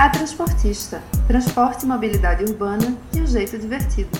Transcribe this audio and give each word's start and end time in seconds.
A 0.00 0.08
Transportista, 0.08 1.02
transporte 1.26 1.84
e 1.84 1.88
mobilidade 1.88 2.44
urbana 2.44 2.96
de 3.10 3.20
um 3.20 3.26
jeito 3.26 3.58
divertido. 3.58 4.10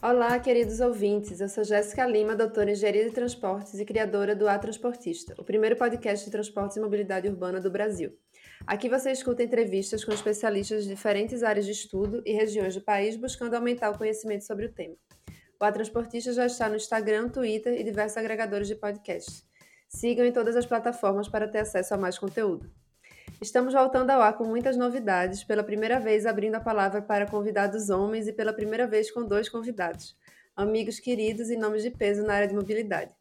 Olá, 0.00 0.38
queridos 0.38 0.78
ouvintes. 0.78 1.40
Eu 1.40 1.48
sou 1.48 1.64
Jéssica 1.64 2.06
Lima, 2.06 2.36
doutora 2.36 2.70
em 2.70 2.74
Engenharia 2.74 3.04
de 3.06 3.10
Transportes 3.10 3.80
e 3.80 3.84
criadora 3.84 4.36
do 4.36 4.48
A 4.48 4.56
Transportista, 4.56 5.34
o 5.36 5.42
primeiro 5.42 5.74
podcast 5.74 6.24
de 6.24 6.30
transportes 6.30 6.76
e 6.76 6.80
mobilidade 6.80 7.26
urbana 7.26 7.60
do 7.60 7.68
Brasil. 7.68 8.16
Aqui 8.64 8.88
você 8.88 9.10
escuta 9.10 9.42
entrevistas 9.42 10.04
com 10.04 10.12
especialistas 10.12 10.84
de 10.84 10.90
diferentes 10.90 11.42
áreas 11.42 11.66
de 11.66 11.72
estudo 11.72 12.22
e 12.24 12.32
regiões 12.32 12.76
do 12.76 12.80
país 12.80 13.16
buscando 13.16 13.54
aumentar 13.54 13.90
o 13.90 13.98
conhecimento 13.98 14.44
sobre 14.44 14.66
o 14.66 14.72
tema. 14.72 14.94
O 15.60 15.64
A 15.64 15.72
Transportista 15.72 16.32
já 16.32 16.46
está 16.46 16.68
no 16.68 16.76
Instagram, 16.76 17.28
Twitter 17.28 17.74
e 17.74 17.82
diversos 17.82 18.16
agregadores 18.16 18.68
de 18.68 18.76
podcasts. 18.76 19.52
Sigam 19.94 20.26
em 20.26 20.32
todas 20.32 20.56
as 20.56 20.66
plataformas 20.66 21.28
para 21.28 21.46
ter 21.46 21.58
acesso 21.58 21.94
a 21.94 21.96
mais 21.96 22.18
conteúdo. 22.18 22.68
Estamos 23.40 23.74
voltando 23.74 24.10
ao 24.10 24.20
ar 24.20 24.36
com 24.36 24.44
muitas 24.44 24.76
novidades, 24.76 25.44
pela 25.44 25.62
primeira 25.62 26.00
vez 26.00 26.26
abrindo 26.26 26.56
a 26.56 26.60
palavra 26.60 27.00
para 27.00 27.26
convidados 27.26 27.90
homens 27.90 28.26
e 28.26 28.32
pela 28.32 28.52
primeira 28.52 28.88
vez 28.88 29.08
com 29.12 29.24
dois 29.24 29.48
convidados, 29.48 30.16
amigos 30.56 30.98
queridos 30.98 31.48
e 31.48 31.56
nomes 31.56 31.84
de 31.84 31.90
peso 31.90 32.24
na 32.24 32.34
área 32.34 32.48
de 32.48 32.54
mobilidade. 32.56 33.12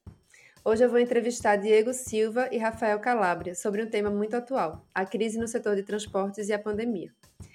Hoje 0.65 0.83
eu 0.83 0.89
vou 0.89 0.97
entrevistar 0.97 1.57
Diego 1.57 1.93
Silva 1.93 2.49
e 2.51 2.57
Rafael 2.57 2.99
Calabria 2.99 3.53
sobre 3.53 3.83
um 3.83 3.87
tema 3.87 4.09
muito 4.09 4.35
atual, 4.35 4.83
a 4.95 5.05
crise 5.05 5.37
no 5.37 5.47
setor 5.47 5.75
de 5.75 5.83
transportes 5.83 6.49
e 6.49 6.53
a 6.53 6.59
pandemia. 6.59 7.11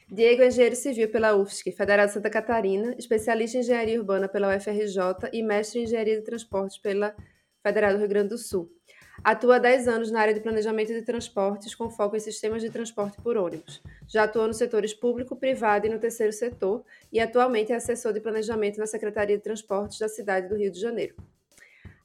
Diego 0.09 0.43
é 0.43 0.47
engenheiro 0.47 0.77
civil 0.77 1.11
pela 1.11 1.35
UFSC, 1.35 1.73
Federal 1.73 2.07
de 2.07 2.13
Santa 2.13 2.31
Catarina, 2.31 2.95
especialista 2.97 3.57
em 3.57 3.61
engenharia 3.63 3.99
urbana 3.99 4.29
pela 4.29 4.57
UFRJ 4.57 5.29
e 5.33 5.43
mestre 5.43 5.81
em 5.81 5.83
engenharia 5.83 6.17
de 6.17 6.25
transportes 6.25 6.79
pela 6.79 7.17
Federal 7.61 7.95
do 7.95 7.99
Rio 7.99 8.09
Grande 8.09 8.29
do 8.29 8.39
Sul. 8.39 8.78
Atua 9.23 9.57
há 9.57 9.59
10 9.59 9.89
anos 9.89 10.11
na 10.11 10.21
área 10.21 10.33
de 10.33 10.41
planejamento 10.41 10.93
de 10.93 11.03
transportes, 11.03 11.75
com 11.75 11.91
foco 11.91 12.17
em 12.17 12.21
sistemas 12.21 12.63
de 12.63 12.71
transporte 12.71 13.21
por 13.21 13.37
ônibus. 13.37 13.83
Já 14.07 14.25
atuou 14.25 14.47
nos 14.47 14.57
setores 14.57 14.95
público, 14.95 15.37
privado 15.37 15.87
e 15.87 15.91
no 15.91 15.99
terceiro 15.99 16.33
setor, 16.33 16.85
e 17.13 17.21
atualmente 17.21 17.73
é 17.73 17.77
assessor 17.77 18.13
de 18.13 18.21
planejamento 18.21 18.79
na 18.79 18.87
Secretaria 18.87 19.37
de 19.37 19.43
Transportes 19.43 19.99
da 19.99 20.09
cidade 20.09 20.49
do 20.49 20.57
Rio 20.57 20.71
de 20.71 20.81
Janeiro. 20.81 21.17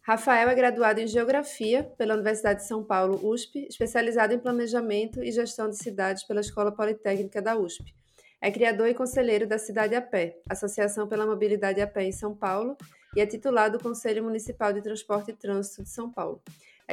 Rafael 0.01 0.49
é 0.49 0.55
graduado 0.55 0.99
em 0.99 1.07
Geografia 1.07 1.83
pela 1.97 2.15
Universidade 2.15 2.59
de 2.59 2.67
São 2.67 2.83
Paulo, 2.83 3.25
USP, 3.25 3.67
especializado 3.69 4.33
em 4.33 4.39
Planejamento 4.39 5.23
e 5.23 5.31
Gestão 5.31 5.69
de 5.69 5.77
Cidades 5.77 6.23
pela 6.23 6.41
Escola 6.41 6.73
Politécnica 6.73 7.41
da 7.41 7.55
USP. 7.55 7.95
É 8.41 8.51
criador 8.51 8.89
e 8.89 8.93
conselheiro 8.93 9.47
da 9.47 9.57
Cidade 9.57 9.95
a 9.95 10.01
Pé, 10.01 10.37
Associação 10.49 11.07
pela 11.07 11.25
Mobilidade 11.25 11.79
a 11.79 11.87
Pé 11.87 12.03
em 12.03 12.11
São 12.11 12.35
Paulo, 12.35 12.75
e 13.15 13.21
é 13.21 13.25
titular 13.25 13.71
do 13.71 13.79
Conselho 13.79 14.23
Municipal 14.23 14.73
de 14.73 14.81
Transporte 14.81 15.31
e 15.31 15.33
Trânsito 15.33 15.83
de 15.83 15.89
São 15.89 16.11
Paulo. 16.11 16.41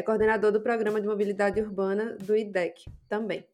É 0.01 0.03
coordenador 0.03 0.51
do 0.51 0.63
Programa 0.63 0.99
de 0.99 1.07
Mobilidade 1.07 1.61
Urbana 1.61 2.17
do 2.19 2.35
IDEC 2.35 2.91
também. 3.07 3.45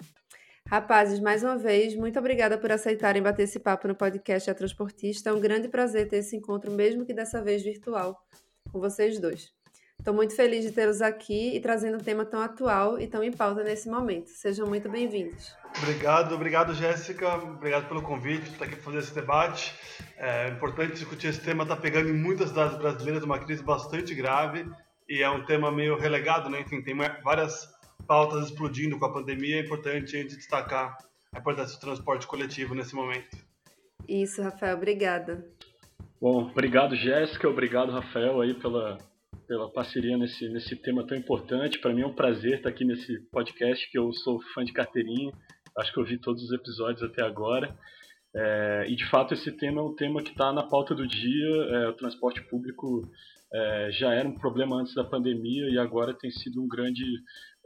Rapazes, 0.68 1.18
mais 1.18 1.42
uma 1.42 1.58
vez, 1.58 1.96
muito 1.96 2.20
obrigada 2.20 2.56
por 2.56 2.70
aceitarem 2.70 3.20
bater 3.20 3.42
esse 3.42 3.58
papo 3.58 3.88
no 3.88 3.96
podcast 3.96 4.48
A 4.48 4.54
Transportista. 4.54 5.30
É 5.30 5.32
um 5.32 5.40
grande 5.40 5.66
prazer 5.66 6.08
ter 6.08 6.18
esse 6.18 6.36
encontro, 6.36 6.70
mesmo 6.70 7.04
que 7.04 7.12
dessa 7.12 7.42
vez 7.42 7.64
virtual, 7.64 8.24
com 8.70 8.78
vocês 8.78 9.18
dois. 9.18 9.52
Estou 9.98 10.14
muito 10.14 10.36
feliz 10.36 10.64
de 10.64 10.70
tê-los 10.70 11.02
aqui 11.02 11.56
e 11.56 11.58
trazendo 11.58 11.96
um 11.96 12.00
tema 12.00 12.24
tão 12.24 12.40
atual 12.40 13.00
e 13.00 13.08
tão 13.08 13.24
em 13.24 13.32
pauta 13.32 13.64
nesse 13.64 13.88
momento. 13.88 14.28
Sejam 14.28 14.68
muito 14.68 14.88
bem-vindos. 14.88 15.52
Obrigado, 15.82 16.32
obrigado 16.32 16.74
Jéssica, 16.74 17.34
obrigado 17.38 17.88
pelo 17.88 18.02
convite, 18.02 18.44
por 18.44 18.52
estar 18.52 18.64
aqui 18.66 18.76
para 18.76 18.84
fazer 18.84 18.98
esse 18.98 19.12
debate. 19.12 19.74
É 20.16 20.46
importante 20.50 20.92
discutir 20.92 21.26
esse 21.26 21.40
tema, 21.40 21.64
está 21.64 21.74
pegando 21.74 22.08
em 22.08 22.16
muitas 22.16 22.50
cidades 22.50 22.78
brasileiras 22.78 23.24
uma 23.24 23.40
crise 23.40 23.64
bastante 23.64 24.14
grave 24.14 24.64
e 25.08 25.22
é 25.22 25.30
um 25.30 25.44
tema 25.44 25.70
meio 25.70 25.96
relegado, 25.96 26.50
né? 26.50 26.60
Enfim, 26.60 26.82
tem 26.82 26.96
várias 27.22 27.68
pautas 28.06 28.46
explodindo 28.46 28.98
com 28.98 29.04
a 29.04 29.12
pandemia, 29.12 29.56
é 29.56 29.60
importante 29.60 30.16
a 30.16 30.20
gente 30.20 30.36
destacar 30.36 30.96
a 31.32 31.38
importância 31.38 31.76
do 31.76 31.80
transporte 31.80 32.26
coletivo 32.26 32.74
nesse 32.74 32.94
momento. 32.94 33.36
Isso, 34.08 34.42
Rafael, 34.42 34.76
obrigada. 34.76 35.44
Bom, 36.20 36.48
obrigado 36.50 36.96
Jéssica, 36.96 37.48
obrigado 37.48 37.92
Rafael 37.92 38.40
aí 38.40 38.54
pela, 38.54 38.96
pela 39.46 39.70
parceria 39.70 40.16
nesse, 40.16 40.48
nesse 40.48 40.76
tema 40.76 41.06
tão 41.06 41.16
importante. 41.16 41.78
Para 41.78 41.92
mim 41.92 42.02
é 42.02 42.06
um 42.06 42.14
prazer 42.14 42.56
estar 42.58 42.68
aqui 42.68 42.84
nesse 42.84 43.20
podcast, 43.30 43.90
que 43.90 43.98
eu 43.98 44.12
sou 44.12 44.40
fã 44.54 44.64
de 44.64 44.72
carteirinha, 44.72 45.32
acho 45.76 45.92
que 45.92 46.00
eu 46.00 46.04
vi 46.04 46.18
todos 46.18 46.42
os 46.42 46.52
episódios 46.52 47.02
até 47.02 47.22
agora. 47.22 47.76
É, 48.34 48.84
e 48.88 48.96
de 48.96 49.08
fato 49.08 49.34
esse 49.34 49.50
tema 49.52 49.80
é 49.80 49.84
um 49.84 49.94
tema 49.94 50.22
que 50.22 50.30
está 50.30 50.52
na 50.52 50.62
pauta 50.62 50.94
do 50.94 51.06
dia. 51.06 51.48
É, 51.70 51.88
o 51.88 51.94
transporte 51.94 52.42
público 52.42 53.08
é, 53.52 53.90
já 53.92 54.12
era 54.12 54.28
um 54.28 54.34
problema 54.34 54.76
antes 54.76 54.94
da 54.94 55.04
pandemia 55.04 55.68
e 55.70 55.78
agora 55.78 56.14
tem 56.14 56.30
sido 56.30 56.62
um 56.62 56.68
grande 56.68 57.04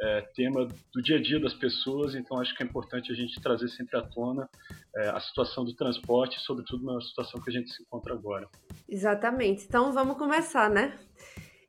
é, 0.01 0.21
tema 0.35 0.67
do 0.93 1.03
dia 1.03 1.17
a 1.17 1.23
dia 1.23 1.41
das 1.41 1.55
pessoas. 1.55 2.15
Então 2.15 2.39
acho 2.39 2.57
que 2.57 2.63
é 2.63 2.67
importante 2.67 3.13
a 3.13 3.15
gente 3.15 3.41
trazer 3.41 3.69
sempre 3.69 3.99
à 3.99 4.03
tona 4.03 4.49
é, 4.97 5.09
a 5.09 5.21
situação 5.21 5.65
do 5.65 5.75
transporte, 5.75 6.39
sobretudo 6.41 6.85
na 6.85 7.01
situação 7.01 7.41
que 7.41 7.51
a 7.51 7.53
gente 7.53 7.71
se 7.71 7.83
encontra 7.83 8.15
agora. 8.15 8.49
Exatamente. 8.89 9.65
Então 9.65 9.93
vamos 9.93 10.17
começar, 10.17 10.71
né? 10.71 10.99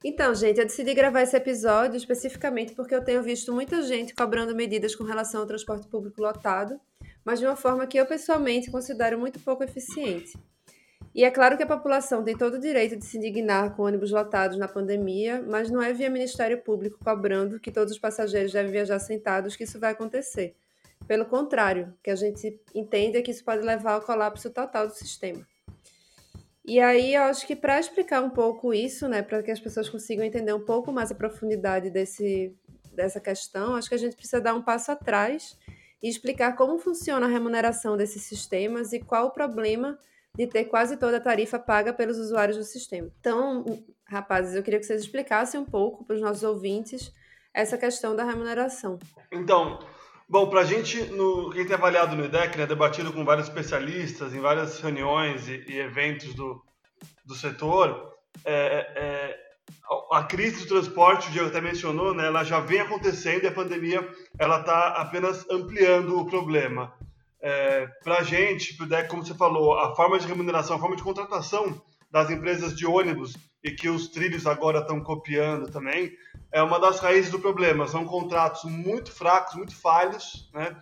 Então, 0.03 0.33
gente, 0.33 0.59
eu 0.59 0.65
decidi 0.65 0.95
gravar 0.95 1.21
esse 1.21 1.37
episódio 1.37 1.95
especificamente 1.95 2.73
porque 2.73 2.95
eu 2.95 3.03
tenho 3.03 3.21
visto 3.21 3.53
muita 3.53 3.83
gente 3.83 4.15
cobrando 4.15 4.55
medidas 4.55 4.95
com 4.95 5.03
relação 5.03 5.41
ao 5.41 5.47
transporte 5.47 5.87
público 5.87 6.19
lotado 6.21 6.79
mas 7.23 7.39
de 7.39 7.45
uma 7.45 7.55
forma 7.55 7.87
que 7.87 7.97
eu 7.97 8.05
pessoalmente 8.05 8.71
considero 8.71 9.19
muito 9.19 9.39
pouco 9.39 9.63
eficiente. 9.63 10.37
E 11.13 11.25
é 11.25 11.31
claro 11.31 11.57
que 11.57 11.63
a 11.63 11.67
população 11.67 12.23
tem 12.23 12.37
todo 12.37 12.53
o 12.53 12.59
direito 12.59 12.95
de 12.95 13.05
se 13.05 13.17
indignar 13.17 13.75
com 13.75 13.83
ônibus 13.83 14.11
lotados 14.11 14.57
na 14.57 14.67
pandemia, 14.67 15.43
mas 15.45 15.69
não 15.69 15.81
é 15.81 15.91
via 15.91 16.09
Ministério 16.09 16.61
Público 16.61 16.97
cobrando 17.03 17.59
que 17.59 17.71
todos 17.71 17.91
os 17.91 17.99
passageiros 17.99 18.53
devem 18.53 18.71
viajar 18.71 18.97
sentados 18.99 19.55
que 19.55 19.65
isso 19.65 19.79
vai 19.79 19.91
acontecer. 19.91 20.55
Pelo 21.05 21.25
contrário, 21.25 21.93
que 22.01 22.09
a 22.09 22.15
gente 22.15 22.57
entende 22.73 23.17
é 23.17 23.21
que 23.21 23.31
isso 23.31 23.43
pode 23.43 23.61
levar 23.61 23.93
ao 23.93 24.01
colapso 24.01 24.49
total 24.49 24.87
do 24.87 24.93
sistema. 24.93 25.45
E 26.63 26.79
aí 26.79 27.15
eu 27.15 27.23
acho 27.23 27.45
que 27.45 27.55
para 27.55 27.79
explicar 27.79 28.23
um 28.23 28.29
pouco 28.29 28.73
isso, 28.73 29.09
né, 29.09 29.21
para 29.21 29.43
que 29.43 29.51
as 29.51 29.59
pessoas 29.59 29.89
consigam 29.89 30.23
entender 30.23 30.53
um 30.53 30.63
pouco 30.63 30.93
mais 30.93 31.11
a 31.11 31.15
profundidade 31.15 31.89
desse, 31.89 32.55
dessa 32.93 33.19
questão, 33.19 33.75
acho 33.75 33.89
que 33.89 33.95
a 33.95 33.97
gente 33.97 34.15
precisa 34.15 34.39
dar 34.39 34.53
um 34.53 34.61
passo 34.61 34.91
atrás 34.91 35.57
e 36.01 36.07
explicar 36.07 36.55
como 36.55 36.77
funciona 36.77 37.25
a 37.25 37.29
remuneração 37.29 37.97
desses 37.97 38.23
sistemas 38.23 38.93
e 38.93 38.99
qual 38.99 39.27
o 39.27 39.31
problema 39.31 39.99
de 40.35 40.47
ter 40.47 40.65
quase 40.65 40.97
toda 40.97 41.17
a 41.17 41.21
tarifa 41.21 41.59
paga 41.59 41.93
pelos 41.93 42.17
usuários 42.17 42.57
do 42.57 42.63
sistema. 42.63 43.09
Então, 43.19 43.65
rapazes, 44.05 44.55
eu 44.55 44.63
queria 44.63 44.79
que 44.79 44.85
vocês 44.85 45.01
explicassem 45.01 45.59
um 45.59 45.65
pouco 45.65 46.05
para 46.05 46.15
os 46.15 46.21
nossos 46.21 46.43
ouvintes 46.43 47.13
essa 47.53 47.77
questão 47.77 48.15
da 48.15 48.23
remuneração. 48.23 48.97
Então, 49.31 49.79
bom, 50.27 50.49
para 50.49 50.61
a 50.61 50.65
gente, 50.65 51.03
no, 51.11 51.49
quem 51.51 51.65
tem 51.65 51.75
avaliado 51.75 52.15
no 52.15 52.25
IDEC, 52.25 52.57
né, 52.57 52.65
debatido 52.65 53.11
com 53.11 53.25
vários 53.25 53.47
especialistas 53.47 54.33
em 54.33 54.39
várias 54.39 54.79
reuniões 54.79 55.47
e, 55.47 55.65
e 55.67 55.79
eventos 55.79 56.33
do, 56.33 56.63
do 57.25 57.35
setor, 57.35 58.15
é, 58.45 58.87
é, 58.95 59.39
a 60.11 60.23
crise 60.23 60.63
do 60.63 60.67
transporte, 60.67 61.27
o 61.27 61.31
Diego 61.31 61.49
até 61.49 61.59
mencionou, 61.59 62.13
né, 62.13 62.27
ela 62.27 62.43
já 62.45 62.61
vem 62.61 62.79
acontecendo 62.79 63.43
e 63.43 63.47
a 63.47 63.51
pandemia 63.51 64.07
ela 64.39 64.61
está 64.61 64.89
apenas 64.95 65.45
ampliando 65.49 66.17
o 66.17 66.25
problema. 66.25 66.93
É, 67.41 67.87
Para 68.03 68.19
a 68.19 68.23
gente, 68.23 68.77
como 69.09 69.25
você 69.25 69.33
falou, 69.33 69.77
a 69.77 69.95
forma 69.95 70.19
de 70.19 70.27
remuneração, 70.27 70.75
a 70.75 70.79
forma 70.79 70.95
de 70.95 71.03
contratação 71.03 71.81
das 72.11 72.29
empresas 72.29 72.75
de 72.75 72.85
ônibus 72.85 73.35
e 73.63 73.71
que 73.71 73.89
os 73.89 74.09
trilhos 74.09 74.45
agora 74.45 74.79
estão 74.79 75.01
copiando 75.01 75.71
também, 75.71 76.11
é 76.51 76.61
uma 76.61 76.79
das 76.79 76.99
raízes 76.99 77.31
do 77.31 77.39
problema. 77.39 77.87
São 77.87 78.05
contratos 78.05 78.63
muito 78.65 79.11
fracos, 79.11 79.55
muito 79.55 79.75
falhos. 79.75 80.49
Né? 80.53 80.75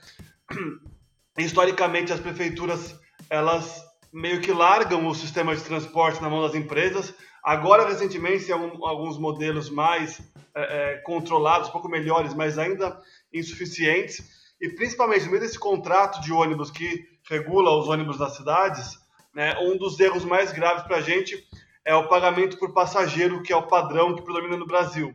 Historicamente, 1.37 2.11
as 2.11 2.19
prefeituras 2.19 2.99
elas 3.29 3.83
meio 4.11 4.41
que 4.41 4.51
largam 4.51 5.05
o 5.07 5.13
sistema 5.13 5.55
de 5.55 5.63
transporte 5.63 6.21
na 6.21 6.29
mão 6.29 6.41
das 6.41 6.55
empresas 6.55 7.13
Agora, 7.43 7.87
recentemente, 7.87 8.51
alguns 8.51 9.17
modelos 9.17 9.69
mais 9.69 10.21
é, 10.53 10.93
é, 10.93 10.97
controlados, 10.97 11.69
um 11.69 11.71
pouco 11.71 11.87
melhores, 11.87 12.33
mas 12.33 12.57
ainda 12.57 13.01
insuficientes. 13.33 14.38
E 14.61 14.69
principalmente 14.69 15.25
no 15.25 15.31
meio 15.31 15.41
desse 15.41 15.57
contrato 15.57 16.21
de 16.21 16.33
ônibus 16.33 16.69
que 16.69 17.07
regula 17.29 17.77
os 17.77 17.87
ônibus 17.87 18.17
das 18.17 18.35
cidades, 18.35 18.97
né, 19.33 19.57
um 19.59 19.77
dos 19.77 19.99
erros 19.99 20.25
mais 20.25 20.51
graves 20.51 20.83
para 20.83 20.97
a 20.97 21.01
gente 21.01 21.47
é 21.85 21.95
o 21.95 22.07
pagamento 22.07 22.57
por 22.57 22.73
passageiro, 22.73 23.41
que 23.41 23.53
é 23.53 23.55
o 23.55 23.67
padrão 23.67 24.15
que 24.15 24.21
predomina 24.21 24.57
no 24.57 24.65
Brasil. 24.65 25.13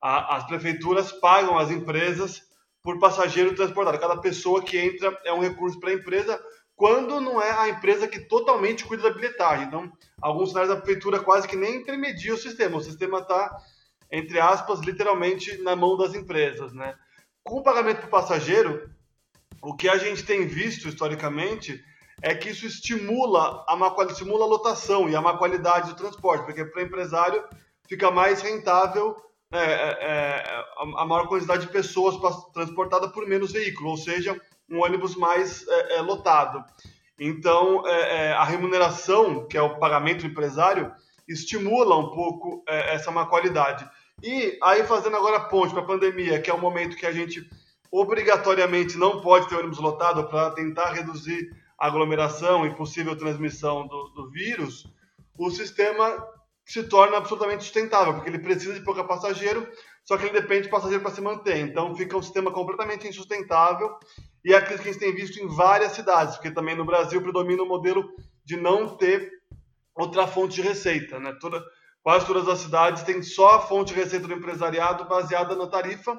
A, 0.00 0.36
as 0.36 0.46
prefeituras 0.46 1.12
pagam 1.12 1.58
as 1.58 1.70
empresas 1.70 2.42
por 2.82 2.98
passageiro 2.98 3.54
transportado. 3.54 3.98
Cada 3.98 4.16
pessoa 4.16 4.62
que 4.62 4.78
entra 4.78 5.16
é 5.24 5.32
um 5.32 5.40
recurso 5.40 5.78
para 5.78 5.90
a 5.90 5.94
empresa, 5.94 6.40
quando 6.74 7.20
não 7.20 7.42
é 7.42 7.50
a 7.50 7.68
empresa 7.68 8.08
que 8.08 8.20
totalmente 8.20 8.84
cuida 8.84 9.02
da 9.04 9.10
bilhetagem. 9.10 9.66
Então, 9.66 9.92
alguns 10.22 10.50
sinais 10.50 10.68
da 10.68 10.76
prefeitura 10.76 11.20
quase 11.20 11.46
que 11.46 11.56
nem 11.56 11.76
intermediam 11.76 12.34
o 12.34 12.38
sistema. 12.38 12.78
O 12.78 12.82
sistema 12.82 13.18
está, 13.18 13.56
entre 14.10 14.40
aspas, 14.40 14.80
literalmente 14.80 15.58
na 15.58 15.76
mão 15.76 15.96
das 15.96 16.14
empresas. 16.14 16.72
Né? 16.72 16.94
Com 17.44 17.58
o 17.58 17.62
pagamento 17.62 18.02
por 18.02 18.10
passageiro, 18.10 18.90
o 19.62 19.74
que 19.74 19.88
a 19.88 19.96
gente 19.96 20.24
tem 20.24 20.46
visto 20.46 20.88
historicamente 20.88 21.82
é 22.22 22.34
que 22.34 22.50
isso 22.50 22.66
estimula 22.66 23.64
a, 23.68 23.76
má, 23.76 23.94
estimula 24.10 24.44
a 24.44 24.48
lotação 24.48 25.08
e 25.08 25.16
a 25.16 25.20
má 25.20 25.36
qualidade 25.36 25.90
do 25.90 25.96
transporte, 25.96 26.44
porque 26.44 26.64
para 26.64 26.82
o 26.82 26.84
empresário 26.84 27.44
fica 27.88 28.10
mais 28.10 28.42
rentável 28.42 29.16
é, 29.50 29.58
é, 29.58 29.98
é 30.00 30.64
a 30.76 31.06
maior 31.06 31.26
quantidade 31.26 31.66
de 31.66 31.72
pessoas 31.72 32.16
transportada 32.52 33.08
por 33.08 33.26
menos 33.26 33.52
veículo, 33.52 33.90
ou 33.90 33.96
seja, 33.96 34.38
um 34.68 34.82
ônibus 34.82 35.16
mais 35.16 35.66
é, 35.66 35.96
é 35.96 36.00
lotado. 36.02 36.62
Então, 37.18 37.82
a 38.36 38.44
remuneração, 38.44 39.48
que 39.48 39.56
é 39.56 39.62
o 39.62 39.80
pagamento 39.80 40.24
empresário, 40.24 40.92
estimula 41.26 41.96
um 41.96 42.10
pouco 42.10 42.62
essa 42.68 43.10
má 43.10 43.26
qualidade. 43.26 43.88
E 44.22 44.58
aí, 44.62 44.84
fazendo 44.84 45.16
agora 45.16 45.40
ponte 45.40 45.72
para 45.72 45.82
a 45.82 45.86
pandemia, 45.86 46.40
que 46.40 46.50
é 46.50 46.54
o 46.54 46.60
momento 46.60 46.96
que 46.96 47.06
a 47.06 47.12
gente 47.12 47.48
obrigatoriamente 47.90 48.98
não 48.98 49.20
pode 49.20 49.48
ter 49.48 49.56
ônibus 49.56 49.78
lotado 49.78 50.28
para 50.28 50.50
tentar 50.50 50.92
reduzir 50.92 51.50
a 51.78 51.86
aglomeração 51.86 52.66
e 52.66 52.74
possível 52.74 53.16
transmissão 53.16 53.86
do, 53.86 54.08
do 54.08 54.30
vírus, 54.30 54.86
o 55.38 55.50
sistema 55.50 56.26
se 56.66 56.82
torna 56.82 57.16
absolutamente 57.16 57.64
sustentável, 57.64 58.14
porque 58.14 58.28
ele 58.28 58.40
precisa 58.40 58.74
de 58.74 58.84
pouca 58.84 59.02
passageiro, 59.04 59.66
só 60.04 60.18
que 60.18 60.24
ele 60.24 60.38
depende 60.40 60.64
de 60.64 60.68
passageiro 60.68 61.02
para 61.02 61.14
se 61.14 61.20
manter. 61.20 61.56
Então 61.58 61.94
fica 61.94 62.16
um 62.16 62.22
sistema 62.22 62.50
completamente 62.50 63.06
insustentável 63.06 63.96
e 64.44 64.52
é 64.52 64.56
aquilo 64.56 64.78
que 64.78 64.88
a 64.88 64.92
gente 64.92 65.00
tem 65.00 65.14
visto 65.14 65.38
em 65.38 65.46
várias 65.46 65.92
cidades, 65.92 66.34
porque 66.34 66.50
também 66.50 66.76
no 66.76 66.84
Brasil 66.84 67.22
predomina 67.22 67.62
o 67.62 67.68
modelo 67.68 68.10
de 68.44 68.56
não 68.56 68.96
ter 68.96 69.32
outra 69.94 70.26
fonte 70.26 70.56
de 70.56 70.62
receita. 70.62 71.18
Né? 71.18 71.34
Toda, 71.40 71.64
quase 72.02 72.26
todas 72.26 72.48
as 72.48 72.60
cidades 72.60 73.02
têm 73.02 73.22
só 73.22 73.56
a 73.56 73.60
fonte 73.60 73.92
de 73.92 74.00
receita 74.00 74.26
do 74.26 74.34
empresariado 74.34 75.04
baseada 75.04 75.54
na 75.54 75.66
tarifa 75.66 76.16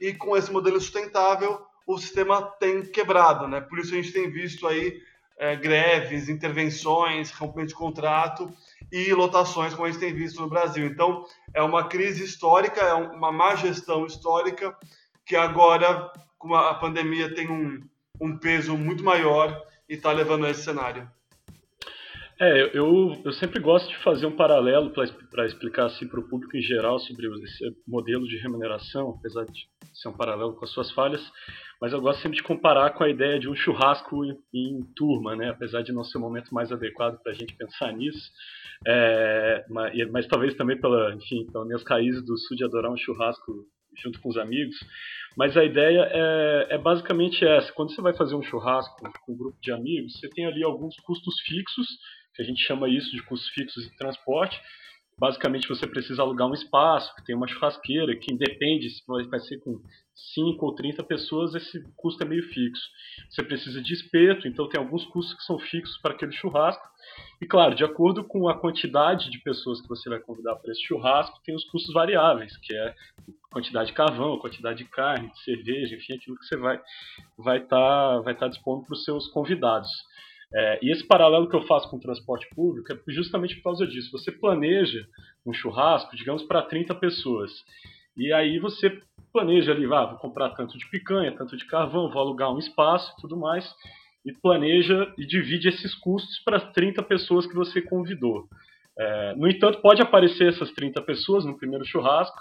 e 0.00 0.12
com 0.12 0.36
esse 0.36 0.50
modelo 0.50 0.80
sustentável 0.80 1.60
o 1.86 1.98
sistema 1.98 2.42
tem 2.42 2.82
quebrado. 2.82 3.48
Né? 3.48 3.60
Por 3.60 3.78
isso 3.78 3.94
a 3.94 3.96
gente 3.96 4.12
tem 4.12 4.30
visto 4.30 4.66
aí 4.66 5.00
é, 5.38 5.56
greves, 5.56 6.28
intervenções, 6.28 7.30
rompimento 7.30 7.68
de 7.68 7.74
contrato 7.74 8.52
e 8.92 9.12
lotações, 9.14 9.72
como 9.72 9.86
a 9.86 9.90
gente 9.90 10.00
tem 10.00 10.12
visto 10.12 10.40
no 10.40 10.48
Brasil. 10.48 10.86
Então, 10.86 11.24
é 11.54 11.62
uma 11.62 11.88
crise 11.88 12.24
histórica, 12.24 12.80
é 12.80 12.92
uma 12.92 13.30
má 13.30 13.54
gestão 13.54 14.04
histórica, 14.04 14.76
que 15.24 15.36
agora, 15.36 16.12
com 16.36 16.54
a 16.54 16.74
pandemia, 16.74 17.34
tem 17.34 17.50
um, 17.50 17.80
um 18.20 18.36
peso 18.36 18.76
muito 18.76 19.04
maior 19.04 19.62
e 19.88 19.94
está 19.94 20.12
levando 20.12 20.44
a 20.44 20.50
esse 20.50 20.64
cenário. 20.64 21.08
É, 22.40 22.70
eu, 22.78 23.20
eu 23.24 23.32
sempre 23.32 23.58
gosto 23.58 23.88
de 23.88 23.96
fazer 23.98 24.24
um 24.24 24.36
paralelo 24.36 24.90
para 24.90 25.46
explicar 25.46 25.86
assim, 25.86 26.06
para 26.06 26.20
o 26.20 26.28
público 26.28 26.56
em 26.56 26.62
geral 26.62 27.00
sobre 27.00 27.26
esse 27.42 27.76
modelo 27.86 28.28
de 28.28 28.36
remuneração, 28.38 29.10
apesar 29.10 29.44
de 29.44 29.66
ser 29.92 30.08
um 30.08 30.16
paralelo 30.16 30.54
com 30.54 30.64
as 30.64 30.70
suas 30.70 30.88
falhas, 30.92 31.20
mas 31.80 31.92
eu 31.92 32.00
gosto 32.00 32.22
sempre 32.22 32.36
de 32.36 32.44
comparar 32.44 32.90
com 32.90 33.02
a 33.02 33.08
ideia 33.08 33.40
de 33.40 33.48
um 33.48 33.56
churrasco 33.56 34.24
em, 34.24 34.36
em 34.54 34.82
turma, 34.94 35.34
né? 35.34 35.50
apesar 35.50 35.82
de 35.82 35.92
não 35.92 36.04
ser 36.04 36.18
o 36.18 36.20
momento 36.20 36.54
mais 36.54 36.70
adequado 36.70 37.20
para 37.20 37.32
a 37.32 37.34
gente 37.34 37.56
pensar 37.56 37.92
nisso. 37.92 38.30
É, 38.86 39.64
mas, 39.68 40.10
mas, 40.10 40.26
talvez 40.28 40.54
também 40.54 40.80
pela, 40.80 41.12
enfim, 41.14 41.44
pelas 41.50 41.66
minhas 41.66 41.84
raízes 41.84 42.24
do 42.24 42.38
sul 42.38 42.56
de 42.56 42.64
adorar 42.64 42.92
um 42.92 42.96
churrasco 42.96 43.66
junto 44.02 44.20
com 44.20 44.28
os 44.28 44.36
amigos. 44.36 44.76
Mas 45.36 45.56
a 45.56 45.64
ideia 45.64 46.08
é, 46.10 46.66
é, 46.70 46.78
basicamente 46.78 47.44
essa: 47.44 47.72
quando 47.72 47.94
você 47.94 48.02
vai 48.02 48.14
fazer 48.14 48.34
um 48.34 48.42
churrasco 48.42 48.96
com 49.24 49.32
um 49.32 49.36
grupo 49.36 49.58
de 49.60 49.72
amigos, 49.72 50.18
você 50.18 50.28
tem 50.28 50.46
ali 50.46 50.64
alguns 50.64 50.96
custos 51.00 51.40
fixos, 51.40 51.86
que 52.34 52.42
a 52.42 52.44
gente 52.44 52.60
chama 52.64 52.88
isso 52.88 53.10
de 53.12 53.22
custos 53.22 53.48
fixos 53.50 53.84
de 53.84 53.96
transporte. 53.96 54.60
Basicamente, 55.18 55.68
você 55.68 55.86
precisa 55.86 56.22
alugar 56.22 56.48
um 56.48 56.54
espaço, 56.54 57.14
que 57.16 57.24
tem 57.24 57.34
uma 57.34 57.48
churrasqueira, 57.48 58.16
que 58.16 58.32
independe 58.32 58.88
se 58.88 59.02
vai 59.06 59.40
ser 59.40 59.58
com 59.58 59.80
5 60.34 60.64
ou 60.64 60.74
30 60.74 61.02
pessoas, 61.02 61.54
esse 61.54 61.82
custo 61.96 62.22
é 62.22 62.26
meio 62.26 62.42
fixo. 62.42 62.82
Você 63.28 63.42
precisa 63.42 63.80
de 63.80 63.94
espeto, 63.94 64.46
então 64.46 64.68
tem 64.68 64.80
alguns 64.80 65.04
custos 65.06 65.34
que 65.34 65.42
são 65.42 65.58
fixos 65.58 65.98
para 65.98 66.12
aquele 66.12 66.32
churrasco. 66.32 66.82
E 67.40 67.46
claro, 67.46 67.74
de 67.74 67.84
acordo 67.84 68.24
com 68.24 68.48
a 68.48 68.58
quantidade 68.58 69.30
de 69.30 69.38
pessoas 69.40 69.80
que 69.80 69.88
você 69.88 70.08
vai 70.08 70.20
convidar 70.20 70.56
para 70.56 70.70
esse 70.70 70.82
churrasco, 70.82 71.40
tem 71.44 71.54
os 71.54 71.64
custos 71.64 71.92
variáveis, 71.92 72.56
que 72.58 72.74
é 72.74 72.94
quantidade 73.50 73.88
de 73.88 73.94
carvão, 73.94 74.38
quantidade 74.38 74.78
de 74.78 74.90
carne, 74.90 75.30
de 75.30 75.42
cerveja, 75.42 75.96
enfim, 75.96 76.14
aquilo 76.14 76.36
que 76.36 76.44
você 76.44 76.56
vai 76.56 76.80
vai 77.36 77.58
estar 77.58 77.76
tá, 77.76 78.20
vai 78.20 78.34
tá 78.36 78.48
dispondo 78.48 78.84
para 78.84 78.94
os 78.94 79.04
seus 79.04 79.28
convidados. 79.28 79.90
É, 80.54 80.78
e 80.82 80.90
esse 80.90 81.06
paralelo 81.06 81.48
que 81.48 81.56
eu 81.56 81.66
faço 81.66 81.88
com 81.90 81.96
o 81.96 82.00
transporte 82.00 82.48
público 82.54 82.92
é 82.92 82.98
justamente 83.08 83.56
por 83.56 83.64
causa 83.64 83.86
disso. 83.86 84.10
Você 84.12 84.32
planeja 84.32 85.06
um 85.44 85.52
churrasco, 85.52 86.16
digamos, 86.16 86.42
para 86.42 86.62
30 86.62 86.94
pessoas. 86.94 87.50
E 88.16 88.32
aí 88.32 88.58
você 88.58 89.00
planeja 89.32 89.72
ali, 89.72 89.84
ah, 89.92 90.06
vou 90.06 90.18
comprar 90.18 90.50
tanto 90.50 90.78
de 90.78 90.88
picanha, 90.90 91.36
tanto 91.36 91.56
de 91.56 91.66
carvão, 91.66 92.10
vou 92.10 92.20
alugar 92.20 92.52
um 92.52 92.58
espaço 92.58 93.12
e 93.16 93.20
tudo 93.20 93.36
mais 93.36 93.74
e 94.28 94.32
planeja 94.32 95.12
e 95.16 95.24
divide 95.24 95.68
esses 95.68 95.94
custos 95.94 96.38
para 96.40 96.60
30 96.60 97.02
pessoas 97.02 97.46
que 97.46 97.54
você 97.54 97.80
convidou. 97.80 98.48
É, 98.98 99.34
no 99.36 99.48
entanto, 99.48 99.80
pode 99.80 100.02
aparecer 100.02 100.48
essas 100.48 100.72
30 100.72 101.00
pessoas 101.02 101.44
no 101.44 101.56
primeiro 101.56 101.84
churrasco, 101.84 102.36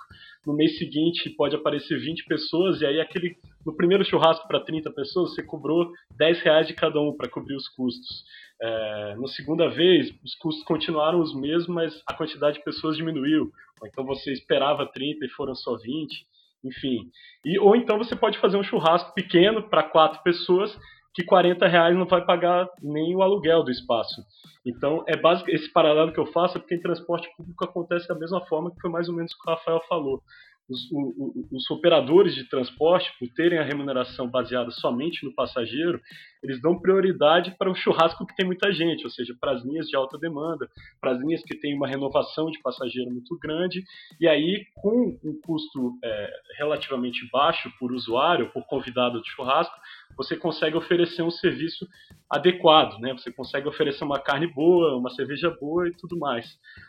no 0.46 0.54
mês 0.54 0.78
seguinte 0.78 1.30
pode 1.30 1.56
aparecer 1.56 2.00
20 2.00 2.26
pessoas, 2.26 2.82
e 2.82 2.86
aí 2.86 3.00
aquele 3.00 3.36
no 3.64 3.76
primeiro 3.76 4.04
churrasco 4.04 4.48
para 4.48 4.62
30 4.62 4.92
pessoas 4.92 5.36
você 5.36 5.44
cobrou 5.44 5.92
10 6.18 6.42
reais 6.42 6.68
de 6.68 6.74
cada 6.74 7.00
um 7.00 7.16
para 7.16 7.30
cobrir 7.30 7.56
os 7.56 7.68
custos. 7.70 8.24
É, 8.60 9.16
na 9.20 9.28
segunda 9.28 9.70
vez, 9.70 10.10
os 10.24 10.34
custos 10.36 10.64
continuaram 10.64 11.20
os 11.20 11.36
mesmos, 11.36 11.68
mas 11.68 12.02
a 12.08 12.14
quantidade 12.16 12.58
de 12.58 12.64
pessoas 12.64 12.98
diminuiu. 12.98 13.52
Então 13.86 14.04
você 14.04 14.32
esperava 14.32 14.86
30 14.92 15.26
e 15.26 15.30
foram 15.30 15.54
só 15.54 15.78
20, 15.78 16.26
enfim. 16.64 17.08
E, 17.46 17.60
ou 17.60 17.76
então 17.76 18.00
você 18.00 18.16
pode 18.16 18.40
fazer 18.40 18.58
um 18.58 18.64
churrasco 18.64 19.14
pequeno 19.14 19.70
para 19.70 19.84
quatro 19.84 20.24
pessoas 20.24 20.76
que 21.18 21.24
40 21.24 21.68
reais 21.68 21.98
não 21.98 22.06
vai 22.06 22.24
pagar 22.24 22.70
nem 22.80 23.16
o 23.16 23.24
aluguel 23.24 23.64
do 23.64 23.72
espaço. 23.72 24.22
Então, 24.64 25.04
é 25.08 25.18
básico, 25.18 25.50
esse 25.50 25.68
paralelo 25.74 26.14
que 26.14 26.20
eu 26.20 26.28
faço 26.28 26.58
é 26.58 26.62
porque 26.62 26.76
em 26.76 26.80
transporte 26.80 27.28
público 27.36 27.66
acontece 27.66 28.08
da 28.08 28.14
mesma 28.14 28.40
forma 28.46 28.70
que 28.70 28.80
foi 28.80 28.92
mais 28.92 29.10
ou 29.10 29.16
menos 29.16 29.32
o 29.32 29.36
que 29.36 29.50
o 29.50 29.52
Rafael 29.52 29.82
falou 29.90 30.22
os, 30.70 30.92
o, 30.92 31.48
os, 31.52 31.70
operadores 31.72 32.36
de 32.36 32.48
transporte, 32.50 33.12
por 33.18 33.28
terem 33.30 33.58
a 33.58 33.64
remuneração 33.64 34.30
baseada 34.30 34.70
somente 34.72 35.26
no 35.26 35.34
passageiro, 35.34 36.02
eles 36.44 36.62
dão 36.62 36.80
prioridade 36.80 37.56
para 37.58 37.72
o 37.72 37.76
churrasco 37.76 38.26
que 38.26 38.36
tem 38.36 38.46
muita 38.46 38.72
gente, 38.72 39.04
ou 39.04 39.10
seja, 39.10 39.36
para 39.40 39.54
as 39.54 39.64
linhas 39.64 39.88
de 39.88 39.96
alta 39.96 40.18
demanda, 40.18 40.68
para 41.00 41.12
as 41.12 41.20
linhas 41.20 41.42
que 41.44 41.58
têm 41.58 41.76
uma 41.76 41.88
renovação 41.88 42.52
de 42.52 42.62
passageiro 42.62 43.10
muito 43.10 43.38
grande, 43.40 43.82
e 44.20 44.28
aí, 44.28 44.66
com 44.76 45.18
um 45.24 45.40
custo 45.42 45.98
é, 46.04 46.30
relativamente 46.58 47.28
baixo 47.32 47.72
por 47.80 47.94
usuário, 47.94 48.52
por 48.52 48.66
convidado 48.66 49.22
de 49.22 49.30
churrasco, 49.30 49.76
você 50.16 50.36
consegue 50.36 50.76
oferecer 50.76 51.22
um 51.22 51.32
serviço 51.32 51.88
adequado, 52.30 53.00
né? 53.00 53.14
Você 53.14 53.32
consegue 53.32 53.68
oferecer 53.68 54.04
uma 54.04 54.20
carne 54.20 54.48
boa, 54.48 54.98
uma 54.98 55.10
cerveja 55.12 55.56
boa 55.60 55.88
e 55.88 55.96
tudo 55.96 56.18
mais. 56.18 56.46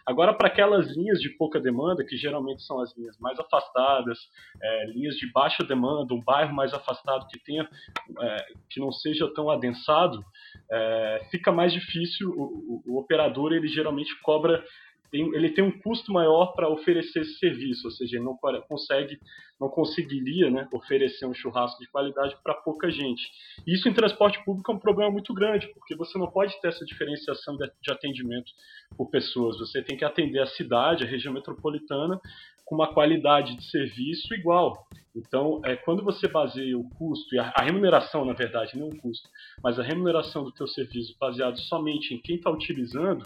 Agora, 0.07 0.33
para 0.33 0.49
aquelas 0.49 0.95
linhas 0.97 1.21
de 1.21 1.31
pouca 1.31 1.61
demanda, 1.61 2.05
que 2.05 2.17
geralmente 2.17 2.63
são 2.63 2.81
as 2.81 2.97
linhas 2.97 3.19
mais 3.19 3.39
afastadas, 3.39 4.19
é, 4.61 4.87
linhas 4.87 5.17
de 5.17 5.31
baixa 5.33 5.63
demanda, 5.65 6.15
um 6.15 6.23
bairro 6.23 6.55
mais 6.55 6.73
afastado 6.73 7.27
que 7.29 7.39
tenha, 7.39 7.69
é, 8.21 8.47
que 8.71 8.81
não 8.81 8.91
seja 8.91 9.33
tão 9.35 9.51
adensado, 9.51 10.25
é, 10.71 11.27
fica 11.31 11.53
mais 11.53 11.73
difícil. 11.73 12.31
O, 12.31 12.83
o, 12.87 12.95
o 12.95 12.99
operador 12.99 13.53
ele 13.53 13.69
geralmente 13.69 14.19
cobra 14.23 14.65
tem, 15.11 15.35
ele 15.35 15.51
tem 15.51 15.65
um 15.65 15.81
custo 15.81 16.13
maior 16.13 16.53
para 16.55 16.69
oferecer 16.69 17.21
esse 17.21 17.39
serviço, 17.39 17.87
ou 17.87 17.91
seja, 17.91 18.17
ele 18.17 18.25
não 18.25 18.37
consegue, 18.69 19.19
não 19.61 19.69
conseguiria 19.69 20.51
né, 20.51 20.69
oferecer 20.73 21.27
um 21.27 21.35
churrasco 21.35 21.81
de 21.81 21.91
qualidade 21.91 22.37
para 22.43 22.55
pouca 22.55 22.91
gente. 22.91 23.23
Isso 23.67 23.89
em 23.89 23.95
transporte 23.95 24.43
público 24.45 24.71
é 24.71 24.75
um 24.75 24.79
problema 24.79 25.11
muito 25.11 25.33
grande, 25.33 25.69
porque 25.75 25.97
você 25.97 26.19
não 26.19 26.31
pode 26.31 26.61
ter 26.61 26.69
essa 26.69 26.85
diferenciação 26.85 27.57
de, 27.57 27.71
de 27.81 27.93
atendimento 27.93 28.53
por 28.97 29.11
pessoas. 29.11 29.59
Você 29.59 29.83
tem 29.83 29.97
que 29.97 30.05
atender 30.05 30.41
a 30.41 30.47
cidade, 30.47 31.05
a 31.05 31.07
região 31.07 31.33
metropolitana, 31.33 32.21
com 32.69 32.75
uma 32.75 32.93
qualidade 32.93 33.57
de 33.57 33.65
serviço 33.71 34.35
igual. 34.35 34.87
Então, 35.17 35.61
é, 35.65 35.75
quando 35.75 36.05
você 36.05 36.29
baseia 36.29 36.79
o 36.79 36.89
custo, 36.91 37.35
e 37.35 37.39
a, 37.39 37.51
a, 37.57 37.63
remuneração, 37.63 38.27
na 38.27 38.35
verdade, 38.35 38.79
não 38.79 38.89
o 38.89 38.97
custo, 38.99 39.29
mas 39.63 39.79
a 39.79 39.83
remuneração 39.83 40.45
do 40.45 40.53
teu 40.53 40.67
serviço 40.67 41.17
baseado 41.19 41.59
somente 41.61 42.15
em 42.15 42.21
quem 42.21 42.37
está 42.37 42.51
utilizando, 42.51 43.25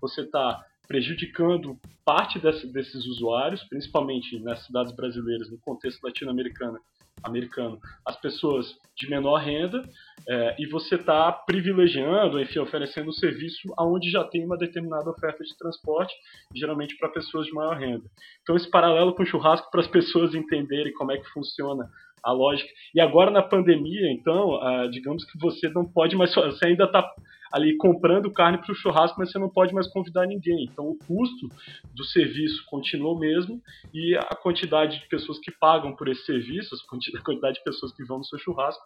você 0.00 0.20
está 0.20 0.64
prejudicando 0.86 1.78
parte 2.04 2.38
desse, 2.38 2.66
desses 2.72 3.06
usuários, 3.06 3.62
principalmente 3.64 4.38
nas 4.40 4.64
cidades 4.66 4.94
brasileiras, 4.94 5.50
no 5.50 5.58
contexto 5.58 6.02
latino-americano, 6.04 6.78
americano, 7.22 7.78
as 8.04 8.20
pessoas 8.20 8.76
de 8.96 9.08
menor 9.08 9.38
renda, 9.38 9.82
é, 10.28 10.56
e 10.58 10.66
você 10.66 10.96
está 10.96 11.32
privilegiando, 11.32 12.40
enfim, 12.40 12.58
oferecendo 12.58 13.08
um 13.08 13.12
serviço 13.12 13.72
aonde 13.76 14.10
já 14.10 14.24
tem 14.24 14.44
uma 14.44 14.58
determinada 14.58 15.10
oferta 15.10 15.42
de 15.42 15.56
transporte, 15.56 16.14
geralmente 16.54 16.96
para 16.98 17.08
pessoas 17.08 17.46
de 17.46 17.52
maior 17.52 17.76
renda. 17.76 18.04
Então, 18.42 18.56
esse 18.56 18.68
paralelo 18.70 19.14
com 19.14 19.22
o 19.22 19.26
churrasco 19.26 19.70
para 19.70 19.80
as 19.80 19.86
pessoas 19.86 20.34
entenderem 20.34 20.92
como 20.92 21.12
é 21.12 21.18
que 21.18 21.28
funciona 21.30 21.88
a 22.22 22.32
lógica. 22.32 22.70
E 22.94 23.00
agora 23.00 23.30
na 23.30 23.42
pandemia, 23.42 24.10
então, 24.10 24.54
ah, 24.62 24.86
digamos 24.90 25.24
que 25.24 25.38
você 25.38 25.68
não 25.68 25.84
pode 25.84 26.16
mais, 26.16 26.34
você 26.34 26.66
ainda 26.66 26.84
está 26.84 27.06
ali 27.54 27.76
comprando 27.76 28.32
carne 28.32 28.58
para 28.58 28.72
o 28.72 28.74
churrasco, 28.74 29.16
mas 29.16 29.30
você 29.30 29.38
não 29.38 29.48
pode 29.48 29.72
mais 29.72 29.86
convidar 29.86 30.26
ninguém. 30.26 30.64
Então 30.64 30.88
o 30.88 30.98
custo 30.98 31.48
do 31.94 32.04
serviço 32.04 32.64
continua 32.66 33.12
o 33.12 33.18
mesmo 33.18 33.62
e 33.94 34.16
a 34.16 34.34
quantidade 34.34 34.98
de 34.98 35.06
pessoas 35.06 35.38
que 35.38 35.52
pagam 35.52 35.94
por 35.94 36.08
esse 36.08 36.24
serviço, 36.24 36.74
a 37.14 37.22
quantidade 37.22 37.58
de 37.58 37.62
pessoas 37.62 37.92
que 37.92 38.04
vão 38.04 38.18
no 38.18 38.24
seu 38.24 38.40
churrasco, 38.40 38.82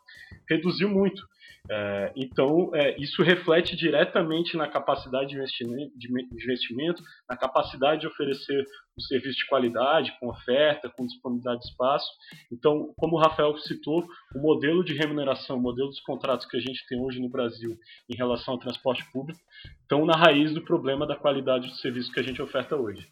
reduziu 0.46 0.90
muito. 0.90 1.22
É, 1.70 2.12
então, 2.16 2.70
é, 2.74 2.98
isso 2.98 3.22
reflete 3.22 3.76
diretamente 3.76 4.56
na 4.56 4.68
capacidade 4.68 5.28
de 5.28 5.36
investimento, 5.36 5.98
de 5.98 6.08
investimento, 6.32 7.02
na 7.28 7.36
capacidade 7.36 8.02
de 8.02 8.06
oferecer 8.06 8.64
um 8.96 9.00
serviço 9.00 9.38
de 9.38 9.46
qualidade, 9.46 10.16
com 10.18 10.28
oferta, 10.28 10.90
com 10.90 11.06
disponibilidade 11.06 11.60
de 11.60 11.68
espaço. 11.68 12.10
Então, 12.50 12.92
como 12.96 13.16
o 13.16 13.20
Rafael 13.20 13.56
citou, 13.58 14.06
o 14.34 14.40
modelo 14.40 14.82
de 14.82 14.94
remuneração, 14.94 15.56
o 15.56 15.60
modelo 15.60 15.88
dos 15.88 16.00
contratos 16.00 16.46
que 16.46 16.56
a 16.56 16.60
gente 16.60 16.86
tem 16.88 17.00
hoje 17.00 17.20
no 17.20 17.28
Brasil 17.28 17.76
em 18.08 18.16
relação 18.16 18.57
ao 18.58 18.60
transporte 18.60 19.04
público, 19.12 19.40
estão 19.80 20.04
na 20.04 20.16
raiz 20.16 20.52
do 20.52 20.62
problema 20.62 21.06
da 21.06 21.16
qualidade 21.16 21.68
do 21.68 21.76
serviço 21.76 22.12
que 22.12 22.20
a 22.20 22.22
gente 22.22 22.42
oferta 22.42 22.76
hoje. 22.76 23.08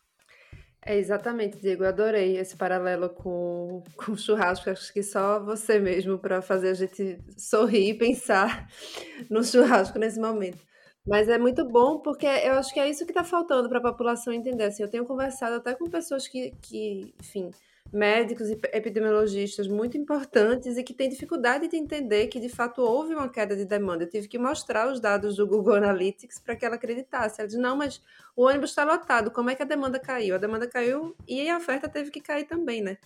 É 0.85 0.97
exatamente, 0.97 1.59
Diego. 1.59 1.83
Eu 1.83 1.89
adorei 1.89 2.37
esse 2.37 2.57
paralelo 2.57 3.09
com, 3.09 3.83
com 3.97 4.13
o 4.13 4.17
churrasco. 4.17 4.71
Acho 4.71 4.93
que 4.93 5.03
só 5.03 5.41
você 5.41 5.81
mesmo 5.81 6.19
para 6.19 6.41
fazer 6.41 6.71
a 6.71 6.75
gente 6.75 7.19
sorrir 7.37 7.91
e 7.91 7.95
pensar 7.95 8.69
no 9.29 9.43
churrasco 9.43 9.99
nesse 9.99 10.21
momento. 10.21 10.65
Mas 11.05 11.29
é 11.29 11.39
muito 11.39 11.65
bom 11.65 11.99
porque 11.99 12.27
eu 12.27 12.55
acho 12.55 12.73
que 12.73 12.81
é 12.81 12.89
isso 12.89 13.05
que 13.05 13.13
está 13.13 13.23
faltando 13.23 13.69
para 13.69 13.79
a 13.79 13.83
população 13.83 14.33
entender. 14.33 14.65
Assim, 14.65 14.83
eu 14.83 14.91
tenho 14.91 15.05
conversado 15.05 15.57
até 15.57 15.75
com 15.75 15.91
pessoas 15.91 16.27
que, 16.29 16.53
que, 16.63 17.15
enfim, 17.21 17.51
médicos 17.93 18.49
e 18.51 18.59
epidemiologistas 18.73 19.69
muito 19.69 19.97
importantes 19.97 20.77
e 20.77 20.83
que 20.83 20.93
têm 20.93 21.09
dificuldade 21.09 21.69
de 21.69 21.77
entender 21.77 22.27
que 22.27 22.41
de 22.41 22.49
fato 22.49 22.83
houve 22.83 23.15
uma 23.15 23.29
queda 23.29 23.57
de 23.57 23.65
demanda. 23.65 24.05
Eu 24.05 24.09
tive 24.09 24.29
que 24.29 24.39
mostrar 24.39 24.91
os 24.91 25.01
dados 25.01 25.37
do 25.37 25.47
Google 25.47 25.75
Analytics 25.75 26.39
para 26.39 26.57
que 26.57 26.65
ela 26.65 26.77
acreditasse. 26.77 27.41
Ela 27.41 27.47
disse: 27.47 27.61
não, 27.61 27.77
mas 27.77 28.03
o 28.35 28.45
ônibus 28.45 28.71
está 28.71 28.85
lotado, 28.85 29.31
como 29.31 29.51
é 29.51 29.55
que 29.55 29.63
a 29.63 29.67
demanda 29.67 29.99
caiu? 29.99 30.35
A 30.35 30.39
demanda 30.39 30.67
caiu 30.67 31.17
e 31.27 31.49
a 31.49 31.57
oferta 31.57 31.89
teve 31.89 32.11
que 32.11 32.21
cair 32.21 32.45
também, 32.45 32.83
né? 32.83 32.99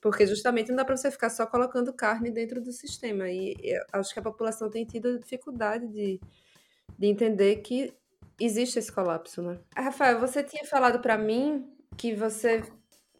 Porque 0.00 0.26
justamente 0.26 0.68
não 0.70 0.76
dá 0.76 0.84
para 0.84 0.96
você 0.96 1.10
ficar 1.10 1.30
só 1.30 1.46
colocando 1.46 1.92
carne 1.92 2.30
dentro 2.30 2.60
do 2.60 2.72
sistema. 2.72 3.30
E 3.30 3.54
acho 3.92 4.12
que 4.12 4.18
a 4.18 4.22
população 4.22 4.68
tem 4.68 4.84
tido 4.84 5.18
dificuldade 5.18 5.86
de, 5.86 6.20
de 6.98 7.06
entender 7.06 7.56
que 7.56 7.94
existe 8.40 8.78
esse 8.78 8.90
colapso, 8.90 9.42
né? 9.42 9.60
Rafael, 9.76 10.18
você 10.18 10.42
tinha 10.42 10.64
falado 10.64 11.00
para 11.00 11.16
mim 11.16 11.68
que 11.96 12.14
você 12.14 12.64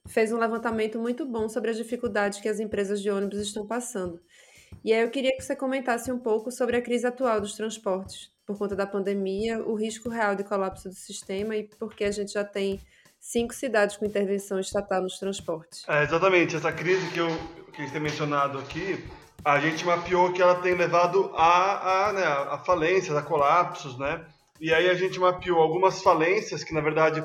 fez 0.07 0.33
um 0.33 0.39
levantamento 0.39 0.99
muito 0.99 1.25
bom 1.25 1.49
sobre 1.49 1.71
as 1.71 1.77
dificuldades 1.77 2.41
que 2.41 2.49
as 2.49 2.61
empresas 2.61 3.01
de 3.01 3.11
ônibus 3.11 3.41
estão 3.41 3.67
passando. 3.67 4.21
E 4.85 4.93
aí 4.93 5.03
eu 5.03 5.11
queria 5.11 5.37
que 5.37 5.43
você 5.43 5.55
comentasse 5.55 6.11
um 6.11 6.19
pouco 6.19 6.51
sobre 6.51 6.77
a 6.77 6.83
crise 6.83 7.07
atual 7.07 7.41
dos 7.41 7.55
transportes, 7.55 8.31
por 8.47 8.59
conta 8.59 8.75
da 8.75 8.87
pandemia, 8.87 9.63
o 9.63 9.75
risco 9.75 10.09
real 10.09 10.35
de 10.35 10.45
colapso 10.45 10.89
do 10.89 10.95
sistema 10.95 11.57
e 11.57 11.69
porque 11.79 12.05
a 12.05 12.11
gente 12.11 12.33
já 12.33 12.45
tem 12.45 12.81
cinco 13.21 13.55
cidades 13.55 13.97
com 13.97 14.05
intervenção 14.05 14.59
estatal 14.59 15.03
nos 15.03 15.19
transportes. 15.19 15.85
É, 15.89 16.03
exatamente, 16.03 16.57
essa 16.57 16.73
crise 16.73 17.07
que, 17.13 17.21
eu, 17.21 17.29
que 17.73 17.91
tem 17.93 18.01
mencionado 18.01 18.59
aqui, 18.59 19.05
a 19.45 19.61
gente 19.61 19.85
mapeou 19.85 20.33
que 20.33 20.43
ela 20.43 20.57
tem 20.57 20.75
levado 20.75 21.31
a, 21.35 22.09
a, 22.09 22.13
né, 22.13 22.25
a 22.25 22.59
falências, 22.59 23.17
a 23.17 23.23
colapsos, 23.23 23.97
né? 23.99 24.25
E 24.61 24.73
aí 24.73 24.89
a 24.89 24.95
gente 24.95 25.19
mapeou 25.19 25.61
algumas 25.61 26.03
falências 26.03 26.63
que, 26.63 26.73
na 26.73 26.81
verdade, 26.81 27.25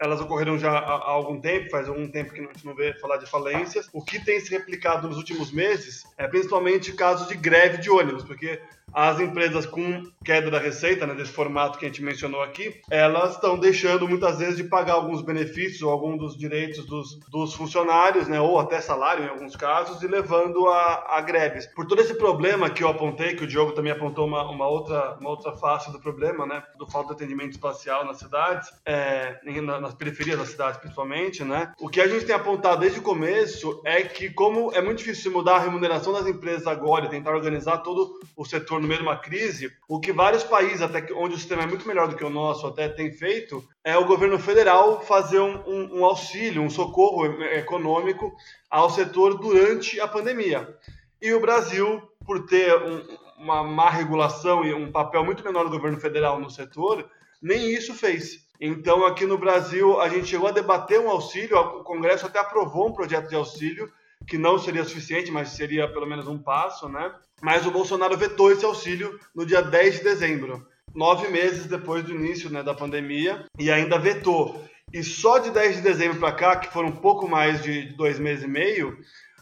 elas 0.00 0.20
ocorreram 0.20 0.58
já 0.58 0.70
há, 0.70 1.10
algum 1.10 1.40
tempo, 1.40 1.70
faz 1.70 1.88
algum 1.88 2.08
tempo 2.08 2.32
que 2.32 2.40
a 2.40 2.44
gente 2.44 2.64
não 2.64 2.74
vê 2.74 2.94
falar 2.94 3.16
de 3.16 3.26
falências. 3.26 3.88
O 3.92 4.02
que 4.02 4.24
tem 4.24 4.38
se 4.38 4.50
replicado 4.50 5.08
nos 5.08 5.16
últimos 5.16 5.50
meses 5.50 6.04
é 6.16 6.26
principalmente 6.28 6.92
casos 6.92 7.28
de 7.28 7.34
greve 7.34 7.78
de 7.78 7.90
ônibus, 7.90 8.22
porque 8.22 8.60
as 8.92 9.20
empresas 9.20 9.66
com 9.66 10.02
queda 10.24 10.50
da 10.50 10.58
receita, 10.58 11.06
né, 11.06 11.14
desse 11.14 11.32
formato 11.32 11.78
que 11.78 11.86
a 11.86 11.88
gente 11.88 12.02
mencionou 12.02 12.42
aqui, 12.42 12.80
elas 12.90 13.34
estão 13.34 13.58
deixando 13.58 14.08
muitas 14.08 14.38
vezes 14.38 14.56
de 14.56 14.64
pagar 14.64 14.94
alguns 14.94 15.22
benefícios 15.22 15.82
ou 15.82 15.90
alguns 15.90 16.18
dos 16.18 16.36
direitos 16.36 16.84
dos, 16.84 17.18
dos 17.30 17.54
funcionários, 17.54 18.28
né, 18.28 18.40
ou 18.40 18.58
até 18.58 18.80
salário 18.80 19.24
em 19.24 19.28
alguns 19.28 19.56
casos, 19.56 20.02
e 20.02 20.06
levando 20.06 20.68
a, 20.68 21.16
a 21.16 21.20
greves. 21.20 21.66
Por 21.66 21.86
todo 21.86 22.00
esse 22.00 22.14
problema 22.14 22.70
que 22.70 22.82
eu 22.82 22.88
apontei, 22.88 23.34
que 23.34 23.44
o 23.44 23.46
Diogo 23.46 23.72
também 23.72 23.92
apontou 23.92 24.26
uma, 24.26 24.48
uma, 24.50 24.66
outra, 24.66 25.16
uma 25.20 25.30
outra 25.30 25.52
face 25.52 25.90
do 25.92 26.00
problema, 26.00 26.46
né, 26.46 26.62
do 26.78 26.86
falta 26.86 27.14
de 27.14 27.22
atendimento 27.22 27.52
espacial 27.52 28.04
nas 28.04 28.18
cidades, 28.18 28.70
é, 28.84 29.38
nas 29.80 29.94
periferias 29.94 30.38
das 30.38 30.48
cidades 30.48 30.78
principalmente, 30.78 31.44
né, 31.44 31.72
o 31.80 31.88
que 31.88 32.00
a 32.00 32.08
gente 32.08 32.24
tem 32.24 32.34
apontado 32.34 32.80
desde 32.80 32.98
o 32.98 33.02
começo 33.02 33.80
é 33.84 34.02
que 34.02 34.30
como 34.30 34.72
é 34.72 34.80
muito 34.80 34.98
difícil 34.98 35.32
mudar 35.32 35.56
a 35.56 35.60
remuneração 35.60 36.12
das 36.12 36.26
empresas 36.26 36.66
agora 36.66 37.06
e 37.06 37.10
tentar 37.10 37.34
organizar 37.34 37.78
todo 37.78 38.18
o 38.36 38.44
setor 38.44 38.77
no 38.80 38.88
meio 38.88 39.00
de 39.00 39.06
uma 39.06 39.16
crise, 39.16 39.72
o 39.88 40.00
que 40.00 40.12
vários 40.12 40.44
países, 40.44 40.82
até 40.82 41.06
onde 41.12 41.34
o 41.34 41.38
sistema 41.38 41.62
é 41.62 41.66
muito 41.66 41.86
melhor 41.86 42.08
do 42.08 42.16
que 42.16 42.24
o 42.24 42.30
nosso, 42.30 42.66
até 42.66 42.88
tem 42.88 43.12
feito, 43.12 43.62
é 43.84 43.96
o 43.96 44.06
governo 44.06 44.38
federal 44.38 45.00
fazer 45.02 45.40
um, 45.40 45.62
um, 45.66 46.00
um 46.00 46.04
auxílio, 46.04 46.62
um 46.62 46.70
socorro 46.70 47.26
econômico 47.42 48.32
ao 48.70 48.90
setor 48.90 49.38
durante 49.38 50.00
a 50.00 50.08
pandemia. 50.08 50.76
E 51.20 51.32
o 51.32 51.40
Brasil, 51.40 52.02
por 52.24 52.46
ter 52.46 52.74
um, 52.82 53.02
uma 53.38 53.62
má 53.62 53.90
regulação 53.90 54.64
e 54.64 54.74
um 54.74 54.90
papel 54.90 55.24
muito 55.24 55.44
menor 55.44 55.64
do 55.64 55.70
governo 55.70 56.00
federal 56.00 56.38
no 56.38 56.50
setor, 56.50 57.08
nem 57.42 57.72
isso 57.72 57.94
fez. 57.94 58.46
Então, 58.60 59.06
aqui 59.06 59.24
no 59.24 59.38
Brasil, 59.38 60.00
a 60.00 60.08
gente 60.08 60.26
chegou 60.26 60.48
a 60.48 60.52
debater 60.52 60.98
um 60.98 61.08
auxílio, 61.08 61.56
o 61.56 61.84
Congresso 61.84 62.26
até 62.26 62.40
aprovou 62.40 62.88
um 62.88 62.92
projeto 62.92 63.28
de 63.28 63.36
auxílio, 63.36 63.90
que 64.28 64.36
não 64.36 64.58
seria 64.58 64.84
suficiente, 64.84 65.30
mas 65.30 65.50
seria 65.50 65.88
pelo 65.88 66.06
menos 66.06 66.28
um 66.28 66.38
passo, 66.38 66.88
né? 66.88 67.10
Mas 67.40 67.66
o 67.66 67.70
Bolsonaro 67.70 68.16
vetou 68.16 68.52
esse 68.52 68.64
auxílio 68.64 69.18
no 69.34 69.46
dia 69.46 69.62
10 69.62 69.96
de 69.96 70.04
dezembro, 70.04 70.66
nove 70.94 71.28
meses 71.28 71.66
depois 71.66 72.04
do 72.04 72.14
início 72.14 72.50
né, 72.50 72.62
da 72.62 72.74
pandemia, 72.74 73.46
e 73.58 73.70
ainda 73.70 73.98
vetou. 73.98 74.62
E 74.92 75.02
só 75.02 75.38
de 75.38 75.50
10 75.50 75.76
de 75.76 75.82
dezembro 75.82 76.18
para 76.18 76.32
cá, 76.32 76.56
que 76.56 76.72
foram 76.72 76.88
um 76.88 76.96
pouco 76.96 77.26
mais 77.26 77.62
de 77.62 77.84
dois 77.94 78.18
meses 78.18 78.44
e 78.44 78.48
meio, 78.48 78.98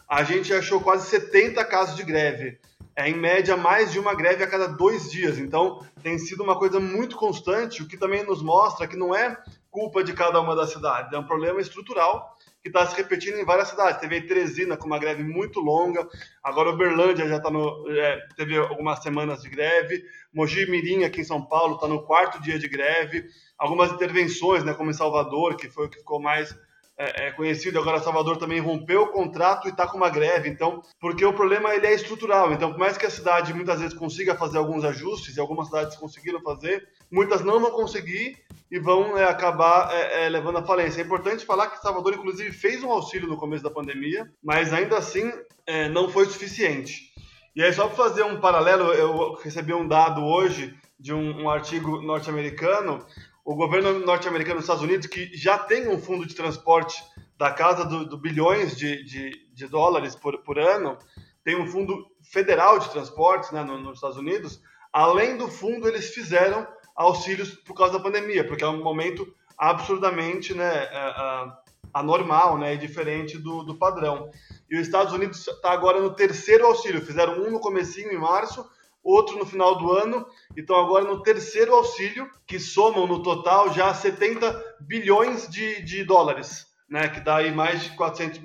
a 0.07 0.23
gente 0.23 0.53
achou 0.53 0.79
quase 0.79 1.09
70 1.09 1.63
casos 1.65 1.95
de 1.95 2.03
greve. 2.03 2.57
É, 2.95 3.09
em 3.09 3.15
média, 3.15 3.55
mais 3.55 3.91
de 3.91 3.99
uma 3.99 4.15
greve 4.15 4.43
a 4.43 4.47
cada 4.47 4.67
dois 4.67 5.11
dias. 5.11 5.37
Então, 5.37 5.85
tem 6.01 6.17
sido 6.17 6.43
uma 6.43 6.57
coisa 6.57 6.79
muito 6.79 7.15
constante, 7.15 7.83
o 7.83 7.87
que 7.87 7.97
também 7.97 8.23
nos 8.23 8.41
mostra 8.41 8.87
que 8.87 8.95
não 8.95 9.13
é 9.13 9.37
culpa 9.69 10.03
de 10.03 10.13
cada 10.13 10.39
uma 10.39 10.55
das 10.55 10.71
cidades, 10.71 11.13
é 11.13 11.19
um 11.19 11.27
problema 11.27 11.61
estrutural 11.61 12.36
que 12.67 12.77
está 12.77 12.85
se 12.85 12.95
repetindo 12.95 13.37
em 13.37 13.45
várias 13.45 13.69
cidades. 13.69 13.99
Teve 13.99 14.21
Teresina 14.21 14.75
com 14.75 14.87
uma 14.87 14.99
greve 14.99 15.23
muito 15.23 15.59
longa, 15.59 16.07
agora 16.43 16.69
Uberlândia 16.69 17.27
já 17.27 17.39
tá 17.39 17.49
no, 17.49 17.89
é, 17.89 18.27
teve 18.35 18.57
algumas 18.57 19.01
semanas 19.01 19.41
de 19.41 19.49
greve, 19.49 20.03
Mogi 20.33 20.69
Mirim 20.69 21.03
aqui 21.03 21.21
em 21.21 21.23
São 21.23 21.41
Paulo 21.41 21.75
está 21.75 21.87
no 21.87 22.03
quarto 22.03 22.41
dia 22.41 22.59
de 22.59 22.67
greve, 22.67 23.25
algumas 23.57 23.91
intervenções, 23.91 24.63
né, 24.63 24.73
como 24.73 24.89
em 24.89 24.93
Salvador, 24.93 25.55
que 25.55 25.69
foi 25.69 25.85
o 25.85 25.89
que 25.89 25.99
ficou 25.99 26.21
mais 26.21 26.53
é, 26.97 27.27
é 27.27 27.31
conhecido, 27.31 27.79
agora 27.79 28.01
Salvador 28.01 28.37
também 28.37 28.59
rompeu 28.59 29.03
o 29.03 29.11
contrato 29.11 29.67
e 29.67 29.71
está 29.71 29.85
com 29.87 29.97
uma 29.97 30.09
greve, 30.09 30.49
então, 30.49 30.81
porque 30.99 31.23
o 31.23 31.33
problema 31.33 31.75
ele 31.75 31.85
é 31.85 31.93
estrutural, 31.93 32.51
então 32.51 32.71
por 32.71 32.79
mais 32.79 32.97
que 32.97 33.05
a 33.05 33.09
cidade 33.09 33.53
muitas 33.53 33.79
vezes 33.79 33.97
consiga 33.97 34.35
fazer 34.35 34.57
alguns 34.57 34.83
ajustes, 34.83 35.37
e 35.37 35.39
algumas 35.39 35.67
cidades 35.67 35.95
conseguiram 35.95 36.41
fazer, 36.41 36.87
muitas 37.11 37.43
não 37.43 37.59
vão 37.59 37.71
conseguir 37.71 38.37
e 38.69 38.79
vão 38.79 39.17
é, 39.17 39.25
acabar 39.25 39.89
é, 39.93 40.25
é, 40.25 40.29
levando 40.29 40.57
à 40.57 40.63
falência. 40.63 41.01
É 41.01 41.05
importante 41.05 41.45
falar 41.45 41.67
que 41.67 41.81
Salvador, 41.81 42.13
inclusive, 42.13 42.51
fez 42.51 42.83
um 42.83 42.91
auxílio 42.91 43.27
no 43.27 43.37
começo 43.37 43.63
da 43.63 43.69
pandemia, 43.69 44.29
mas 44.43 44.73
ainda 44.73 44.97
assim 44.97 45.31
é, 45.65 45.87
não 45.87 46.09
foi 46.09 46.25
suficiente. 46.25 47.13
E 47.55 47.63
aí, 47.63 47.73
só 47.73 47.87
para 47.87 47.95
fazer 47.95 48.23
um 48.23 48.39
paralelo, 48.39 48.93
eu 48.93 49.33
recebi 49.35 49.73
um 49.73 49.87
dado 49.87 50.23
hoje 50.23 50.75
de 50.99 51.13
um, 51.13 51.43
um 51.43 51.49
artigo 51.49 52.01
norte-americano 52.01 53.05
o 53.47 53.55
governo 53.55 53.99
norte-americano 53.99 54.55
dos 54.55 54.65
Estados 54.65 54.83
Unidos, 54.83 55.07
que 55.07 55.31
já 55.33 55.57
tem 55.57 55.87
um 55.87 55.97
fundo 55.97 56.25
de 56.25 56.35
transporte 56.35 57.01
da 57.37 57.49
casa 57.49 57.85
do, 57.85 58.05
do 58.05 58.17
bilhões 58.17 58.75
de, 58.75 59.01
de, 59.05 59.47
de, 59.53 59.67
dólares 59.67 60.17
por, 60.17 60.39
por 60.39 60.59
ano, 60.59 60.97
tem 61.45 61.55
um 61.55 61.65
fundo 61.65 62.05
federal 62.21 62.77
de 62.77 62.89
transportes 62.89 63.51
né, 63.51 63.63
nos 63.63 63.95
Estados 63.95 64.17
Unidos. 64.17 64.61
Além 64.91 65.37
do 65.37 65.47
fundo, 65.47 65.87
eles 65.87 66.13
fizeram 66.13 66.67
auxílios 66.93 67.51
por 67.53 67.73
causa 67.73 67.93
da 67.93 68.03
pandemia, 68.03 68.45
porque 68.45 68.65
é 68.65 68.67
um 68.67 68.83
momento 68.83 69.25
absurdamente 69.57 70.53
né, 70.53 70.83
é, 70.83 70.89
é, 70.91 71.47
anormal 71.93 72.57
né, 72.57 72.73
e 72.73 72.77
diferente 72.77 73.37
do, 73.37 73.63
do 73.63 73.75
padrão. 73.75 74.29
E 74.69 74.75
os 74.75 74.85
Estados 74.85 75.13
Unidos 75.13 75.47
está 75.47 75.71
agora 75.71 76.01
no 76.01 76.13
terceiro 76.13 76.65
auxílio, 76.65 76.99
fizeram 76.99 77.41
um 77.41 77.49
no 77.49 77.61
comecinho, 77.61 78.11
em 78.11 78.19
março, 78.19 78.69
outro 79.07 79.37
no 79.37 79.45
final 79.45 79.77
do 79.77 79.91
ano, 79.91 80.25
então 80.55 80.75
agora 80.75 81.05
no 81.05 81.21
terceiro 81.21 81.73
auxílio, 81.73 82.29
que 82.45 82.59
somam 82.59 83.07
no 83.07 83.23
total 83.23 83.73
já 83.73 83.93
70 83.93 84.77
bilhões 84.81 85.47
de, 85.47 85.81
de 85.81 86.03
dólares, 86.03 86.67
né, 86.89 87.07
que 87.07 87.19
dá 87.19 87.37
aí 87.37 87.53
mais 87.53 87.83
de 87.83 87.91
400 87.91 88.39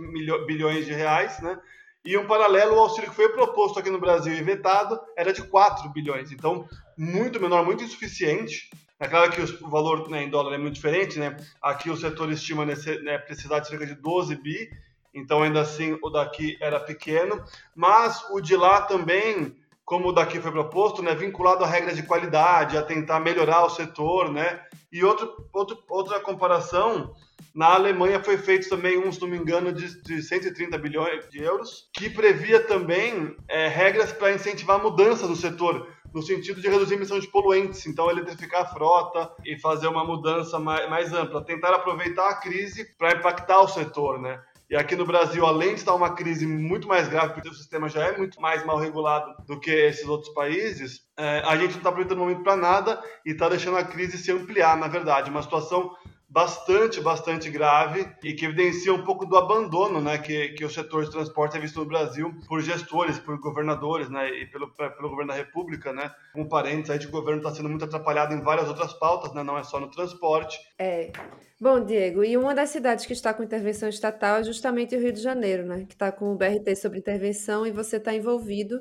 bilhões 0.46 0.86
de 0.86 0.92
reais, 0.92 1.40
né, 1.40 1.58
e 2.04 2.16
um 2.16 2.26
paralelo, 2.26 2.74
o 2.74 2.80
auxílio 2.80 3.10
que 3.10 3.16
foi 3.16 3.28
proposto 3.28 3.78
aqui 3.78 3.90
no 3.90 4.00
Brasil 4.00 4.34
e 4.34 4.42
vetado 4.42 5.00
era 5.16 5.32
de 5.32 5.42
4 5.42 5.88
bilhões, 5.90 6.32
então 6.32 6.66
muito 6.96 7.40
menor, 7.40 7.64
muito 7.64 7.82
insuficiente, 7.82 8.70
é 9.02 9.08
claro 9.08 9.32
que 9.32 9.40
o 9.40 9.68
valor 9.68 10.08
né, 10.08 10.22
em 10.22 10.30
dólar 10.30 10.54
é 10.54 10.58
muito 10.58 10.74
diferente, 10.74 11.18
né? 11.18 11.36
Aqui 11.60 11.90
o 11.90 11.96
setor 11.96 12.30
estima 12.30 12.64
né, 12.64 13.18
precisar 13.18 13.58
de 13.58 13.66
cerca 13.66 13.84
de 13.84 13.96
12 13.96 14.36
bi, 14.36 14.70
então 15.12 15.42
ainda 15.42 15.60
assim 15.60 15.98
o 16.00 16.08
daqui 16.08 16.56
era 16.60 16.78
pequeno, 16.78 17.42
mas 17.74 18.24
o 18.30 18.40
de 18.40 18.56
lá 18.56 18.82
também 18.82 19.56
como 19.84 20.12
daqui 20.12 20.40
foi 20.40 20.50
proposto, 20.50 21.02
né, 21.02 21.14
vinculado 21.14 21.64
a 21.64 21.66
regras 21.66 21.96
de 21.96 22.02
qualidade, 22.02 22.76
a 22.76 22.82
tentar 22.82 23.20
melhorar 23.20 23.64
o 23.64 23.70
setor, 23.70 24.30
né? 24.30 24.60
E 24.92 25.04
outro, 25.04 25.48
outro, 25.52 25.82
outra 25.88 26.20
comparação, 26.20 27.14
na 27.54 27.74
Alemanha 27.74 28.22
foi 28.22 28.38
feito 28.38 28.68
também 28.68 28.98
um, 28.98 29.12
se 29.12 29.20
não 29.20 29.28
me 29.28 29.36
engano, 29.36 29.72
de, 29.72 30.02
de 30.02 30.22
130 30.22 30.78
bilhões 30.78 31.28
de 31.28 31.42
euros, 31.42 31.88
que 31.92 32.08
previa 32.08 32.60
também 32.60 33.36
é, 33.48 33.68
regras 33.68 34.12
para 34.12 34.32
incentivar 34.32 34.80
mudanças 34.80 35.28
no 35.28 35.36
setor, 35.36 35.88
no 36.14 36.22
sentido 36.22 36.60
de 36.60 36.68
reduzir 36.68 36.94
a 36.94 36.96
emissão 36.96 37.18
de 37.18 37.26
poluentes, 37.28 37.86
então 37.86 38.10
eletrificar 38.10 38.62
a 38.62 38.66
frota 38.66 39.30
e 39.44 39.58
fazer 39.58 39.88
uma 39.88 40.04
mudança 40.04 40.58
mais, 40.58 40.88
mais 40.88 41.12
ampla, 41.12 41.44
tentar 41.44 41.74
aproveitar 41.74 42.28
a 42.28 42.34
crise 42.36 42.84
para 42.96 43.12
impactar 43.12 43.60
o 43.60 43.68
setor, 43.68 44.20
né? 44.20 44.40
E 44.72 44.76
aqui 44.76 44.96
no 44.96 45.04
Brasil, 45.04 45.44
além 45.44 45.74
de 45.74 45.80
estar 45.80 45.94
uma 45.94 46.14
crise 46.14 46.46
muito 46.46 46.88
mais 46.88 47.06
grave, 47.06 47.34
porque 47.34 47.50
o 47.50 47.52
sistema 47.52 47.90
já 47.90 48.06
é 48.06 48.16
muito 48.16 48.40
mais 48.40 48.64
mal 48.64 48.78
regulado 48.78 49.34
do 49.46 49.60
que 49.60 49.70
esses 49.70 50.08
outros 50.08 50.32
países, 50.32 51.02
é, 51.14 51.42
a 51.44 51.54
gente 51.58 51.72
não 51.72 51.76
está 51.76 51.90
aproveitando 51.90 52.16
o 52.16 52.20
momento 52.22 52.42
para 52.42 52.56
nada 52.56 52.98
e 53.22 53.32
está 53.32 53.50
deixando 53.50 53.76
a 53.76 53.84
crise 53.84 54.16
se 54.16 54.32
ampliar, 54.32 54.74
na 54.78 54.88
verdade. 54.88 55.28
Uma 55.28 55.42
situação 55.42 55.94
bastante, 56.32 56.98
bastante 56.98 57.50
grave 57.50 58.08
e 58.24 58.32
que 58.32 58.46
evidencia 58.46 58.92
um 58.92 59.04
pouco 59.04 59.26
do 59.26 59.36
abandono 59.36 60.00
né, 60.00 60.16
que, 60.16 60.48
que 60.50 60.64
o 60.64 60.70
setor 60.70 61.04
de 61.04 61.10
transporte 61.10 61.58
é 61.58 61.60
visto 61.60 61.78
no 61.78 61.84
Brasil 61.84 62.34
por 62.48 62.62
gestores, 62.62 63.18
por 63.18 63.38
governadores 63.38 64.08
né, 64.08 64.30
e 64.30 64.46
pelo, 64.46 64.72
pelo 64.72 65.10
governo 65.10 65.32
da 65.32 65.36
República. 65.36 65.92
Né. 65.92 66.10
Com 66.32 66.48
parênteses, 66.48 66.90
aí, 66.90 67.06
o 67.06 67.10
governo 67.10 67.42
está 67.42 67.54
sendo 67.54 67.68
muito 67.68 67.84
atrapalhado 67.84 68.32
em 68.32 68.40
várias 68.40 68.66
outras 68.66 68.94
pautas, 68.94 69.34
né, 69.34 69.42
não 69.42 69.58
é 69.58 69.62
só 69.62 69.78
no 69.78 69.90
transporte. 69.90 70.58
É. 70.78 71.12
Bom, 71.60 71.84
Diego, 71.84 72.24
e 72.24 72.36
uma 72.36 72.54
das 72.54 72.70
cidades 72.70 73.04
que 73.04 73.12
está 73.12 73.34
com 73.34 73.42
intervenção 73.42 73.88
estatal 73.88 74.38
é 74.38 74.42
justamente 74.42 74.96
o 74.96 75.00
Rio 75.00 75.12
de 75.12 75.20
Janeiro, 75.20 75.66
né, 75.66 75.84
que 75.86 75.92
está 75.92 76.10
com 76.10 76.32
o 76.32 76.36
BRT 76.36 76.74
sobre 76.76 76.98
intervenção 76.98 77.66
e 77.66 77.70
você 77.70 77.98
está 77.98 78.14
envolvido 78.14 78.80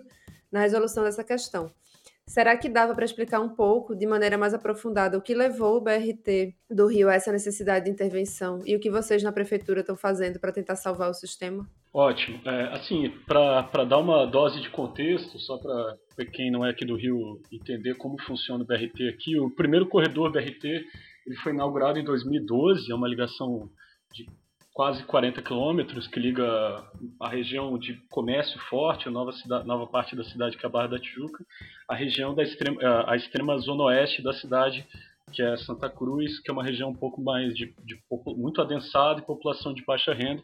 na 0.49 0.61
resolução 0.61 1.03
dessa 1.03 1.23
questão. 1.23 1.69
Será 2.31 2.55
que 2.55 2.69
dava 2.69 2.95
para 2.95 3.03
explicar 3.03 3.41
um 3.41 3.49
pouco, 3.49 3.93
de 3.93 4.05
maneira 4.05 4.37
mais 4.37 4.53
aprofundada, 4.53 5.17
o 5.17 5.21
que 5.21 5.35
levou 5.35 5.75
o 5.75 5.81
BRT 5.81 6.55
do 6.69 6.87
Rio 6.87 7.09
a 7.09 7.13
essa 7.13 7.29
necessidade 7.29 7.83
de 7.83 7.91
intervenção 7.91 8.59
e 8.65 8.73
o 8.73 8.79
que 8.79 8.89
vocês 8.89 9.21
na 9.21 9.33
prefeitura 9.33 9.81
estão 9.81 9.97
fazendo 9.97 10.39
para 10.39 10.53
tentar 10.53 10.77
salvar 10.77 11.09
o 11.09 11.13
sistema? 11.13 11.67
Ótimo. 11.93 12.39
É, 12.45 12.73
assim, 12.73 13.09
para 13.27 13.83
dar 13.83 13.97
uma 13.97 14.25
dose 14.25 14.61
de 14.61 14.69
contexto, 14.69 15.37
só 15.39 15.57
para 15.57 16.25
quem 16.31 16.49
não 16.49 16.65
é 16.65 16.69
aqui 16.69 16.85
do 16.85 16.95
Rio 16.95 17.41
entender 17.51 17.95
como 17.95 18.15
funciona 18.21 18.63
o 18.63 18.65
BRT 18.65 19.09
aqui, 19.09 19.37
o 19.37 19.53
primeiro 19.53 19.85
corredor 19.89 20.31
BRT 20.31 20.63
ele 21.27 21.35
foi 21.43 21.51
inaugurado 21.51 21.99
em 21.99 22.03
2012, 22.05 22.89
é 22.89 22.95
uma 22.95 23.09
ligação 23.09 23.69
de 24.13 24.25
quase 24.73 25.03
40 25.03 25.41
quilômetros 25.41 26.07
que 26.07 26.19
liga 26.19 26.83
a 27.19 27.27
região 27.27 27.77
de 27.77 27.95
comércio 28.09 28.59
forte, 28.69 29.07
a 29.07 29.11
nova, 29.11 29.31
cidade, 29.33 29.67
nova 29.67 29.85
parte 29.85 30.15
da 30.15 30.23
cidade 30.23 30.57
que 30.57 30.65
é 30.65 30.69
a 30.69 30.71
Barra 30.71 30.87
da 30.87 30.99
Tijuca, 30.99 31.45
a 31.87 31.95
região 31.95 32.33
da 32.33 32.43
extrema, 32.43 32.79
a 33.07 33.15
extrema 33.15 33.57
zona 33.59 33.83
oeste 33.83 34.21
da 34.21 34.33
cidade 34.33 34.85
que 35.31 35.41
é 35.41 35.55
Santa 35.57 35.89
Cruz, 35.89 36.39
que 36.39 36.49
é 36.49 36.53
uma 36.53 36.63
região 36.63 36.89
um 36.89 36.95
pouco 36.95 37.21
mais 37.21 37.53
de, 37.55 37.73
de 37.83 37.99
muito 38.37 38.61
adensada 38.61 39.19
e 39.19 39.25
população 39.25 39.73
de 39.73 39.83
baixa 39.85 40.13
renda, 40.13 40.43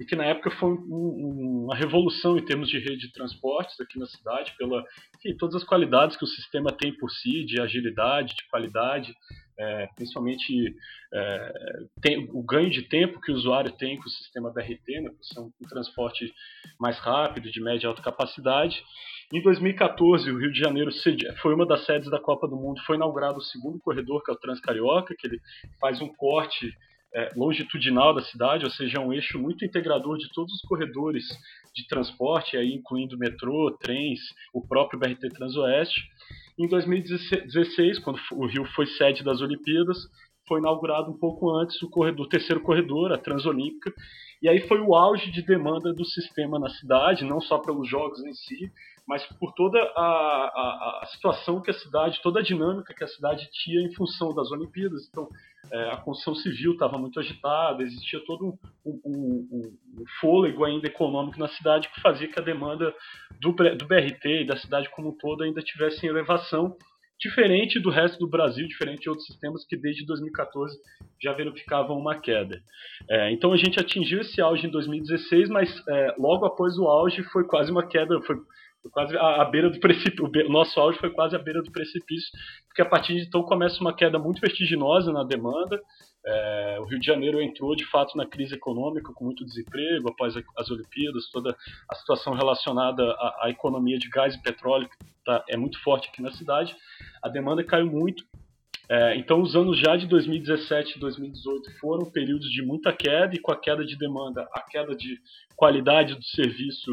e 0.00 0.04
que 0.04 0.16
na 0.16 0.24
época 0.24 0.50
foi 0.50 0.70
um, 0.70 0.76
um, 0.90 1.64
uma 1.64 1.76
revolução 1.76 2.36
em 2.36 2.44
termos 2.44 2.68
de 2.68 2.78
rede 2.78 3.06
de 3.06 3.12
transportes 3.12 3.80
aqui 3.80 3.98
na 3.98 4.06
cidade, 4.06 4.54
pela 4.58 4.84
enfim, 5.16 5.36
todas 5.36 5.54
as 5.54 5.64
qualidades 5.64 6.16
que 6.16 6.24
o 6.24 6.28
sistema 6.28 6.72
tem 6.72 6.92
por 6.96 7.10
si, 7.10 7.44
de 7.44 7.60
agilidade, 7.60 8.34
de 8.34 8.48
qualidade, 8.48 9.14
é, 9.56 9.86
principalmente 9.94 10.74
é, 11.12 11.52
tem, 12.02 12.28
o 12.32 12.42
ganho 12.42 12.70
de 12.70 12.82
tempo 12.82 13.20
que 13.20 13.30
o 13.30 13.34
usuário 13.34 13.70
tem 13.70 13.96
com 13.96 14.06
o 14.06 14.10
sistema 14.10 14.50
BRT, 14.50 15.00
né, 15.00 15.10
por 15.10 15.42
um, 15.42 15.46
um 15.46 15.68
transporte 15.68 16.32
mais 16.78 16.98
rápido, 16.98 17.50
de 17.50 17.60
média 17.60 17.86
e 17.86 17.88
alta 17.88 18.02
capacidade, 18.02 18.82
em 19.32 19.42
2014, 19.42 20.30
o 20.30 20.38
Rio 20.38 20.52
de 20.52 20.58
Janeiro 20.58 20.90
foi 21.40 21.54
uma 21.54 21.66
das 21.66 21.84
sedes 21.84 22.10
da 22.10 22.20
Copa 22.20 22.46
do 22.46 22.56
Mundo. 22.56 22.80
Foi 22.86 22.96
inaugurado 22.96 23.38
o 23.38 23.42
segundo 23.42 23.78
corredor, 23.80 24.22
que 24.22 24.30
é 24.30 24.34
o 24.34 24.38
Transcarioca, 24.38 25.14
que 25.18 25.26
ele 25.26 25.40
faz 25.80 26.00
um 26.00 26.08
corte 26.08 26.72
é, 27.14 27.30
longitudinal 27.36 28.12
da 28.12 28.22
cidade, 28.22 28.64
ou 28.64 28.70
seja, 28.70 28.98
é 28.98 29.00
um 29.00 29.12
eixo 29.12 29.38
muito 29.38 29.64
integrador 29.64 30.18
de 30.18 30.28
todos 30.32 30.52
os 30.52 30.60
corredores 30.62 31.24
de 31.72 31.86
transporte, 31.86 32.56
aí 32.56 32.72
incluindo 32.72 33.16
metrô, 33.16 33.70
trens, 33.80 34.20
o 34.52 34.66
próprio 34.66 34.98
BRT 34.98 35.28
Transoeste. 35.28 36.02
Em 36.58 36.68
2016, 36.68 38.00
quando 38.00 38.18
o 38.32 38.46
Rio 38.46 38.64
foi 38.74 38.86
sede 38.86 39.22
das 39.22 39.40
Olimpíadas, 39.40 39.96
foi 40.46 40.60
inaugurado 40.60 41.10
um 41.10 41.18
pouco 41.18 41.50
antes 41.50 41.80
o, 41.82 41.88
corredor, 41.88 42.26
o 42.26 42.28
terceiro 42.28 42.60
corredor, 42.60 43.12
a 43.12 43.18
Transolímpica, 43.18 43.92
e 44.42 44.48
aí 44.48 44.60
foi 44.60 44.80
o 44.80 44.94
auge 44.94 45.30
de 45.30 45.40
demanda 45.40 45.92
do 45.94 46.04
sistema 46.04 46.58
na 46.58 46.68
cidade, 46.68 47.24
não 47.24 47.40
só 47.40 47.58
pelos 47.58 47.88
jogos 47.88 48.22
em 48.24 48.34
si, 48.34 48.70
mas 49.06 49.24
por 49.38 49.52
toda 49.52 49.78
a, 49.78 50.02
a, 50.02 51.00
a, 51.02 51.06
situação 51.06 51.60
que 51.60 51.70
a 51.70 51.74
cidade, 51.74 52.20
toda 52.22 52.40
a 52.40 52.42
dinâmica 52.42 52.94
que 52.94 53.04
a 53.04 53.08
cidade 53.08 53.48
tinha 53.52 53.80
em 53.80 53.92
função 53.94 54.34
das 54.34 54.50
Olimpíadas. 54.50 55.06
Então, 55.08 55.28
é, 55.70 55.90
a 55.90 55.96
construção 55.98 56.34
civil 56.34 56.72
estava 56.72 56.98
muito 56.98 57.20
agitada, 57.20 57.82
existia 57.82 58.20
todo 58.24 58.46
um, 58.46 58.58
um, 58.84 59.00
um, 59.04 59.78
um, 60.00 60.04
fôlego 60.20 60.64
ainda 60.64 60.86
econômico 60.86 61.38
na 61.38 61.48
cidade 61.48 61.88
que 61.88 62.00
fazia 62.00 62.28
que 62.28 62.38
a 62.38 62.42
demanda 62.42 62.94
do, 63.40 63.52
do 63.52 63.86
BRT 63.86 64.42
e 64.42 64.46
da 64.46 64.56
cidade 64.56 64.88
como 64.90 65.10
um 65.10 65.16
todo 65.16 65.42
ainda 65.42 65.60
tivesse 65.60 66.04
em 66.04 66.08
elevação, 66.08 66.76
diferente 67.18 67.78
do 67.78 67.90
resto 67.90 68.18
do 68.18 68.28
Brasil, 68.28 68.66
diferente 68.66 69.02
de 69.02 69.08
outros 69.08 69.26
sistemas 69.26 69.64
que 69.66 69.76
desde 69.76 70.04
2014 70.06 70.76
já 71.22 71.32
verificavam 71.32 71.98
uma 71.98 72.18
queda. 72.18 72.60
É, 73.08 73.32
então 73.32 73.52
a 73.52 73.56
gente 73.56 73.78
atingiu 73.78 74.20
esse 74.20 74.40
auge 74.40 74.66
em 74.66 74.70
2016, 74.70 75.48
mas 75.48 75.82
é, 75.88 76.14
logo 76.18 76.44
após 76.44 76.76
o 76.78 76.86
auge 76.86 77.22
foi 77.24 77.44
quase 77.44 77.70
uma 77.70 77.86
queda, 77.86 78.20
foi 78.22 78.36
quase 78.90 79.16
à, 79.16 79.44
beira 79.44 79.70
do 79.70 79.80
precipício. 79.80 80.24
O 80.24 80.52
nosso 80.52 80.78
auge 80.78 80.98
foi 80.98 81.10
quase 81.10 81.34
à 81.34 81.38
beira 81.38 81.62
do 81.62 81.70
precipício, 81.70 82.30
porque 82.66 82.82
a 82.82 82.84
partir 82.84 83.14
de 83.14 83.22
então 83.26 83.42
começa 83.42 83.80
uma 83.80 83.94
queda 83.94 84.18
muito 84.18 84.40
vertiginosa 84.40 85.12
na 85.12 85.24
demanda. 85.24 85.80
É, 86.26 86.78
o 86.80 86.84
Rio 86.84 86.98
de 86.98 87.06
Janeiro 87.06 87.42
entrou 87.42 87.76
de 87.76 87.84
fato 87.86 88.16
na 88.16 88.26
crise 88.26 88.54
econômica 88.54 89.12
com 89.12 89.24
muito 89.24 89.44
desemprego 89.44 90.08
após 90.08 90.34
as 90.56 90.70
Olimpíadas, 90.70 91.30
toda 91.30 91.54
a 91.90 91.94
situação 91.96 92.32
relacionada 92.32 93.02
à, 93.02 93.46
à 93.46 93.50
economia 93.50 93.98
de 93.98 94.08
gás 94.08 94.34
e 94.34 94.42
petróleo 94.42 94.88
que 94.88 94.96
tá, 95.24 95.44
é 95.48 95.56
muito 95.56 95.82
forte 95.82 96.08
aqui 96.08 96.22
na 96.22 96.32
cidade. 96.32 96.74
A 97.22 97.28
demanda 97.28 97.62
caiu 97.62 97.86
muito. 97.86 98.24
É, 98.88 99.16
então, 99.16 99.40
os 99.40 99.56
anos 99.56 99.78
já 99.78 99.96
de 99.96 100.06
2017 100.06 100.96
e 100.96 101.00
2018 101.00 101.78
foram 101.78 102.10
períodos 102.10 102.50
de 102.50 102.62
muita 102.62 102.92
queda, 102.92 103.34
e 103.34 103.38
com 103.38 103.50
a 103.50 103.56
queda 103.56 103.84
de 103.84 103.96
demanda, 103.96 104.46
a 104.52 104.60
queda 104.60 104.94
de 104.94 105.18
qualidade 105.56 106.14
do 106.14 106.24
serviço 106.24 106.90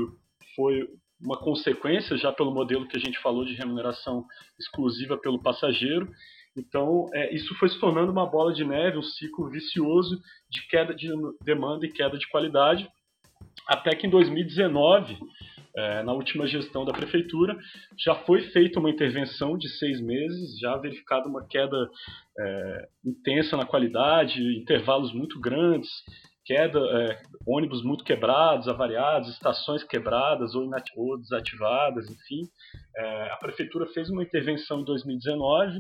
foi 0.56 0.88
uma 1.24 1.38
consequência 1.38 2.18
já 2.18 2.32
pelo 2.32 2.54
modelo 2.54 2.88
que 2.88 2.98
a 2.98 3.00
gente 3.00 3.20
falou 3.20 3.46
de 3.46 3.54
remuneração 3.54 4.26
exclusiva 4.60 5.18
pelo 5.18 5.42
passageiro. 5.42 6.10
Então, 6.58 7.08
é, 7.14 7.34
isso 7.34 7.56
foi 7.56 7.70
se 7.70 7.80
tornando 7.80 8.12
uma 8.12 8.26
bola 8.26 8.54
de 8.54 8.66
neve, 8.66 8.98
um 8.98 9.04
ciclo 9.04 9.50
vicioso 9.50 10.20
de 10.50 10.68
queda 10.68 10.94
de 10.94 11.08
demanda 11.44 11.86
e 11.86 11.92
queda 11.92 12.18
de 12.18 12.28
qualidade, 12.28 12.90
até 13.68 13.96
que 13.96 14.06
em 14.06 14.10
2019, 14.10 15.18
é, 15.78 16.04
na 16.04 16.12
última 16.12 16.46
gestão 16.46 16.84
da 16.84 16.92
prefeitura, 16.92 17.58
já 17.98 18.16
foi 18.16 18.42
feita 18.52 18.80
uma 18.80 18.90
intervenção 18.90 19.58
de 19.58 19.70
seis 19.70 20.02
meses, 20.02 20.60
já 20.60 20.76
verificada 20.76 21.30
uma 21.30 21.46
queda 21.48 21.90
é, 22.38 22.90
intensa 23.06 23.56
na 23.56 23.66
qualidade, 23.66 24.42
intervalos 24.58 25.14
muito 25.14 25.40
grandes, 25.40 25.90
queda, 26.52 26.80
é, 26.80 27.22
ônibus 27.48 27.82
muito 27.82 28.04
quebrados, 28.04 28.68
avariados, 28.68 29.30
estações 29.30 29.84
quebradas 29.86 30.54
ou, 30.54 30.70
ou 30.98 31.18
desativadas, 31.18 32.10
enfim. 32.10 32.42
É, 32.94 33.32
a 33.32 33.38
prefeitura 33.38 33.86
fez 33.88 34.10
uma 34.10 34.22
intervenção 34.22 34.82
em 34.82 34.84
2019, 34.84 35.80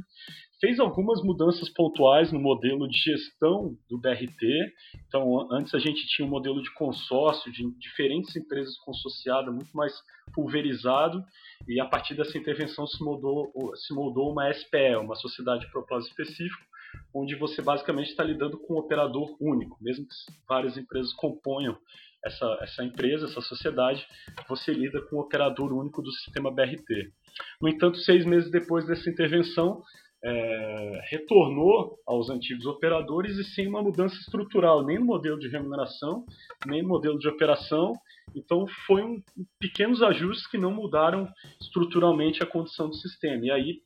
fez 0.61 0.79
algumas 0.79 1.21
mudanças 1.21 1.69
pontuais 1.69 2.31
no 2.31 2.39
modelo 2.39 2.87
de 2.87 2.97
gestão 2.97 3.75
do 3.89 3.99
BRT. 3.99 4.71
Então, 5.07 5.45
antes 5.51 5.75
a 5.75 5.79
gente 5.79 6.07
tinha 6.07 6.25
um 6.25 6.31
modelo 6.31 6.61
de 6.63 6.73
consórcio 6.73 7.51
de 7.51 7.69
diferentes 7.77 8.33
empresas 8.37 8.77
consorciadas, 8.77 9.53
muito 9.53 9.75
mais 9.75 9.93
pulverizado, 10.33 11.21
e 11.67 11.81
a 11.81 11.85
partir 11.85 12.15
dessa 12.15 12.37
intervenção 12.37 12.87
se 12.87 13.03
moldou, 13.03 13.51
se 13.75 13.93
moldou 13.93 14.31
uma 14.31 14.49
SPE, 14.53 14.95
uma 15.01 15.15
sociedade 15.15 15.65
de 15.65 15.71
propósito 15.71 16.11
específico, 16.11 16.70
onde 17.13 17.35
você 17.35 17.61
basicamente 17.61 18.09
está 18.09 18.23
lidando 18.23 18.57
com 18.57 18.75
um 18.75 18.77
operador 18.77 19.35
único, 19.39 19.77
mesmo 19.81 20.05
que 20.05 20.13
várias 20.47 20.77
empresas 20.77 21.13
componham 21.13 21.77
essa, 22.23 22.57
essa 22.61 22.83
empresa, 22.83 23.25
essa 23.25 23.41
sociedade, 23.41 24.05
você 24.47 24.71
lida 24.71 25.01
com 25.01 25.17
um 25.17 25.19
operador 25.19 25.73
único 25.73 26.01
do 26.01 26.11
sistema 26.11 26.51
BRT. 26.51 27.11
No 27.59 27.67
entanto, 27.67 27.97
seis 27.97 28.25
meses 28.25 28.51
depois 28.51 28.85
dessa 28.85 29.09
intervenção, 29.09 29.81
é, 30.23 31.01
retornou 31.09 31.97
aos 32.05 32.29
antigos 32.29 32.65
operadores 32.65 33.37
e 33.37 33.43
sem 33.43 33.67
uma 33.67 33.81
mudança 33.81 34.15
estrutural, 34.15 34.85
nem 34.85 34.99
no 34.99 35.05
modelo 35.05 35.39
de 35.39 35.47
remuneração, 35.47 36.25
nem 36.67 36.83
no 36.83 36.89
modelo 36.89 37.17
de 37.17 37.27
operação. 37.27 37.93
Então, 38.35 38.67
foi 38.85 39.01
um, 39.01 39.21
pequenos 39.59 40.01
ajustes 40.03 40.47
que 40.47 40.59
não 40.59 40.71
mudaram 40.71 41.27
estruturalmente 41.59 42.43
a 42.43 42.45
condição 42.45 42.87
do 42.87 42.95
sistema. 42.95 43.45
E 43.45 43.51
aí, 43.51 43.81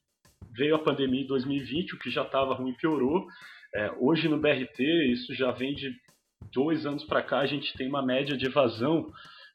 veio 0.51 0.75
a 0.75 0.83
pandemia 0.83 1.21
em 1.21 1.27
2020, 1.27 1.95
o 1.95 1.99
que 1.99 2.09
já 2.09 2.23
estava 2.23 2.53
ruim 2.53 2.73
piorou. 2.73 3.25
É, 3.73 3.91
hoje 3.99 4.27
no 4.27 4.39
BRT, 4.39 4.83
isso 5.11 5.33
já 5.33 5.51
vem 5.51 5.73
de 5.73 5.91
dois 6.53 6.85
anos 6.85 7.03
para 7.03 7.21
cá, 7.21 7.39
a 7.39 7.45
gente 7.45 7.73
tem 7.77 7.87
uma 7.87 8.05
média 8.05 8.37
de 8.37 8.45
evasão 8.45 9.11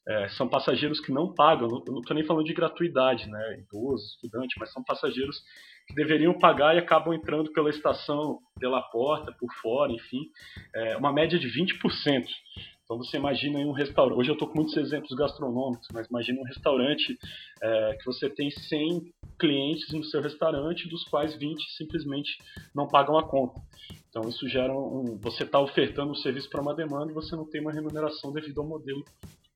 é, 0.08 0.28
são 0.30 0.48
passageiros 0.48 0.98
que 0.98 1.12
não 1.12 1.32
pagam, 1.32 1.68
não 1.68 2.00
estou 2.00 2.14
nem 2.14 2.24
falando 2.24 2.46
de 2.46 2.54
gratuidade, 2.54 3.28
né, 3.28 3.58
idoso, 3.60 4.04
estudante, 4.06 4.56
mas 4.58 4.72
são 4.72 4.82
passageiros 4.82 5.40
que 5.86 5.94
deveriam 5.94 6.38
pagar 6.38 6.74
e 6.74 6.78
acabam 6.78 7.12
entrando 7.12 7.52
pela 7.52 7.70
estação, 7.70 8.38
pela 8.58 8.82
porta, 8.82 9.32
por 9.38 9.52
fora, 9.60 9.92
enfim, 9.92 10.22
é, 10.74 10.96
uma 10.96 11.12
média 11.12 11.38
de 11.38 11.48
20%. 11.48 12.26
Então 12.90 12.98
você 12.98 13.18
imagina 13.18 13.60
em 13.60 13.66
um 13.66 13.70
restaurante, 13.70 14.18
hoje 14.18 14.30
eu 14.30 14.32
estou 14.32 14.48
com 14.48 14.56
muitos 14.56 14.76
exemplos 14.76 15.16
gastronômicos, 15.16 15.86
mas 15.94 16.08
imagina 16.08 16.40
um 16.40 16.44
restaurante 16.44 17.16
é, 17.62 17.96
que 17.96 18.04
você 18.04 18.28
tem 18.28 18.50
100 18.50 19.14
clientes 19.38 19.92
no 19.92 20.02
seu 20.02 20.20
restaurante, 20.20 20.88
dos 20.88 21.04
quais 21.04 21.36
20 21.36 21.62
simplesmente 21.76 22.36
não 22.74 22.88
pagam 22.88 23.16
a 23.16 23.22
conta. 23.22 23.60
Então 24.08 24.28
isso 24.28 24.48
gera 24.48 24.76
um. 24.76 25.16
Você 25.22 25.44
está 25.44 25.60
ofertando 25.60 26.10
um 26.10 26.16
serviço 26.16 26.50
para 26.50 26.60
uma 26.60 26.74
demanda 26.74 27.12
e 27.12 27.14
você 27.14 27.36
não 27.36 27.48
tem 27.48 27.60
uma 27.60 27.70
remuneração 27.70 28.32
devido 28.32 28.60
ao 28.60 28.66
modelo 28.66 29.04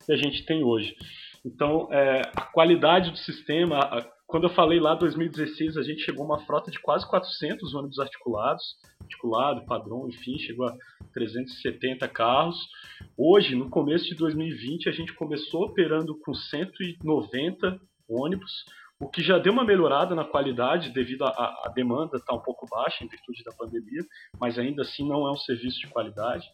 que 0.06 0.12
a 0.12 0.16
gente 0.16 0.46
tem 0.46 0.62
hoje. 0.62 0.94
Então 1.44 1.92
é, 1.92 2.22
a 2.36 2.42
qualidade 2.42 3.10
do 3.10 3.18
sistema, 3.18 3.80
a, 3.80 4.08
quando 4.28 4.44
eu 4.44 4.50
falei 4.50 4.78
lá 4.78 4.94
2016, 4.94 5.76
a 5.76 5.82
gente 5.82 6.02
chegou 6.02 6.22
a 6.22 6.26
uma 6.26 6.46
frota 6.46 6.70
de 6.70 6.78
quase 6.78 7.04
400 7.08 7.74
ônibus 7.74 7.98
articulados, 7.98 8.62
articulado, 9.00 9.66
padrão, 9.66 10.08
enfim, 10.08 10.38
chegou 10.38 10.68
a 10.68 10.76
370 11.12 12.06
carros. 12.08 12.56
Hoje, 13.16 13.54
no 13.54 13.70
começo 13.70 14.06
de 14.06 14.16
2020, 14.16 14.88
a 14.88 14.92
gente 14.92 15.14
começou 15.14 15.62
operando 15.66 16.18
com 16.18 16.34
190 16.34 17.80
ônibus, 18.08 18.64
o 18.98 19.08
que 19.08 19.22
já 19.22 19.38
deu 19.38 19.52
uma 19.52 19.64
melhorada 19.64 20.16
na 20.16 20.24
qualidade 20.24 20.90
devido 20.90 21.22
à 21.22 21.72
demanda 21.72 22.16
estar 22.16 22.32
tá 22.32 22.34
um 22.34 22.42
pouco 22.42 22.66
baixa 22.68 23.04
em 23.04 23.08
virtude 23.08 23.44
da 23.44 23.52
pandemia, 23.52 24.02
mas 24.40 24.58
ainda 24.58 24.82
assim 24.82 25.06
não 25.08 25.28
é 25.28 25.30
um 25.30 25.36
serviço 25.36 25.78
de 25.78 25.86
qualidade. 25.86 26.44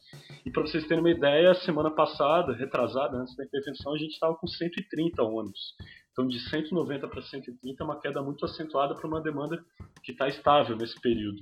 E 0.45 0.51
para 0.51 0.61
vocês 0.61 0.87
terem 0.87 1.03
uma 1.03 1.11
ideia, 1.11 1.55
semana 1.55 1.91
passada, 1.91 2.53
retrasada, 2.53 3.17
antes 3.17 3.35
da 3.37 3.45
intervenção, 3.45 3.95
a 3.95 3.99
gente 3.99 4.13
estava 4.13 4.35
com 4.35 4.47
130 4.47 5.23
ônibus. 5.23 5.75
Então, 6.13 6.29
de 6.29 6.39
190 6.51 7.09
para 7.09 7.23
130 7.23 7.83
é 7.83 7.87
uma 7.87 7.99
queda 7.99 8.23
muito 8.23 8.45
acentuada 8.45 8.95
para 8.95 9.09
uma 9.09 9.23
demanda 9.23 9.65
que 10.03 10.13
está 10.13 10.29
estável 10.29 10.77
nesse 10.77 11.01
período. 11.01 11.41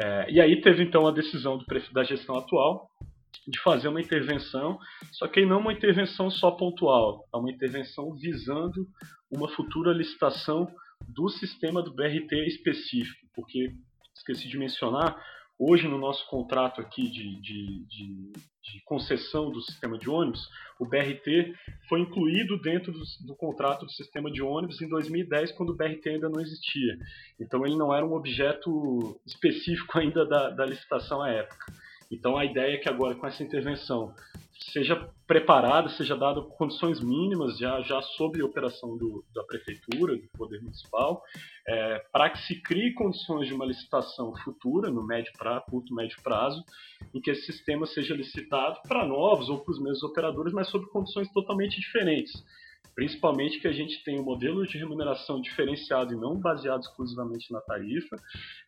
É, 0.00 0.30
e 0.30 0.40
aí 0.40 0.58
teve 0.62 0.82
então 0.82 1.06
a 1.06 1.10
decisão 1.10 1.58
do, 1.58 1.66
da 1.92 2.02
gestão 2.02 2.38
atual 2.38 2.88
de 3.46 3.60
fazer 3.60 3.88
uma 3.88 4.00
intervenção, 4.00 4.78
só 5.12 5.26
que 5.28 5.44
não 5.44 5.60
uma 5.60 5.72
intervenção 5.72 6.30
só 6.30 6.50
pontual, 6.50 7.26
é 7.32 7.36
uma 7.36 7.50
intervenção 7.50 8.14
visando 8.14 8.86
uma 9.30 9.48
futura 9.48 9.92
licitação 9.92 10.68
do 11.06 11.28
sistema 11.28 11.82
do 11.82 11.94
BRT 11.94 12.34
específico, 12.46 13.26
porque 13.34 13.72
esqueci 14.14 14.48
de 14.48 14.58
mencionar, 14.58 15.16
hoje 15.58 15.88
no 15.88 15.98
nosso 15.98 16.26
contrato 16.28 16.80
aqui 16.80 17.10
de, 17.10 17.40
de, 17.40 17.84
de, 17.86 18.32
de 18.32 18.82
concessão 18.84 19.50
do 19.50 19.60
sistema 19.60 19.98
de 19.98 20.08
ônibus, 20.08 20.48
o 20.78 20.86
BRT 20.86 21.54
foi 21.88 22.00
incluído 22.00 22.60
dentro 22.60 22.92
do, 22.92 23.00
do, 23.26 23.34
contrato 23.34 23.84
do 23.84 23.90
sistema 23.90 24.30
de 24.30 24.40
ônibus 24.40 24.80
em 24.80 24.88
2010, 24.88 25.52
quando 25.52 25.70
o 25.70 25.76
BRT 25.76 26.08
ainda 26.08 26.28
não 26.28 26.40
existia. 26.40 26.96
Então 27.40 27.66
ele 27.66 27.76
não 27.76 27.92
era 27.92 28.06
um 28.06 28.12
objeto 28.12 29.20
específico 29.26 29.98
ainda 29.98 30.24
da, 30.24 30.50
da 30.50 30.64
licitação 30.64 31.22
à 31.22 31.30
época. 31.30 31.72
Então 32.10 32.36
a 32.36 32.44
ideia 32.44 32.74
é 32.74 32.78
que 32.78 32.88
agora 32.88 33.14
com 33.14 33.26
essa 33.26 33.42
intervenção 33.42 34.14
seja 34.72 35.08
preparada, 35.26 35.88
seja 35.90 36.16
dado 36.16 36.48
condições 36.48 37.00
mínimas 37.00 37.56
já, 37.58 37.80
já 37.82 38.02
sob 38.02 38.42
operação 38.42 38.96
do, 38.96 39.24
da 39.34 39.44
prefeitura, 39.44 40.16
do 40.16 40.28
poder 40.36 40.60
municipal, 40.60 41.22
é, 41.66 42.04
para 42.12 42.30
que 42.30 42.38
se 42.40 42.60
crie 42.60 42.92
condições 42.94 43.46
de 43.46 43.54
uma 43.54 43.64
licitação 43.64 44.34
futura, 44.36 44.90
no 44.90 45.06
médio 45.06 45.32
prazo, 45.38 45.64
curto 45.70 45.94
médio 45.94 46.16
prazo, 46.22 46.64
em 47.14 47.20
que 47.20 47.30
esse 47.30 47.52
sistema 47.52 47.86
seja 47.86 48.14
licitado 48.14 48.80
para 48.88 49.06
novos 49.06 49.48
ou 49.48 49.60
para 49.60 49.72
os 49.72 49.80
mesmos 49.80 50.02
operadores, 50.02 50.52
mas 50.52 50.68
sob 50.68 50.86
condições 50.86 51.30
totalmente 51.32 51.78
diferentes 51.78 52.32
principalmente 52.94 53.60
que 53.60 53.68
a 53.68 53.72
gente 53.72 54.02
tem 54.04 54.18
um 54.18 54.24
modelo 54.24 54.66
de 54.66 54.78
remuneração 54.78 55.40
diferenciado 55.40 56.12
e 56.12 56.16
não 56.16 56.38
baseado 56.38 56.80
exclusivamente 56.80 57.52
na 57.52 57.60
tarifa, 57.60 58.16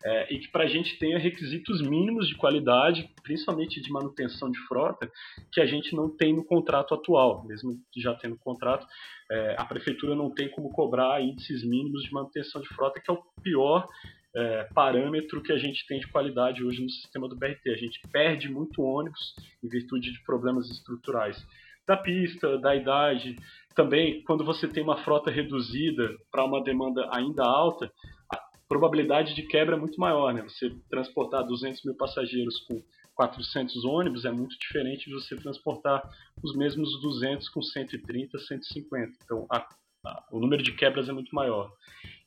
é, 0.03 0.33
e 0.33 0.39
que 0.39 0.49
para 0.49 0.63
a 0.63 0.67
gente 0.67 0.97
tenha 0.97 1.19
requisitos 1.19 1.81
mínimos 1.81 2.27
de 2.27 2.35
qualidade, 2.35 3.09
principalmente 3.23 3.81
de 3.81 3.91
manutenção 3.91 4.51
de 4.51 4.59
frota, 4.67 5.11
que 5.51 5.61
a 5.61 5.65
gente 5.65 5.95
não 5.95 6.09
tem 6.09 6.33
no 6.33 6.43
contrato 6.43 6.93
atual, 6.93 7.45
mesmo 7.45 7.79
já 7.97 8.13
tendo 8.15 8.37
contrato, 8.37 8.87
é, 9.31 9.55
a 9.57 9.65
prefeitura 9.65 10.15
não 10.15 10.29
tem 10.29 10.49
como 10.49 10.69
cobrar 10.71 11.21
índices 11.21 11.63
mínimos 11.63 12.03
de 12.03 12.11
manutenção 12.11 12.61
de 12.61 12.67
frota, 12.69 12.99
que 12.99 13.09
é 13.09 13.13
o 13.13 13.23
pior 13.41 13.87
é, 14.35 14.63
parâmetro 14.73 15.41
que 15.41 15.51
a 15.51 15.57
gente 15.57 15.85
tem 15.87 15.99
de 15.99 16.07
qualidade 16.07 16.63
hoje 16.63 16.81
no 16.81 16.89
sistema 16.89 17.27
do 17.27 17.35
BRT. 17.35 17.69
A 17.69 17.77
gente 17.77 17.99
perde 18.11 18.49
muito 18.49 18.81
ônibus 18.81 19.35
em 19.63 19.67
virtude 19.67 20.11
de 20.11 20.23
problemas 20.23 20.69
estruturais 20.69 21.45
da 21.87 21.97
pista, 21.97 22.57
da 22.59 22.75
idade, 22.75 23.35
também, 23.75 24.23
quando 24.23 24.43
você 24.43 24.67
tem 24.67 24.83
uma 24.83 25.03
frota 25.03 25.31
reduzida 25.31 26.15
para 26.31 26.45
uma 26.45 26.63
demanda 26.63 27.07
ainda 27.11 27.43
alta, 27.43 27.91
a 28.33 28.39
probabilidade 28.67 29.33
de 29.33 29.43
quebra 29.43 29.75
é 29.75 29.79
muito 29.79 29.99
maior. 29.99 30.33
Né? 30.33 30.43
Você 30.43 30.69
transportar 30.89 31.45
200 31.45 31.83
mil 31.83 31.95
passageiros 31.95 32.59
com 32.61 32.81
400 33.15 33.83
ônibus 33.85 34.25
é 34.25 34.31
muito 34.31 34.57
diferente 34.57 35.09
de 35.09 35.13
você 35.13 35.35
transportar 35.35 36.01
os 36.43 36.55
mesmos 36.55 37.01
200 37.01 37.49
com 37.49 37.61
130, 37.61 38.39
150. 38.39 39.11
Então, 39.23 39.45
a, 39.51 39.67
a, 40.05 40.23
o 40.31 40.39
número 40.39 40.63
de 40.63 40.73
quebras 40.73 41.09
é 41.09 41.11
muito 41.11 41.33
maior. 41.35 41.71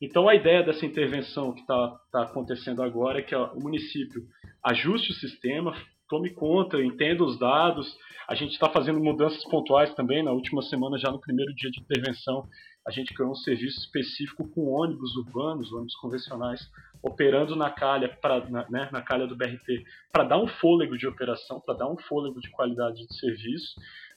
Então, 0.00 0.28
a 0.28 0.35
ideia 0.35 0.62
dessa 0.62 0.87
intervenção 0.87 1.52
que 1.52 1.61
está 1.61 1.98
tá 2.12 2.22
acontecendo 2.22 2.83
agora 2.83 3.18
é 3.18 3.22
que 3.22 3.35
ó, 3.35 3.52
o 3.54 3.62
município 3.62 4.22
ajuste 4.62 5.12
o 5.12 5.14
sistema, 5.14 5.74
tome 6.08 6.32
conta, 6.32 6.82
entenda 6.82 7.24
os 7.24 7.38
dados. 7.38 7.96
A 8.28 8.34
gente 8.34 8.52
está 8.52 8.70
fazendo 8.70 9.00
mudanças 9.00 9.44
pontuais 9.44 9.92
também. 9.94 10.22
Na 10.22 10.32
última 10.32 10.62
semana, 10.62 10.98
já 10.98 11.10
no 11.10 11.20
primeiro 11.20 11.54
dia 11.54 11.70
de 11.70 11.80
intervenção, 11.80 12.46
a 12.86 12.90
gente 12.90 13.14
criou 13.14 13.30
um 13.30 13.36
serviço 13.36 13.78
específico 13.80 14.48
com 14.50 14.72
ônibus 14.72 15.16
urbanos, 15.16 15.72
ônibus 15.72 15.96
convencionais, 15.96 16.60
operando 17.02 17.56
na 17.56 17.70
calha, 17.70 18.08
pra, 18.08 18.48
na, 18.48 18.68
né, 18.70 18.88
na 18.92 19.02
calha 19.02 19.26
do 19.26 19.36
BRT, 19.36 19.84
para 20.12 20.24
dar 20.24 20.38
um 20.38 20.46
fôlego 20.46 20.96
de 20.96 21.06
operação, 21.06 21.60
para 21.60 21.74
dar 21.74 21.90
um 21.90 21.98
fôlego 21.98 22.40
de 22.40 22.50
qualidade 22.50 23.06
de 23.06 23.18
serviço. 23.18 23.74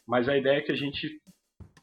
Mas 0.07 0.27
a 0.29 0.37
ideia 0.37 0.57
é 0.57 0.61
que 0.61 0.71
a 0.71 0.75
gente 0.75 1.21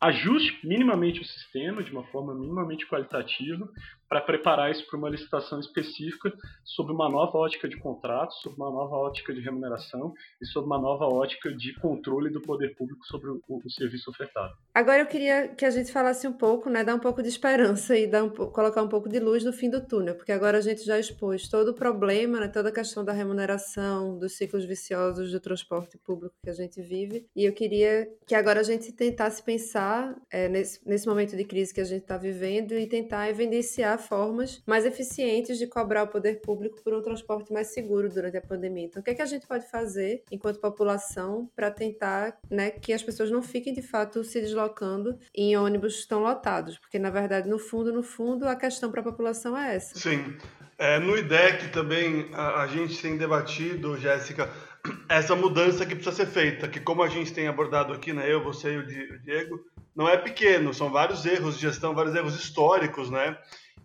ajuste 0.01 0.67
minimamente 0.67 1.21
o 1.21 1.25
sistema 1.25 1.83
de 1.83 1.91
uma 1.91 2.05
forma 2.05 2.35
minimamente 2.35 2.87
qualitativa 2.87 3.67
para 4.09 4.21
preparar 4.21 4.71
isso 4.71 4.87
para 4.87 4.99
uma 4.99 5.09
licitação 5.09 5.61
específica 5.61 6.33
sobre 6.65 6.93
uma 6.93 7.09
nova 7.09 7.39
ótica 7.39 7.69
de 7.69 7.77
contrato, 7.79 8.33
sobre 8.35 8.61
uma 8.61 8.71
nova 8.71 8.97
ótica 8.97 9.33
de 9.33 9.41
remuneração 9.41 10.13
e 10.41 10.47
sobre 10.47 10.67
uma 10.67 10.79
nova 10.79 11.07
ótica 11.07 11.53
de 11.53 11.75
controle 11.81 12.31
do 12.31 12.41
poder 12.41 12.75
público 12.75 13.05
sobre 13.07 13.31
o, 13.31 13.41
o 13.49 13.71
serviço 13.71 14.11
ofertado. 14.11 14.55
Agora 14.75 15.01
eu 15.01 15.07
queria 15.07 15.49
que 15.49 15.65
a 15.65 15.71
gente 15.71 15.93
falasse 15.93 16.27
um 16.27 16.33
pouco, 16.33 16.69
né, 16.69 16.85
dar 16.85 16.95
um 16.95 16.99
pouco 16.99 17.23
de 17.23 17.29
esperança 17.29 17.97
e 17.97 18.11
um, 18.21 18.29
colocar 18.31 18.83
um 18.83 18.89
pouco 18.89 19.09
de 19.09 19.19
luz 19.19 19.45
no 19.45 19.53
fim 19.53 19.71
do 19.71 19.85
túnel, 19.87 20.15
porque 20.15 20.33
agora 20.33 20.59
a 20.59 20.61
gente 20.61 20.85
já 20.85 20.99
expôs 20.99 21.49
todo 21.49 21.69
o 21.69 21.75
problema, 21.75 22.41
né, 22.41 22.49
toda 22.49 22.69
a 22.69 22.73
questão 22.73 23.05
da 23.05 23.13
remuneração, 23.13 24.19
dos 24.19 24.37
ciclos 24.37 24.65
viciosos 24.65 25.31
do 25.31 25.41
transporte 25.41 25.99
público 25.99 26.35
que 26.43 26.51
a 26.51 26.55
gente 26.55 26.81
vive, 26.83 27.27
e 27.35 27.45
eu 27.45 27.53
queria 27.53 28.09
que 28.27 28.35
agora 28.35 28.61
a 28.61 28.65
gente 28.65 28.93
tentasse 28.93 29.43
pensar 29.43 30.15
é, 30.31 30.49
nesse, 30.49 30.87
nesse 30.87 31.07
momento 31.07 31.37
de 31.37 31.45
crise 31.45 31.73
que 31.73 31.81
a 31.81 31.85
gente 31.85 32.03
está 32.03 32.17
vivendo 32.17 32.73
e 32.73 32.87
tentar 32.87 33.29
evidenciar 33.29 33.94
formas 33.99 34.63
mais 34.67 34.85
eficientes 34.85 35.59
de 35.59 35.67
cobrar 35.67 36.05
o 36.05 36.09
poder 36.09 36.41
público 36.41 36.81
por 36.83 36.95
um 36.95 37.03
transporte 37.03 37.53
mais 37.53 37.69
seguro 37.69 38.09
durante 38.09 38.37
a 38.37 38.43
pandemia. 38.43 38.87
Então, 38.87 39.01
o 39.01 39.05
que, 39.05 39.11
é 39.11 39.15
que 39.15 39.23
a 39.23 39.27
gente 39.27 39.47
pode 39.47 39.69
fazer 39.71 40.23
enquanto 40.31 40.61
população 40.61 41.51
para 41.55 41.71
tentar 41.71 42.39
né, 42.51 42.71
que 42.71 42.93
as 42.93 43.03
pessoas 43.03 43.31
não 43.31 43.43
fiquem 43.43 43.73
de 43.73 43.83
fato 43.83 44.23
se 44.25 44.41
deslocando 44.41 45.19
em 45.35 45.57
ônibus 45.57 46.07
tão 46.07 46.21
lotados? 46.21 46.79
Porque, 46.79 46.99
na 46.99 47.11
verdade, 47.11 47.49
no 47.49 47.59
fundo, 47.59 47.93
no 47.93 48.03
fundo, 48.03 48.49
a 48.49 48.57
questão 48.57 48.91
para 48.91 49.01
a 49.01 49.05
população 49.05 49.57
é 49.57 49.77
essa. 49.77 49.99
Sim. 49.99 50.37
É, 50.77 50.99
no 50.99 51.17
IDEC 51.17 51.69
também 51.69 52.31
a, 52.33 52.63
a 52.63 52.67
gente 52.67 53.01
tem 53.01 53.17
debatido, 53.17 53.97
Jéssica, 53.97 54.51
essa 55.09 55.37
mudança 55.37 55.87
que 55.87 55.95
precisa 55.95 56.17
ser 56.17 56.27
feita, 56.27 56.69
que 56.69 56.81
como 56.81 57.03
a 57.03 57.09
gente 57.09 57.33
tem 57.33 57.47
abordado 57.47 57.93
aqui, 57.93 58.13
né, 58.13 58.31
eu, 58.31 58.43
você 58.43 58.75
e 58.75 58.79
o 58.79 59.23
Diego, 59.23 59.61
não 59.95 60.09
é 60.09 60.17
pequeno, 60.17 60.75
são 60.75 60.91
vários 60.91 61.25
erros 61.25 61.55
de 61.55 61.63
gestão, 61.63 61.95
vários 61.95 62.15
erros 62.15 62.35
históricos, 62.35 63.11
né? 63.11 63.39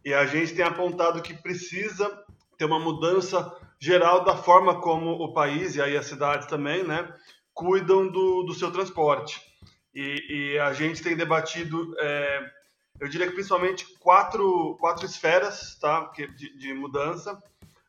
E 0.04 0.13
a 0.13 0.25
gente 0.25 0.54
tem 0.54 0.63
apontado 0.63 1.21
que 1.21 1.34
precisa 1.34 2.10
ter 2.58 2.65
uma 2.65 2.80
mudança 2.80 3.56
geral 3.80 4.23
da 4.23 4.36
forma 4.36 4.82
como 4.82 5.12
o 5.12 5.34
país 5.34 5.75
e 5.75 5.82
aí 5.82 5.95
as 5.95 6.06
cidades 6.06 6.47
também, 6.47 6.84
né, 6.84 7.08
cuidam 7.54 8.08
do, 8.08 8.43
do 8.43 8.54
seu 8.54 8.71
transporte. 8.71 9.41
E, 9.93 10.54
e 10.54 10.60
a 10.60 10.73
gente 10.73 11.02
tem 11.02 11.15
debatido, 11.15 11.95
é, 11.99 12.52
eu 12.99 13.08
diria 13.08 13.28
que 13.28 13.34
principalmente 13.34 13.86
quatro, 13.99 14.78
quatro 14.80 15.06
esferas 15.06 15.78
tá, 15.80 16.12
de, 16.36 16.58
de 16.58 16.73
mudança. 16.73 17.41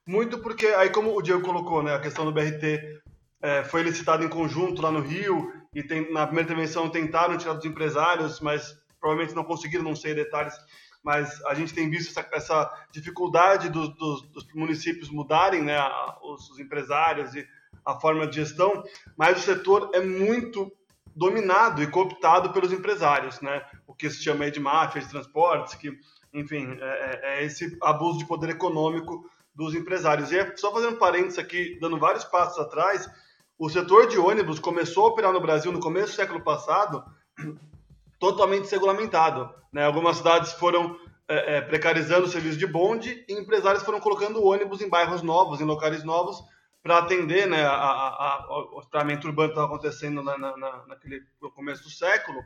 Muito 0.07 0.39
porque, 0.39 0.67
aí 0.69 0.91
como 0.91 1.17
o 1.17 1.23
Diego 1.23 1.43
colocou, 1.43 1.83
né, 1.83 1.95
a 1.95 2.01
questão 2.01 2.25
do 2.25 2.33
BRT 2.33 3.01
é, 3.43 3.65
foi 3.65 3.83
licitado 3.83 4.25
em 4.25 4.29
conjunto 4.29 4.83
lá 4.83 4.91
no 4.91 5.01
Rio 5.01 5.53
e 5.75 5.83
tem, 5.83 6.13
na 6.13 6.27
primeira 6.27 6.51
intervenção 6.51 6.89
tentaram 6.89 7.37
tirar 7.37 7.55
dos 7.55 7.65
empresários, 7.65 8.41
mas 8.41 8.77
provavelmente 9.01 9.35
não 9.35 9.45
conseguiram, 9.45 9.85
não 9.85 9.97
sei 9.97 10.15
detalhes, 10.15 10.55
mas 11.03 11.43
a 11.47 11.55
gente 11.55 11.75
tem 11.75 11.89
visto 11.89 12.11
essa, 12.11 12.29
essa 12.33 12.87
dificuldade 12.91 13.69
dos, 13.69 13.95
dos, 13.97 14.23
dos, 14.31 14.47
municípios 14.55 15.11
mudarem, 15.11 15.63
né, 15.63 15.79
os, 16.23 16.51
os, 16.51 16.59
empresários 16.59 17.35
e 17.35 17.47
a 17.85 17.99
forma 17.99 18.27
de 18.27 18.37
gestão, 18.37 18.83
mas 19.17 19.39
o 19.39 19.43
setor 19.43 19.91
é 19.95 20.01
muito 20.01 20.71
dominado 21.15 21.83
e 21.83 21.87
cooptado 21.87 22.53
pelos 22.53 22.73
empresários, 22.73 23.41
né? 23.41 23.65
O 23.87 23.95
que 23.95 24.09
se 24.09 24.23
chama 24.23 24.51
de 24.51 24.61
máfia 24.61 25.01
de 25.01 25.09
transportes, 25.09 25.75
que, 25.75 25.93
enfim, 26.33 26.77
é, 26.81 26.85
é, 26.85 27.21
é 27.41 27.45
esse 27.45 27.77
abuso 27.83 28.19
de 28.19 28.27
poder 28.27 28.51
econômico 28.51 29.29
dos 29.55 29.75
empresários. 29.75 30.31
E 30.31 30.39
é, 30.39 30.57
só 30.57 30.73
fazendo 30.73 30.99
parênteses 30.99 31.39
aqui, 31.39 31.79
dando 31.81 31.99
vários 31.99 32.25
passos 32.25 32.59
atrás, 32.59 33.09
o 33.59 33.69
setor 33.69 34.07
de 34.07 34.19
ônibus 34.19 34.59
começou 34.59 35.05
a 35.05 35.09
operar 35.09 35.33
no 35.33 35.41
Brasil 35.41 35.73
no 35.73 35.81
começo 35.81 36.13
do 36.13 36.17
século 36.17 36.43
passado 36.43 37.05
totalmente 38.21 38.63
desregulamentado. 38.63 39.53
Né? 39.73 39.85
Algumas 39.85 40.19
cidades 40.19 40.53
foram 40.53 40.97
é, 41.27 41.57
é, 41.57 41.61
precarizando 41.61 42.27
o 42.27 42.31
serviço 42.31 42.59
de 42.59 42.67
bonde 42.67 43.25
e 43.27 43.33
empresários 43.33 43.83
foram 43.83 43.99
colocando 43.99 44.45
ônibus 44.45 44.81
em 44.81 44.89
bairros 44.89 45.23
novos, 45.23 45.61
em 45.61 45.65
locais 45.65 46.05
novos, 46.05 46.37
para 46.83 46.99
atender 46.99 47.47
né, 47.47 47.65
a, 47.65 47.73
a, 47.73 47.77
a, 47.77 48.47
o 48.77 48.83
tratamento 48.91 49.27
urbano 49.27 49.49
que 49.49 49.55
estava 49.55 49.67
acontecendo 49.67 50.23
na, 50.23 50.39
na, 50.39 50.57
naquele, 50.87 51.23
no 51.41 51.51
começo 51.51 51.83
do 51.83 51.91
século. 51.91 52.39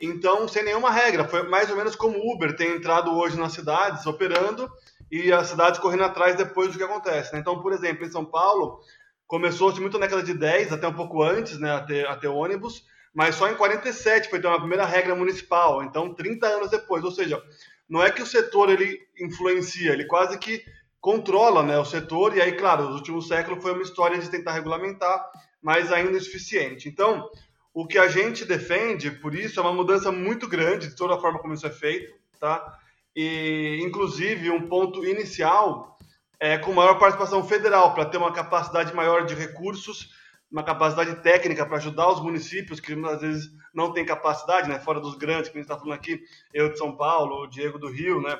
Então, 0.00 0.46
sem 0.48 0.64
nenhuma 0.64 0.90
regra, 0.90 1.24
foi 1.26 1.42
mais 1.44 1.70
ou 1.70 1.76
menos 1.76 1.94
como 1.94 2.18
o 2.18 2.34
Uber 2.34 2.56
tem 2.56 2.72
entrado 2.72 3.16
hoje 3.16 3.38
nas 3.38 3.52
cidades, 3.52 4.04
operando, 4.06 4.70
e 5.10 5.32
as 5.32 5.46
cidades 5.48 5.78
correndo 5.78 6.04
atrás 6.04 6.36
depois 6.36 6.72
do 6.72 6.78
que 6.78 6.84
acontece. 6.84 7.32
Né? 7.32 7.38
Então, 7.38 7.60
por 7.60 7.72
exemplo, 7.72 8.04
em 8.04 8.10
São 8.10 8.24
Paulo, 8.24 8.80
começou-se 9.26 9.80
muito 9.80 9.98
na 9.98 10.06
década 10.06 10.22
de 10.22 10.34
10, 10.34 10.72
até 10.72 10.88
um 10.88 10.94
pouco 10.94 11.22
antes, 11.22 11.58
né, 11.58 11.72
a 11.72 11.80
ter, 11.80 12.06
a 12.06 12.16
ter 12.16 12.28
ônibus, 12.28 12.84
mas 13.14 13.36
só 13.36 13.48
em 13.48 13.54
47 13.54 14.28
foi 14.28 14.40
ter 14.40 14.48
uma 14.48 14.58
primeira 14.58 14.84
regra 14.84 15.14
municipal, 15.14 15.84
então 15.84 16.12
30 16.12 16.46
anos 16.46 16.70
depois, 16.70 17.04
ou 17.04 17.12
seja, 17.12 17.40
não 17.88 18.02
é 18.02 18.10
que 18.10 18.22
o 18.22 18.26
setor 18.26 18.70
ele 18.70 19.00
influencia, 19.20 19.92
ele 19.92 20.06
quase 20.06 20.36
que 20.38 20.64
controla 21.00 21.62
né, 21.62 21.78
o 21.78 21.84
setor, 21.84 22.36
e 22.36 22.40
aí, 22.40 22.52
claro, 22.52 22.88
os 22.88 22.94
últimos 22.96 23.28
séculos 23.28 23.62
foi 23.62 23.72
uma 23.72 23.82
história 23.82 24.18
de 24.18 24.30
tentar 24.30 24.52
regulamentar, 24.52 25.22
mas 25.62 25.92
ainda 25.92 26.16
insuficiente. 26.16 26.88
Então, 26.88 27.28
o 27.74 27.86
que 27.86 27.98
a 27.98 28.08
gente 28.08 28.44
defende, 28.44 29.10
por 29.10 29.34
isso, 29.34 29.60
é 29.60 29.62
uma 29.62 29.72
mudança 29.72 30.10
muito 30.10 30.48
grande 30.48 30.88
de 30.88 30.96
toda 30.96 31.14
a 31.14 31.20
forma 31.20 31.38
como 31.38 31.54
isso 31.54 31.66
é 31.66 31.70
feito, 31.70 32.14
tá? 32.40 32.78
E, 33.14 33.80
inclusive, 33.82 34.50
um 34.50 34.66
ponto 34.66 35.04
inicial 35.04 35.96
é 36.40 36.58
com 36.58 36.72
maior 36.72 36.98
participação 36.98 37.46
federal, 37.46 37.94
para 37.94 38.06
ter 38.06 38.16
uma 38.16 38.32
capacidade 38.32 38.94
maior 38.94 39.24
de 39.24 39.34
recursos 39.34 40.10
uma 40.54 40.62
capacidade 40.62 41.16
técnica 41.16 41.66
para 41.66 41.78
ajudar 41.78 42.08
os 42.12 42.22
municípios 42.22 42.78
que 42.78 42.92
às 42.92 43.20
vezes 43.20 43.50
não 43.74 43.92
têm 43.92 44.06
capacidade, 44.06 44.68
né? 44.68 44.78
Fora 44.78 45.00
dos 45.00 45.16
grandes, 45.16 45.50
que 45.50 45.58
a 45.58 45.60
gente 45.60 45.68
está 45.68 45.76
falando 45.76 45.98
aqui, 45.98 46.22
eu 46.52 46.70
de 46.70 46.78
São 46.78 46.96
Paulo, 46.96 47.42
o 47.42 47.46
Diego 47.48 47.76
do 47.76 47.90
Rio, 47.90 48.22
né? 48.22 48.38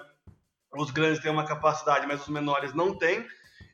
Os 0.76 0.92
grandes 0.92 1.20
têm 1.20 1.32
uma 1.32 1.44
capacidade, 1.44 2.06
mas 2.06 2.22
os 2.22 2.28
menores 2.28 2.72
não 2.72 2.96
têm. 2.96 3.26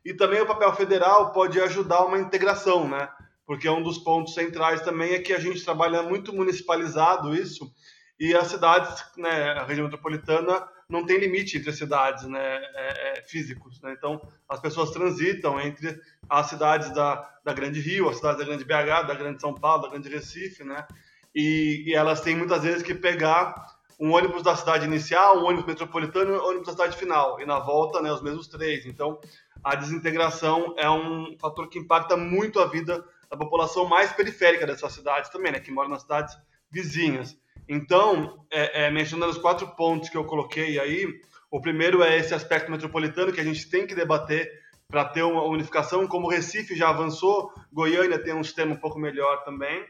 E 0.02 0.14
também 0.14 0.40
o 0.40 0.46
papel 0.46 0.74
federal 0.74 1.32
pode 1.32 1.60
ajudar 1.60 2.06
uma 2.06 2.18
integração, 2.18 2.88
né? 2.88 3.10
Porque 3.44 3.68
um 3.68 3.82
dos 3.82 3.98
pontos 3.98 4.32
centrais 4.32 4.80
também 4.80 5.12
é 5.12 5.18
que 5.18 5.34
a 5.34 5.38
gente 5.38 5.62
trabalha 5.62 6.02
muito 6.02 6.32
municipalizado 6.32 7.34
isso 7.34 7.70
e 8.20 8.34
as 8.36 8.48
cidades, 8.48 9.02
né, 9.16 9.52
a 9.52 9.64
região 9.64 9.84
metropolitana 9.84 10.68
não 10.90 11.06
tem 11.06 11.18
limite 11.18 11.56
entre 11.56 11.70
as 11.70 11.78
cidades 11.78 12.24
né, 12.24 12.38
é, 12.38 13.18
é, 13.18 13.22
físicos. 13.22 13.80
Né? 13.80 13.94
Então, 13.96 14.20
as 14.46 14.60
pessoas 14.60 14.90
transitam 14.90 15.58
entre 15.58 15.98
as 16.28 16.46
cidades 16.46 16.92
da, 16.92 17.26
da 17.42 17.54
Grande 17.54 17.80
Rio, 17.80 18.10
as 18.10 18.16
cidades 18.16 18.38
da 18.38 18.44
Grande 18.44 18.64
BH, 18.64 19.06
da 19.06 19.14
Grande 19.14 19.40
São 19.40 19.54
Paulo, 19.54 19.84
da 19.84 19.88
Grande 19.88 20.10
Recife, 20.10 20.62
né? 20.62 20.86
E, 21.34 21.84
e, 21.86 21.94
elas 21.94 22.20
têm 22.20 22.36
muitas 22.36 22.62
vezes 22.62 22.82
que 22.82 22.92
pegar 22.92 23.54
um 23.98 24.12
ônibus 24.12 24.42
da 24.42 24.56
cidade 24.56 24.84
inicial, 24.84 25.38
um 25.38 25.46
ônibus 25.46 25.64
metropolitano 25.64 26.34
e 26.34 26.38
um 26.38 26.44
ônibus 26.44 26.66
da 26.66 26.72
cidade 26.72 26.96
final. 26.96 27.40
E 27.40 27.46
na 27.46 27.60
volta, 27.60 28.02
né, 28.02 28.12
os 28.12 28.20
mesmos 28.20 28.48
três. 28.48 28.84
Então, 28.84 29.18
a 29.62 29.76
desintegração 29.76 30.74
é 30.76 30.90
um 30.90 31.36
fator 31.38 31.68
que 31.68 31.78
impacta 31.78 32.16
muito 32.16 32.60
a 32.60 32.66
vida 32.66 33.04
da 33.30 33.36
população 33.36 33.86
mais 33.86 34.12
periférica 34.12 34.66
dessas 34.66 34.92
cidades 34.92 35.30
também, 35.30 35.52
né? 35.52 35.60
Que 35.60 35.70
mora 35.70 35.88
nas 35.88 36.02
cidades 36.02 36.36
vizinhas. 36.70 37.38
Então, 37.72 38.44
é, 38.50 38.86
é, 38.86 38.90
mencionando 38.90 39.30
os 39.30 39.38
quatro 39.38 39.64
pontos 39.76 40.08
que 40.08 40.16
eu 40.16 40.24
coloquei 40.24 40.80
aí, 40.80 41.06
o 41.48 41.60
primeiro 41.60 42.02
é 42.02 42.18
esse 42.18 42.34
aspecto 42.34 42.68
metropolitano 42.68 43.32
que 43.32 43.40
a 43.40 43.44
gente 43.44 43.70
tem 43.70 43.86
que 43.86 43.94
debater 43.94 44.50
para 44.88 45.04
ter 45.04 45.22
uma 45.22 45.44
unificação, 45.44 46.04
como 46.08 46.26
o 46.26 46.30
Recife 46.30 46.74
já 46.74 46.88
avançou, 46.88 47.52
Goiânia 47.72 48.18
tem 48.18 48.34
um 48.34 48.42
sistema 48.42 48.72
um 48.72 48.76
pouco 48.76 48.98
melhor 48.98 49.44
também. 49.44 49.84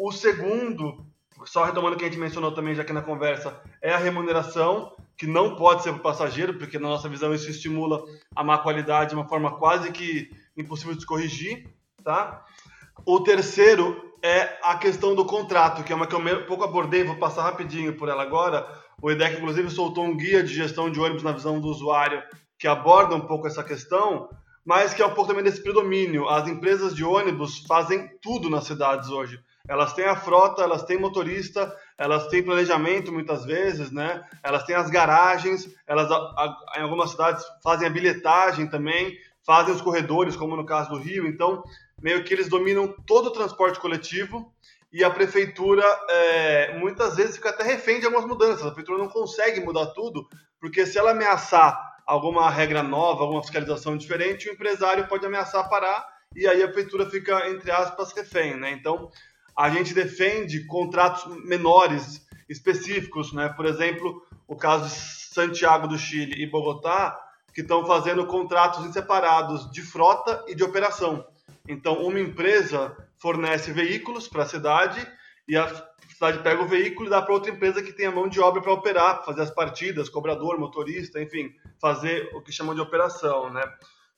O 0.00 0.10
segundo, 0.10 1.04
só 1.44 1.64
retomando 1.64 1.96
o 1.96 1.98
que 1.98 2.06
a 2.06 2.08
gente 2.08 2.18
mencionou 2.18 2.50
também 2.52 2.74
já 2.74 2.80
aqui 2.80 2.94
na 2.94 3.02
conversa, 3.02 3.60
é 3.82 3.92
a 3.92 3.98
remuneração, 3.98 4.96
que 5.14 5.26
não 5.26 5.54
pode 5.54 5.82
ser 5.82 5.90
para 5.90 5.98
o 5.98 6.02
passageiro, 6.02 6.54
porque 6.54 6.78
na 6.78 6.88
nossa 6.88 7.10
visão 7.10 7.34
isso 7.34 7.50
estimula 7.50 8.02
a 8.34 8.42
má 8.42 8.56
qualidade 8.56 9.10
de 9.10 9.16
uma 9.16 9.28
forma 9.28 9.58
quase 9.58 9.92
que 9.92 10.30
impossível 10.56 10.94
de 10.94 11.04
corrigir, 11.04 11.68
tá? 12.02 12.42
O 13.04 13.20
terceiro 13.20 14.11
é 14.22 14.56
a 14.62 14.76
questão 14.76 15.14
do 15.14 15.24
contrato, 15.24 15.82
que 15.82 15.92
é 15.92 15.96
uma 15.96 16.06
que 16.06 16.14
eu 16.14 16.46
pouco 16.46 16.62
abordei, 16.62 17.02
vou 17.02 17.16
passar 17.16 17.42
rapidinho 17.42 17.96
por 17.96 18.08
ela 18.08 18.22
agora. 18.22 18.66
O 19.02 19.10
IDEC, 19.10 19.36
inclusive, 19.36 19.68
soltou 19.68 20.04
um 20.04 20.16
guia 20.16 20.44
de 20.44 20.54
gestão 20.54 20.88
de 20.88 21.00
ônibus 21.00 21.24
na 21.24 21.32
visão 21.32 21.60
do 21.60 21.66
usuário 21.66 22.22
que 22.56 22.68
aborda 22.68 23.16
um 23.16 23.26
pouco 23.26 23.48
essa 23.48 23.64
questão, 23.64 24.28
mas 24.64 24.94
que 24.94 25.02
é 25.02 25.06
um 25.06 25.12
pouco 25.14 25.28
também 25.28 25.42
desse 25.42 25.60
predomínio. 25.60 26.28
As 26.28 26.46
empresas 26.46 26.94
de 26.94 27.02
ônibus 27.02 27.64
fazem 27.66 28.08
tudo 28.22 28.48
nas 28.48 28.64
cidades 28.64 29.08
hoje. 29.08 29.40
Elas 29.68 29.92
têm 29.92 30.04
a 30.04 30.14
frota, 30.14 30.62
elas 30.62 30.84
têm 30.84 30.98
motorista, 30.98 31.74
elas 31.98 32.28
têm 32.28 32.44
planejamento 32.44 33.12
muitas 33.12 33.44
vezes, 33.44 33.90
né? 33.90 34.22
Elas 34.42 34.64
têm 34.64 34.76
as 34.76 34.88
garagens, 34.88 35.68
elas 35.86 36.08
em 36.76 36.82
algumas 36.82 37.10
cidades 37.10 37.44
fazem 37.62 37.88
a 37.88 37.90
bilhetagem 37.90 38.68
também, 38.68 39.16
fazem 39.44 39.74
os 39.74 39.80
corredores, 39.80 40.36
como 40.36 40.56
no 40.56 40.66
caso 40.66 40.90
do 40.90 40.98
Rio. 40.98 41.26
Então, 41.26 41.62
meio 42.02 42.24
que 42.24 42.34
eles 42.34 42.48
dominam 42.48 42.94
todo 43.06 43.26
o 43.26 43.32
transporte 43.32 43.78
coletivo 43.78 44.52
e 44.92 45.02
a 45.02 45.10
prefeitura 45.10 45.84
é, 46.10 46.76
muitas 46.78 47.16
vezes 47.16 47.36
fica 47.36 47.50
até 47.50 47.64
refém 47.64 48.00
de 48.00 48.06
algumas 48.06 48.26
mudanças. 48.26 48.62
A 48.62 48.66
prefeitura 48.66 48.98
não 48.98 49.08
consegue 49.08 49.60
mudar 49.60 49.86
tudo, 49.86 50.28
porque 50.60 50.84
se 50.84 50.98
ela 50.98 51.12
ameaçar 51.12 51.80
alguma 52.06 52.50
regra 52.50 52.82
nova, 52.82 53.22
alguma 53.22 53.42
fiscalização 53.42 53.96
diferente, 53.96 54.48
o 54.48 54.52
empresário 54.52 55.06
pode 55.06 55.24
ameaçar 55.24 55.68
parar 55.70 56.06
e 56.34 56.46
aí 56.46 56.62
a 56.62 56.68
prefeitura 56.68 57.08
fica, 57.08 57.48
entre 57.48 57.70
aspas, 57.70 58.12
refém. 58.12 58.56
Né? 58.56 58.72
Então, 58.72 59.10
a 59.56 59.70
gente 59.70 59.94
defende 59.94 60.66
contratos 60.66 61.24
menores, 61.44 62.26
específicos. 62.48 63.32
Né? 63.32 63.48
Por 63.48 63.66
exemplo, 63.66 64.22
o 64.46 64.56
caso 64.56 64.84
de 64.84 64.94
Santiago 65.34 65.88
do 65.88 65.98
Chile 65.98 66.42
e 66.42 66.46
Bogotá, 66.46 67.18
que 67.54 67.60
estão 67.60 67.86
fazendo 67.86 68.26
contratos 68.26 68.90
separados 68.92 69.70
de 69.70 69.82
frota 69.82 70.44
e 70.48 70.54
de 70.54 70.62
operação. 70.62 71.26
Então, 71.68 72.02
uma 72.04 72.20
empresa 72.20 72.96
fornece 73.16 73.72
veículos 73.72 74.28
para 74.28 74.42
a 74.42 74.46
cidade 74.46 75.06
e 75.46 75.56
a 75.56 75.68
cidade 76.12 76.38
pega 76.38 76.62
o 76.62 76.68
veículo 76.68 77.06
e 77.06 77.10
dá 77.10 77.22
para 77.22 77.34
outra 77.34 77.50
empresa 77.50 77.82
que 77.82 77.92
tem 77.92 78.06
a 78.06 78.12
mão 78.12 78.28
de 78.28 78.40
obra 78.40 78.60
para 78.60 78.72
operar, 78.72 79.24
fazer 79.24 79.42
as 79.42 79.50
partidas, 79.50 80.08
cobrador, 80.08 80.58
motorista, 80.58 81.20
enfim, 81.20 81.52
fazer 81.80 82.30
o 82.34 82.40
que 82.40 82.52
chamam 82.52 82.74
de 82.74 82.80
operação, 82.80 83.52
né? 83.52 83.62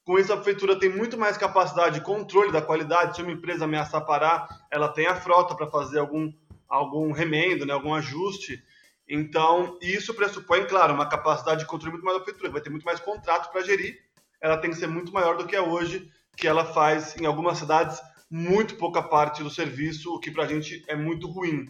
Com 0.05 0.19
isso, 0.19 0.33
a 0.33 0.37
prefeitura 0.37 0.79
tem 0.79 0.91
muito 0.91 1.17
mais 1.17 1.39
capacidade 1.39 1.99
de 1.99 2.05
controle 2.05 2.53
da 2.53 2.61
qualidade. 2.61 3.17
Se 3.17 3.23
uma 3.23 3.33
empresa 3.33 3.65
ameaçar 3.65 4.05
parar, 4.05 4.47
ela 4.71 4.89
tem 4.89 5.07
a 5.07 5.17
frota 5.17 5.55
para 5.55 5.67
fazer 5.67 5.99
algum, 5.99 6.31
algum 6.69 7.11
remendo, 7.11 7.65
né, 7.65 7.73
algum 7.73 7.95
ajuste. 7.95 8.63
Então, 9.09 9.79
isso 9.81 10.13
pressupõe, 10.13 10.67
claro, 10.67 10.93
uma 10.93 11.09
capacidade 11.09 11.61
de 11.61 11.67
controle 11.67 11.93
muito 11.93 12.05
maior 12.05 12.19
da 12.19 12.25
prefeitura. 12.25 12.53
Vai 12.53 12.61
ter 12.61 12.69
muito 12.69 12.85
mais 12.85 13.01
contrato 13.01 13.51
para 13.51 13.63
gerir. 13.63 13.99
Ela 14.43 14.59
tem 14.59 14.71
que 14.71 14.77
ser 14.77 14.89
muito 14.89 15.11
maior 15.11 15.39
do 15.39 15.47
que 15.47 15.57
é 15.57 15.61
hoje, 15.61 16.11
que 16.37 16.47
ela 16.47 16.65
faz 16.65 17.17
em 17.21 17.27
algumas 17.27 17.59
cidades 17.59 18.01
muito 18.31 18.77
pouca 18.77 19.03
parte 19.03 19.43
do 19.43 19.51
serviço, 19.51 20.15
o 20.15 20.19
que 20.19 20.31
para 20.31 20.45
a 20.45 20.49
gente 20.49 20.85
é 20.89 20.97
muito 20.97 21.29
ruim. 21.29 21.69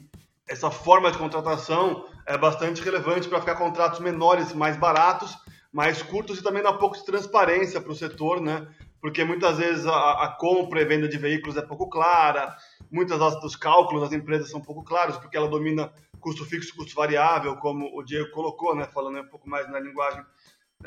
Essa 0.49 0.71
forma 0.71 1.11
de 1.11 1.19
contratação 1.19 2.07
é 2.27 2.39
bastante 2.39 2.83
relevante 2.83 3.29
para 3.29 3.41
ficar 3.41 3.57
contratos 3.57 4.01
menores, 4.01 4.53
mais 4.53 4.77
baratos, 4.77 5.37
mais 5.73 6.03
curtos 6.03 6.39
e 6.39 6.43
também 6.43 6.63
dá 6.63 6.73
pouco 6.73 6.97
de 6.97 7.05
transparência 7.05 7.81
para 7.81 7.93
o 7.93 7.97
setor, 7.97 8.41
né? 8.41 8.67
Porque 9.01 9.25
muitas 9.25 9.59
vezes 9.59 9.87
a, 9.87 10.25
a, 10.25 10.29
compra 10.29 10.81
e 10.81 10.85
venda 10.85 11.09
de 11.09 11.19
veículos 11.19 11.57
é 11.57 11.63
pouco 11.63 11.91
clara, 11.91 12.57
muitas 12.91 13.19
dos 13.41 13.57
cálculos 13.57 14.03
das 14.03 14.13
empresas 14.13 14.51
são 14.51 14.61
pouco 14.61 14.83
claros, 14.83 15.19
porque 15.19 15.37
ela 15.37 15.49
domina 15.49 15.93
custo 16.21 16.45
fixo 16.47 16.75
custo 16.75 16.95
variável, 16.95 17.57
como 17.57 17.91
o 17.95 18.03
Diego 18.03 18.31
colocou, 18.31 18.75
né? 18.75 18.87
Falando 18.87 19.21
um 19.21 19.29
pouco 19.29 19.49
mais 19.49 19.71
na 19.71 19.79
linguagem 19.79 20.25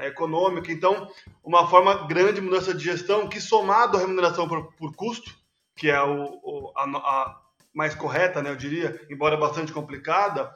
econômica. 0.05 0.71
Então, 0.71 1.09
uma 1.43 1.67
forma 1.67 2.07
grande 2.07 2.35
de 2.35 2.41
mudança 2.41 2.73
de 2.73 2.83
gestão 2.83 3.27
que, 3.27 3.41
somado 3.41 3.97
à 3.97 3.99
remuneração 3.99 4.47
por, 4.47 4.73
por 4.73 4.95
custo, 4.95 5.35
que 5.75 5.89
é 5.89 6.01
o, 6.01 6.39
o 6.43 6.73
a, 6.75 6.83
a, 6.83 7.41
mais 7.73 7.95
correta, 7.95 8.41
né, 8.41 8.49
eu 8.49 8.55
diria, 8.55 8.99
embora 9.09 9.35
bastante 9.37 9.71
complicada, 9.73 10.53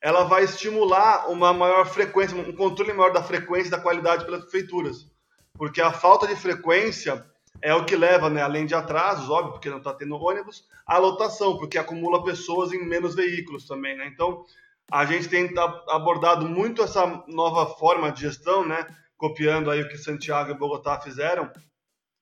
ela 0.00 0.24
vai 0.24 0.44
estimular 0.44 1.30
uma 1.30 1.52
maior 1.52 1.86
frequência, 1.86 2.36
um 2.36 2.52
controle 2.52 2.92
maior 2.92 3.12
da 3.12 3.22
frequência 3.22 3.68
e 3.68 3.70
da 3.70 3.80
qualidade 3.80 4.24
pelas 4.24 4.42
prefeituras. 4.42 5.06
Porque 5.54 5.80
a 5.80 5.92
falta 5.92 6.26
de 6.26 6.34
frequência 6.34 7.24
é 7.60 7.72
o 7.74 7.84
que 7.84 7.94
leva, 7.94 8.28
né, 8.28 8.42
além 8.42 8.66
de 8.66 8.74
atrasos, 8.74 9.30
óbvio, 9.30 9.52
porque 9.52 9.70
não 9.70 9.78
está 9.78 9.94
tendo 9.94 10.16
ônibus, 10.16 10.66
a 10.84 10.98
lotação, 10.98 11.56
porque 11.56 11.78
acumula 11.78 12.24
pessoas 12.24 12.72
em 12.72 12.84
menos 12.84 13.14
veículos 13.14 13.66
também. 13.66 13.96
Né? 13.96 14.10
Então, 14.12 14.44
a 14.90 15.04
gente 15.04 15.28
tem 15.28 15.50
abordado 15.88 16.48
muito 16.48 16.82
essa 16.82 17.24
nova 17.28 17.66
forma 17.66 18.10
de 18.10 18.22
gestão, 18.22 18.66
né? 18.66 18.86
copiando 19.22 19.70
aí 19.70 19.80
o 19.80 19.88
que 19.88 19.96
Santiago 19.96 20.50
e 20.50 20.58
Bogotá 20.58 20.98
fizeram, 21.00 21.48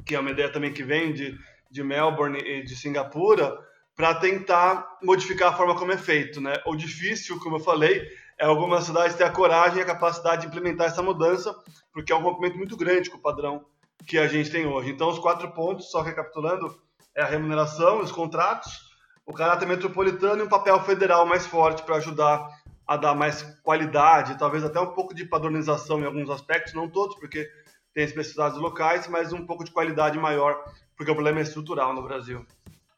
que 0.05 0.15
é 0.15 0.21
uma 0.21 0.33
ideia 0.33 0.53
também 0.53 0.71
que 0.71 0.83
vem 0.83 1.15
de, 1.15 1.35
de 1.71 1.83
Melbourne 1.83 2.39
e 2.39 2.63
de 2.63 2.77
Singapura, 2.77 3.59
para 3.97 4.15
tentar 4.15 4.99
modificar 5.03 5.53
a 5.53 5.57
forma 5.57 5.75
como 5.75 5.93
é 5.93 5.97
feito. 5.97 6.43
Né? 6.43 6.53
O 6.67 6.77
difícil, 6.77 7.41
como 7.41 7.57
eu 7.57 7.61
falei, 7.61 8.07
é 8.39 8.45
algumas 8.45 8.85
cidades 8.85 9.17
ter 9.17 9.25
a 9.25 9.31
coragem 9.31 9.79
e 9.79 9.83
a 9.83 9.87
capacidade 9.87 10.43
de 10.43 10.49
implementar 10.49 10.89
essa 10.89 11.03
mudança, 11.03 11.55
porque 11.91 12.13
é 12.13 12.17
um 12.17 12.23
rompimento 12.23 12.59
muito 12.59 12.77
grande 12.77 13.09
com 13.09 13.17
o 13.17 13.23
padrão 13.23 13.65
que 14.07 14.19
a 14.19 14.27
gente 14.27 14.51
tem 14.51 14.67
hoje. 14.67 14.91
Então, 14.91 15.09
os 15.09 15.19
quatro 15.19 15.51
pontos, 15.53 15.91
só 15.91 16.03
recapitulando, 16.03 16.79
é 17.17 17.23
a 17.23 17.27
remuneração, 17.27 18.01
os 18.01 18.13
contratos, 18.13 18.90
o 19.31 19.33
caráter 19.33 19.67
metropolitano 19.67 20.43
e 20.43 20.45
um 20.45 20.49
papel 20.49 20.81
federal 20.81 21.25
mais 21.25 21.47
forte 21.47 21.85
para 21.85 21.97
ajudar 21.97 22.49
a 22.85 22.97
dar 22.97 23.15
mais 23.15 23.43
qualidade, 23.63 24.37
talvez 24.37 24.65
até 24.65 24.81
um 24.81 24.93
pouco 24.93 25.15
de 25.15 25.25
padronização 25.25 26.01
em 26.01 26.05
alguns 26.05 26.29
aspectos, 26.29 26.75
não 26.75 26.89
todos, 26.89 27.15
porque 27.15 27.49
tem 27.95 28.03
especificidades 28.03 28.59
locais, 28.59 29.07
mas 29.07 29.33
um 29.33 29.47
pouco 29.47 29.65
de 29.65 29.71
qualidade 29.71 30.19
maior, 30.19 30.61
porque 30.97 31.13
o 31.13 31.15
problema 31.15 31.39
é 31.39 31.43
estrutural 31.43 31.95
no 31.95 32.03
Brasil. 32.03 32.45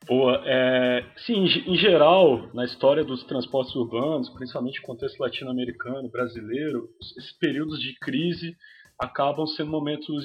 Boa. 0.06 0.42
É, 0.46 1.04
sim, 1.26 1.44
em 1.44 1.76
geral, 1.76 2.48
na 2.54 2.64
história 2.64 3.04
dos 3.04 3.22
transportes 3.24 3.74
urbanos, 3.74 4.30
principalmente 4.30 4.80
no 4.80 4.86
contexto 4.86 5.20
latino-americano, 5.20 6.08
brasileiro, 6.08 6.88
esses 6.98 7.32
períodos 7.32 7.78
de 7.78 7.94
crise 8.00 8.56
acabam 8.98 9.46
sendo 9.46 9.70
momentos 9.70 10.24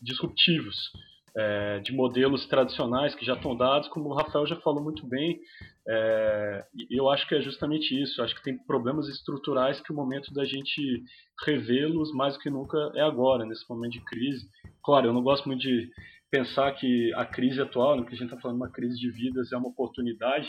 disruptivos 0.00 0.76
é, 1.38 1.78
de 1.78 1.92
modelos 1.92 2.46
tradicionais 2.46 3.14
que 3.14 3.24
já 3.24 3.34
estão 3.34 3.54
dados, 3.54 3.88
como 3.88 4.08
o 4.08 4.14
Rafael 4.14 4.44
já 4.44 4.56
falou 4.56 4.82
muito 4.82 5.06
bem. 5.06 5.38
É, 5.86 6.64
eu 6.90 7.08
acho 7.08 7.28
que 7.28 7.34
é 7.36 7.40
justamente 7.40 7.94
isso. 8.02 8.20
Eu 8.20 8.24
acho 8.24 8.34
que 8.34 8.42
tem 8.42 8.58
problemas 8.58 9.08
estruturais 9.08 9.80
que 9.80 9.92
o 9.92 9.94
momento 9.94 10.34
da 10.34 10.44
gente 10.44 11.04
revê-los 11.46 12.12
mais 12.12 12.34
do 12.34 12.40
que 12.40 12.50
nunca 12.50 12.76
é 12.96 13.02
agora, 13.02 13.46
nesse 13.46 13.68
momento 13.70 13.92
de 13.92 14.04
crise. 14.04 14.48
Claro, 14.82 15.06
eu 15.06 15.12
não 15.12 15.22
gosto 15.22 15.46
muito 15.46 15.60
de 15.60 15.88
pensar 16.28 16.72
que 16.72 17.14
a 17.14 17.24
crise 17.24 17.60
atual, 17.60 17.96
né, 17.96 18.02
que 18.02 18.14
a 18.14 18.16
gente 18.16 18.28
está 18.28 18.40
falando 18.40 18.56
uma 18.56 18.70
crise 18.70 18.98
de 18.98 19.08
vidas, 19.08 19.52
é 19.52 19.56
uma 19.56 19.68
oportunidade, 19.68 20.48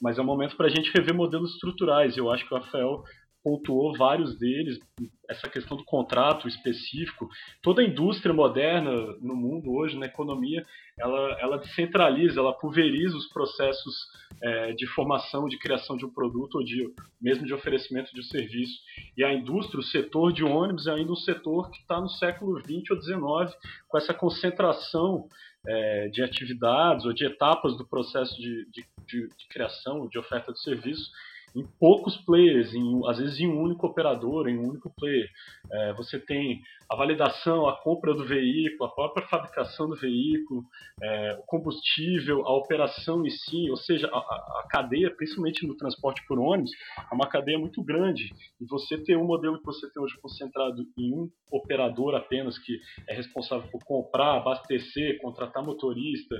mas 0.00 0.18
é 0.18 0.22
um 0.22 0.24
momento 0.24 0.56
para 0.56 0.66
a 0.66 0.70
gente 0.70 0.92
rever 0.92 1.14
modelos 1.14 1.54
estruturais. 1.54 2.16
Eu 2.16 2.30
acho 2.30 2.46
que 2.46 2.54
o 2.54 2.58
Rafael 2.58 3.02
pontuou 3.48 3.96
vários 3.96 4.38
deles, 4.38 4.78
essa 5.26 5.48
questão 5.48 5.74
do 5.74 5.84
contrato 5.84 6.46
específico. 6.46 7.28
Toda 7.62 7.80
a 7.80 7.84
indústria 7.84 8.34
moderna 8.34 8.90
no 9.22 9.34
mundo 9.34 9.72
hoje, 9.72 9.98
na 9.98 10.04
economia, 10.04 10.66
ela, 10.98 11.38
ela 11.40 11.58
descentraliza, 11.58 12.40
ela 12.40 12.52
pulveriza 12.52 13.16
os 13.16 13.26
processos 13.28 13.94
é, 14.42 14.72
de 14.72 14.86
formação, 14.88 15.48
de 15.48 15.58
criação 15.58 15.96
de 15.96 16.04
um 16.04 16.12
produto 16.12 16.56
ou 16.56 16.64
de, 16.64 16.92
mesmo 17.18 17.46
de 17.46 17.54
oferecimento 17.54 18.12
de 18.12 18.20
um 18.20 18.24
serviço. 18.24 18.78
E 19.16 19.24
a 19.24 19.32
indústria, 19.32 19.80
o 19.80 19.84
setor 19.84 20.30
de 20.30 20.44
ônibus 20.44 20.86
é 20.86 20.92
ainda 20.92 21.12
um 21.12 21.16
setor 21.16 21.70
que 21.70 21.78
está 21.78 21.98
no 21.98 22.08
século 22.10 22.60
XX 22.60 22.90
ou 22.90 23.00
XIX, 23.00 23.56
com 23.88 23.96
essa 23.96 24.12
concentração 24.12 25.26
é, 25.66 26.08
de 26.08 26.22
atividades 26.22 27.06
ou 27.06 27.14
de 27.14 27.24
etapas 27.24 27.76
do 27.78 27.86
processo 27.86 28.36
de, 28.36 28.66
de, 28.70 28.84
de, 29.06 29.28
de 29.28 29.48
criação, 29.48 30.06
de 30.06 30.18
oferta 30.18 30.52
de 30.52 30.60
serviço, 30.60 31.10
em 31.54 31.66
poucos 31.78 32.16
players, 32.16 32.74
em, 32.74 33.00
às 33.08 33.18
vezes 33.18 33.38
em 33.40 33.48
um 33.48 33.60
único 33.60 33.86
operador, 33.86 34.48
em 34.48 34.58
um 34.58 34.68
único 34.68 34.90
player. 34.90 35.28
É, 35.70 35.92
você 35.94 36.18
tem 36.18 36.62
a 36.90 36.96
validação, 36.96 37.68
a 37.68 37.76
compra 37.82 38.14
do 38.14 38.26
veículo, 38.26 38.88
a 38.88 38.94
própria 38.94 39.26
fabricação 39.28 39.88
do 39.88 39.94
veículo, 39.94 40.64
é, 41.02 41.38
o 41.38 41.42
combustível, 41.42 42.46
a 42.46 42.56
operação 42.56 43.24
em 43.26 43.30
si, 43.30 43.70
ou 43.70 43.76
seja, 43.76 44.08
a, 44.08 44.18
a, 44.18 44.66
cadeia, 44.70 45.14
principalmente 45.14 45.66
no 45.66 45.76
transporte 45.76 46.24
por 46.26 46.38
ônibus, 46.38 46.70
é 47.10 47.14
uma 47.14 47.28
cadeia 47.28 47.58
muito 47.58 47.82
grande. 47.82 48.32
E 48.58 48.64
você 48.64 48.96
ter 48.96 49.16
um 49.16 49.26
modelo 49.26 49.58
que 49.58 49.66
você 49.66 49.90
tem 49.92 50.02
hoje 50.02 50.16
concentrado 50.20 50.82
em 50.96 51.12
um 51.12 51.30
operador 51.50 52.14
apenas, 52.14 52.58
que 52.58 52.80
é 53.06 53.14
responsável 53.14 53.68
por 53.70 53.84
comprar, 53.84 54.38
abastecer, 54.38 55.20
contratar 55.20 55.62
motorista, 55.62 56.36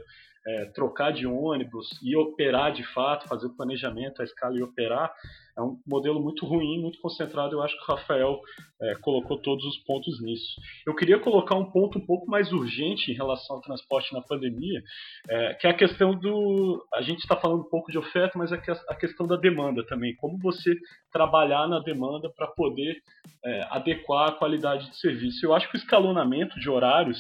é, 0.47 0.65
trocar 0.67 1.13
de 1.13 1.27
ônibus 1.27 1.87
e 2.03 2.17
operar 2.17 2.73
de 2.73 2.83
fato, 2.95 3.29
fazer 3.29 3.47
o 3.47 3.55
planejamento, 3.55 4.23
a 4.23 4.25
escala 4.25 4.57
e 4.57 4.63
operar, 4.63 5.13
é 5.59 5.61
um 5.61 5.79
modelo 5.87 6.21
muito 6.21 6.47
ruim, 6.47 6.81
muito 6.81 7.01
concentrado. 7.01 7.55
Eu 7.55 7.63
acho 7.63 7.77
que 7.77 7.83
o 7.83 7.97
Rafael 7.97 8.41
é, 8.81 8.95
colocou 8.97 9.39
todos 9.39 9.65
os 9.65 9.77
pontos 9.79 10.23
nisso. 10.23 10.38
Eu 10.87 10.94
queria 10.94 11.18
colocar 11.18 11.55
um 11.55 11.70
ponto 11.70 11.98
um 11.98 12.05
pouco 12.05 12.31
mais 12.31 12.53
urgente 12.53 13.11
em 13.11 13.14
relação 13.14 13.57
ao 13.57 13.62
transporte 13.62 14.12
na 14.12 14.20
pandemia, 14.20 14.83
é, 15.29 15.55
que 15.55 15.66
é 15.66 15.70
a 15.70 15.77
questão 15.77 16.14
do. 16.14 16.87
A 16.94 17.03
gente 17.03 17.20
está 17.20 17.37
falando 17.37 17.61
um 17.61 17.70
pouco 17.70 17.90
de 17.90 17.98
oferta, 17.98 18.38
mas 18.38 18.53
é 18.53 18.61
a 18.88 18.94
questão 18.94 19.27
da 19.27 19.37
demanda 19.37 19.85
também. 19.87 20.14
Como 20.16 20.38
você 20.38 20.74
trabalhar 21.12 21.66
na 21.68 21.81
demanda 21.81 22.31
para 22.37 22.46
poder 22.48 22.96
é, 23.44 23.66
adequar 23.70 24.29
a 24.29 24.33
qualidade 24.33 24.88
de 24.90 24.96
serviço. 24.98 25.44
Eu 25.44 25.55
acho 25.55 25.70
que 25.70 25.77
o 25.77 25.81
escalonamento 25.81 26.59
de 26.59 26.68
horários 26.68 27.18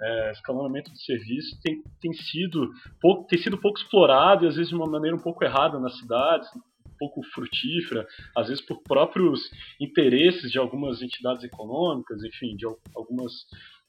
é, 0.00 0.32
escalonamento 0.32 0.92
de 0.92 1.02
serviço 1.02 1.58
tem, 1.62 1.82
tem, 2.00 2.12
sido 2.12 2.70
pouco, 3.00 3.26
tem 3.26 3.38
sido 3.38 3.58
pouco 3.58 3.78
explorado 3.78 4.44
e 4.44 4.48
às 4.48 4.56
vezes 4.56 4.68
de 4.68 4.76
uma 4.76 4.86
maneira 4.90 5.16
um 5.16 5.22
pouco 5.22 5.42
errada 5.42 5.78
nas 5.78 5.98
cidades, 5.98 6.48
pouco 6.98 7.22
frutífera, 7.34 8.06
às 8.36 8.48
vezes 8.48 8.64
por 8.64 8.82
próprios 8.82 9.50
interesses 9.80 10.50
de 10.50 10.58
algumas 10.58 11.02
entidades 11.02 11.44
econômicas, 11.44 12.22
enfim, 12.24 12.56
de 12.56 12.66
algumas 12.94 13.32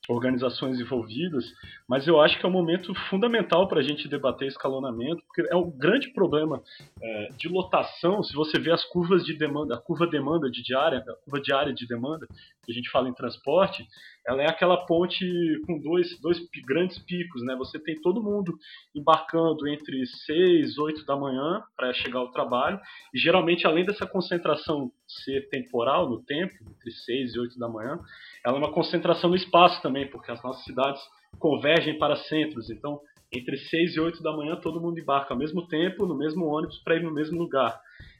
organizações 0.07 0.79
envolvidas, 0.79 1.45
mas 1.87 2.07
eu 2.07 2.21
acho 2.21 2.39
que 2.39 2.45
é 2.45 2.49
um 2.49 2.51
momento 2.51 2.93
fundamental 3.09 3.67
para 3.67 3.79
a 3.79 3.83
gente 3.83 4.07
debater 4.07 4.47
escalonamento, 4.47 5.21
porque 5.27 5.41
é 5.51 5.55
um 5.55 5.69
grande 5.69 6.11
problema 6.13 6.61
é, 7.01 7.27
de 7.37 7.49
lotação. 7.49 8.23
Se 8.23 8.33
você 8.33 8.57
vê 8.57 8.71
as 8.71 8.85
curvas 8.85 9.25
de 9.25 9.33
demanda, 9.33 9.75
a 9.75 9.77
curva 9.77 10.07
demanda 10.07 10.49
de 10.49 10.63
diária, 10.63 10.99
a 10.99 11.25
curva 11.25 11.41
diária 11.41 11.73
de 11.73 11.85
demanda, 11.85 12.25
que 12.63 12.71
a 12.71 12.75
gente 12.75 12.89
fala 12.89 13.09
em 13.09 13.13
transporte, 13.13 13.85
ela 14.27 14.43
é 14.43 14.49
aquela 14.49 14.85
ponte 14.85 15.25
com 15.65 15.79
dois, 15.79 16.19
dois 16.19 16.37
grandes 16.65 16.99
picos, 16.99 17.41
né? 17.43 17.55
Você 17.55 17.79
tem 17.79 17.99
todo 18.01 18.21
mundo 18.21 18.57
embarcando 18.93 19.65
entre 19.67 20.05
6, 20.05 20.77
8 20.77 21.05
da 21.05 21.15
manhã 21.15 21.63
para 21.77 21.93
chegar 21.93 22.19
ao 22.19 22.31
trabalho, 22.31 22.77
e 23.13 23.17
geralmente, 23.17 23.65
além 23.65 23.85
dessa 23.85 24.05
concentração 24.05 24.91
ser 25.07 25.47
temporal 25.49 26.09
no 26.09 26.21
tempo, 26.23 26.53
entre 26.69 26.91
6 26.91 27.35
e 27.35 27.39
8 27.39 27.57
da 27.57 27.69
manhã, 27.69 27.97
ela 28.45 28.57
é 28.57 28.59
uma 28.59 28.73
concentração 28.73 29.29
no 29.29 29.35
espaço 29.35 29.81
também, 29.81 30.09
porque 30.09 30.29
as 30.29 30.43
nossas 30.43 30.65
cidades 30.65 31.01
convergem 31.39 31.97
para 31.97 32.17
centros. 32.17 32.69
Então, 32.69 32.99
entre 33.31 33.57
6 33.57 33.95
e 33.95 33.99
8 33.99 34.21
da 34.21 34.35
manhã, 34.35 34.57
todo 34.57 34.81
mundo 34.81 34.99
embarca 34.99 35.33
ao 35.33 35.39
mesmo 35.39 35.65
tempo, 35.69 36.05
no 36.05 36.17
mesmo 36.17 36.45
ônibus, 36.45 36.77
para 36.83 36.97
ir 36.97 37.03
no 37.03 37.13
mesmo 37.13 37.37
lugar. 37.37 37.79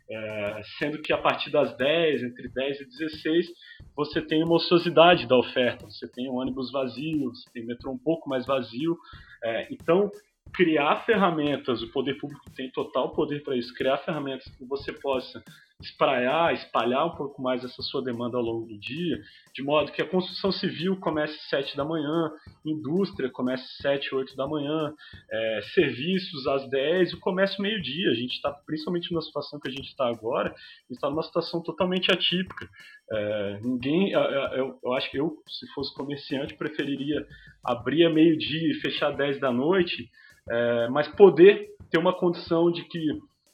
É, 0.09 0.61
sendo 0.79 1.01
que 1.01 1.11
a 1.11 1.17
partir 1.17 1.51
das 1.51 1.75
10, 1.75 2.23
entre 2.23 2.47
10 2.47 2.81
e 2.81 2.85
16, 2.85 3.47
você 3.95 4.21
tem 4.21 4.43
uma 4.43 4.55
ociosidade 4.55 5.27
da 5.27 5.37
oferta. 5.37 5.85
Você 5.85 6.07
tem 6.07 6.29
um 6.29 6.35
ônibus 6.35 6.71
vazio, 6.71 7.29
você 7.29 7.49
tem 7.53 7.65
metrô 7.65 7.91
um 7.91 7.97
pouco 7.97 8.29
mais 8.29 8.45
vazio. 8.45 8.97
É, 9.43 9.67
então, 9.71 10.09
criar 10.53 11.03
ferramentas, 11.05 11.81
o 11.81 11.91
poder 11.91 12.17
público 12.17 12.49
tem 12.55 12.71
total 12.71 13.13
poder 13.13 13.43
para 13.43 13.55
isso, 13.55 13.73
criar 13.73 13.97
ferramentas 13.97 14.47
que 14.55 14.65
você 14.65 14.93
possa 14.93 15.43
espraiar, 15.79 16.53
espalhar 16.55 17.05
um 17.05 17.15
pouco 17.15 17.41
mais 17.41 17.63
essa 17.63 17.81
sua 17.83 18.01
demanda 18.03 18.35
ao 18.35 18.43
longo 18.43 18.65
do 18.65 18.77
dia, 18.79 19.21
de 19.53 19.61
modo 19.61 19.91
que 19.91 20.01
a 20.01 20.09
construção 20.09 20.51
civil 20.51 20.97
comece 20.99 21.35
às 21.35 21.49
7 21.49 21.77
da 21.77 21.85
manhã, 21.85 22.31
indústria 22.65 23.29
comece 23.29 23.63
às 23.63 23.77
7, 23.77 24.15
8 24.15 24.35
da 24.35 24.47
manhã, 24.47 24.91
é, 25.31 25.61
serviços 25.75 26.47
às 26.47 26.67
10 26.69 27.11
e 27.11 27.15
o 27.15 27.19
comércio 27.19 27.61
meio-dia. 27.61 28.09
A 28.09 28.15
gente 28.15 28.33
está, 28.33 28.51
principalmente 28.51 29.13
na 29.13 29.21
situação 29.21 29.59
que 29.59 29.67
a 29.67 29.71
gente 29.71 29.87
está 29.87 30.07
agora, 30.07 30.53
está 30.89 31.09
numa 31.09 31.23
situação 31.23 31.61
totalmente 31.61 32.11
atípica. 32.11 32.67
É, 33.11 33.59
ninguém, 33.61 34.11
eu, 34.11 34.79
eu, 34.83 34.93
acho 34.93 35.11
que 35.11 35.19
eu, 35.19 35.37
se 35.47 35.67
fosse 35.73 35.93
comerciante, 35.93 36.55
preferiria 36.55 37.25
abrir 37.63 38.05
a 38.05 38.09
meio-dia 38.09 38.71
e 38.71 38.79
fechar 38.81 39.11
às 39.11 39.17
10 39.17 39.39
da 39.39 39.51
noite, 39.51 40.09
é, 40.49 40.87
mas 40.89 41.07
poder 41.07 41.67
ter 41.91 41.99
uma 41.99 42.17
condição 42.17 42.71
de 42.71 42.83
que 42.83 42.99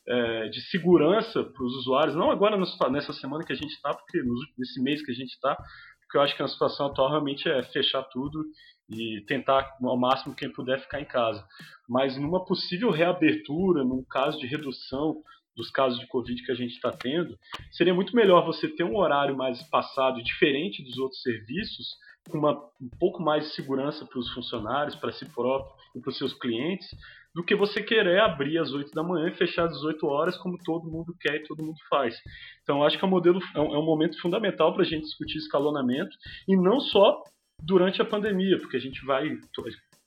é, 0.08 0.50
de 0.50 0.62
segurança 0.70 1.44
para 1.44 1.64
os 1.64 1.76
usuários, 1.78 2.16
não 2.16 2.30
agora 2.30 2.58
nessa 2.58 3.14
semana 3.14 3.44
que 3.44 3.54
a 3.54 3.56
gente 3.56 3.72
está, 3.72 3.94
porque 3.94 4.22
nesse 4.58 4.82
mês 4.82 5.04
que 5.04 5.12
a 5.12 5.16
gente 5.16 5.32
está, 5.32 5.56
porque 6.02 6.18
eu 6.18 6.22
acho 6.22 6.36
que 6.36 6.44
a 6.44 6.48
situação 6.48 6.88
atual 6.88 7.10
realmente 7.10 7.50
é 7.50 7.64
fechar 7.64 8.04
tudo 8.04 8.44
e 8.90 9.24
tentar 9.28 9.78
ao 9.82 9.98
máximo 9.98 10.36
quem 10.36 10.52
puder 10.52 10.80
ficar 10.82 11.02
em 11.02 11.06
casa. 11.06 11.44
Mas 11.88 12.18
numa 12.18 12.46
possível 12.46 12.92
reabertura, 12.92 13.84
num 13.84 14.04
caso 14.04 14.38
de 14.38 14.46
redução 14.46 15.22
dos 15.56 15.70
casos 15.70 16.00
de 16.00 16.08
Covid 16.08 16.42
que 16.44 16.52
a 16.52 16.56
gente 16.56 16.74
está 16.74 16.92
tendo, 16.92 17.38
seria 17.72 17.94
muito 17.94 18.16
melhor 18.16 18.46
você 18.46 18.68
ter 18.68 18.84
um 18.84 18.98
horário 18.98 19.38
mais 19.38 19.60
espaçado 19.60 20.22
diferente 20.24 20.84
dos 20.84 20.98
outros 20.98 21.22
serviços, 21.22 21.96
com 22.30 22.38
uma, 22.38 22.54
um 22.82 22.90
pouco 23.00 23.22
mais 23.22 23.46
de 23.46 23.54
segurança 23.54 24.06
para 24.06 24.20
os 24.20 24.32
funcionários, 24.34 24.96
para 24.96 25.12
si 25.12 25.26
próprio 25.26 25.74
e 25.96 26.00
para 26.00 26.10
os 26.10 26.18
seus 26.18 26.34
clientes, 26.34 26.88
do 27.34 27.44
que 27.44 27.56
você 27.56 27.82
querer 27.82 28.20
abrir 28.20 28.58
às 28.60 28.72
8 28.72 28.92
da 28.92 29.04
manhã 29.04 29.30
e 29.30 29.36
fechar 29.36 29.66
às 29.66 29.74
18 29.74 30.06
horas, 30.06 30.38
como 30.38 30.58
todo 30.64 30.90
mundo 30.90 31.16
quer 31.20 31.36
e 31.36 31.44
todo 31.44 31.64
mundo 31.64 31.78
faz. 31.90 32.16
Então, 32.62 32.84
acho 32.84 32.98
que 32.98 33.04
é 33.04 33.08
um, 33.08 33.12
modelo, 33.12 33.40
é 33.56 33.60
um, 33.60 33.76
é 33.76 33.80
um 33.80 33.86
momento 33.86 34.20
fundamental 34.22 34.74
para 34.74 34.84
a 34.84 34.86
gente 34.86 35.04
discutir 35.04 35.38
escalonamento, 35.38 36.16
e 36.48 36.56
não 36.56 36.80
só 36.80 37.24
durante 37.62 38.02
a 38.02 38.06
pandemia, 38.06 38.60
porque 38.60 38.78
a 38.78 38.80
gente 38.80 39.04
vai, 39.06 39.38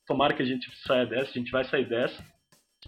tomara 0.07 0.35
que 0.35 0.43
a 0.43 0.47
gente 0.47 0.70
saia 0.87 1.07
dessa, 1.07 1.31
a 1.31 1.35
gente 1.35 1.51
vai 1.51 1.64
sair 1.64 1.89
dessa, 1.89 2.22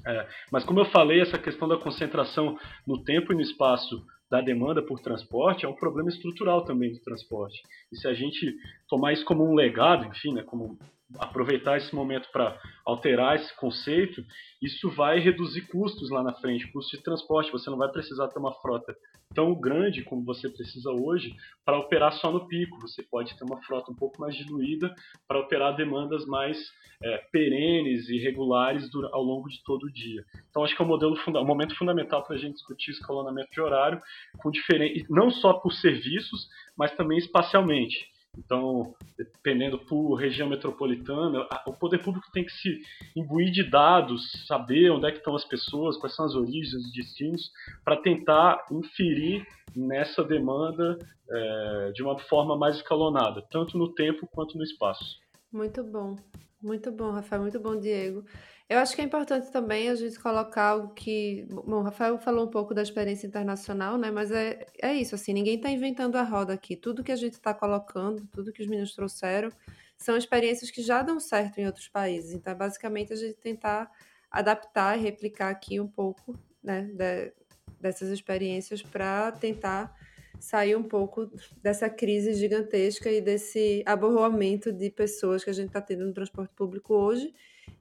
é, 0.07 0.29
mas 0.53 0.65
como 0.65 0.81
eu 0.81 0.85
falei, 0.87 1.21
essa 1.21 1.39
questão 1.39 1.67
da 1.67 1.77
concentração 1.77 2.57
no 2.87 3.03
tempo 3.03 3.33
e 3.33 3.37
no 3.37 3.43
espaço 3.43 4.05
da 4.31 4.41
demanda 4.41 4.83
por 4.83 5.01
transporte 5.01 5.65
é 5.65 5.69
um 5.69 5.75
problema 5.75 6.09
estrutural 6.09 6.65
também 6.65 6.93
do 6.93 7.01
transporte. 7.01 7.63
E 7.93 7.97
se 7.97 8.07
a 8.07 8.15
gente 8.15 8.55
tomar 8.89 9.13
isso 9.13 9.25
como 9.25 9.45
um 9.45 9.55
legado, 9.55 10.05
enfim, 10.07 10.35
né, 10.35 10.43
como 10.43 10.79
aproveitar 11.19 11.79
esse 11.79 11.95
momento 11.95 12.29
para 12.31 12.59
alterar 12.85 13.37
esse 13.37 13.55
conceito, 13.57 14.23
isso 14.61 14.91
vai 14.91 15.19
reduzir 15.19 15.63
custos 15.63 16.11
lá 16.11 16.23
na 16.23 16.35
frente, 16.35 16.71
custos 16.71 16.99
de 16.99 17.05
transporte. 17.05 17.51
Você 17.53 17.71
não 17.71 17.79
vai 17.79 17.91
precisar 17.91 18.29
ter 18.29 18.39
uma 18.39 18.53
frota 18.61 18.95
tão 19.35 19.55
grande 19.55 20.03
como 20.03 20.25
você 20.25 20.49
precisa 20.49 20.91
hoje 20.91 21.35
para 21.65 21.79
operar 21.79 22.13
só 22.13 22.31
no 22.31 22.47
pico. 22.47 22.81
Você 22.81 23.03
pode 23.03 23.37
ter 23.37 23.45
uma 23.45 23.63
frota 23.63 23.91
um 23.91 23.95
pouco 23.95 24.21
mais 24.21 24.35
diluída 24.35 24.95
para 25.27 25.41
operar 25.41 25.77
demandas 25.77 26.27
mais 26.27 26.59
é, 27.03 27.19
perenes 27.31 28.09
e 28.09 28.19
regulares 28.19 28.89
ao 29.13 29.23
longo 29.23 29.49
de 29.49 29.63
todo 29.63 29.85
o 29.85 29.93
dia. 29.93 30.25
Então, 30.51 30.65
acho 30.65 30.75
que 30.75 30.83
é 30.83 30.85
um, 30.85 30.89
modelo 30.89 31.17
um 31.29 31.47
momento 31.47 31.77
fundamental 31.77 32.25
para 32.25 32.37
a 32.37 32.39
gente 32.39 32.55
discutir 32.55 32.91
escalonamento 32.91 33.51
de 33.51 33.61
horário, 33.61 34.01
com 34.39 34.51
diferente, 34.51 35.07
não 35.09 35.31
só 35.31 35.55
por 35.55 35.73
serviços, 35.73 36.49
mas 36.77 36.95
também 36.95 37.19
espacialmente. 37.19 38.09
Então, 38.39 38.95
dependendo 39.17 39.79
por 39.79 40.15
região 40.15 40.49
metropolitana, 40.49 41.47
o 41.67 41.73
poder 41.73 41.99
público 41.99 42.31
tem 42.33 42.45
que 42.45 42.53
se 42.53 42.81
imbuir 43.17 43.51
de 43.51 43.69
dados, 43.69 44.47
saber 44.47 44.91
onde 44.91 45.07
é 45.07 45.11
que 45.11 45.19
estão 45.19 45.35
as 45.35 45.45
pessoas, 45.45 45.97
quais 45.97 46.15
são 46.15 46.25
as 46.25 46.35
origens, 46.35 46.73
os 46.73 46.93
destinos, 46.93 47.51
para 47.85 47.97
tentar 47.97 48.65
inferir 48.71 49.45
nessa 49.75 50.23
demanda 50.23 50.97
é, 51.29 51.93
de 51.93 52.03
uma 52.03 52.19
forma 52.19 52.57
mais 52.57 52.77
escalonada, 52.77 53.43
tanto 53.51 53.77
no 53.77 53.93
tempo 53.93 54.27
quanto 54.33 54.57
no 54.57 54.63
espaço. 54.63 55.19
Muito 55.53 55.83
bom, 55.83 56.17
muito 56.63 56.93
bom, 56.93 57.11
Rafael, 57.11 57.43
muito 57.43 57.59
bom, 57.59 57.79
Diego. 57.79 58.25
Eu 58.69 58.79
acho 58.81 58.95
que 58.95 59.01
é 59.01 59.05
importante 59.05 59.51
também 59.51 59.89
a 59.89 59.95
gente 59.95 60.19
colocar 60.21 60.65
algo 60.65 60.93
que. 60.93 61.47
Bom, 61.49 61.79
o 61.79 61.83
Rafael 61.83 62.19
falou 62.19 62.45
um 62.47 62.51
pouco 62.51 62.75
da 62.75 62.83
experiência 62.83 63.27
internacional, 63.27 63.97
né? 63.97 64.11
Mas 64.11 64.31
é, 64.31 64.67
é 64.83 64.95
isso, 64.95 65.15
assim, 65.15 65.33
ninguém 65.33 65.57
está 65.57 65.71
inventando 65.71 66.17
a 66.17 66.23
roda 66.23 66.53
aqui. 66.53 66.77
Tudo 66.77 67.03
que 67.03 67.11
a 67.11 67.17
gente 67.17 67.33
está 67.35 67.55
colocando, 67.55 68.27
tudo 68.31 68.53
que 68.53 68.61
os 68.61 68.69
meninos 68.69 68.95
trouxeram, 68.95 69.51
são 69.97 70.19
experiências 70.19 70.71
que 70.71 70.83
já 70.83 71.01
dão 71.03 71.19
certo 71.19 71.59
em 71.59 71.67
outros 71.67 71.89
países. 71.89 72.35
Então, 72.35 72.53
é 72.53 72.57
basicamente 72.57 73.11
a 73.11 73.17
gente 73.17 73.37
tentar 73.37 73.91
adaptar 74.31 74.99
e 74.99 75.01
replicar 75.01 75.49
aqui 75.49 75.81
um 75.81 75.89
pouco 75.89 76.39
né, 76.63 76.83
de, 76.93 77.33
dessas 77.81 78.11
experiências 78.11 78.83
para 78.83 79.33
tentar 79.33 79.97
sair 80.39 80.77
um 80.77 80.83
pouco 80.83 81.31
dessa 81.63 81.89
crise 81.89 82.35
gigantesca 82.35 83.11
e 83.11 83.23
desse 83.23 83.83
aborroamento 83.87 84.71
de 84.71 84.91
pessoas 84.91 85.43
que 85.43 85.49
a 85.49 85.55
gente 85.55 85.69
está 85.69 85.81
tendo 85.81 86.05
no 86.05 86.13
transporte 86.13 86.53
público 86.55 86.95
hoje 86.95 87.33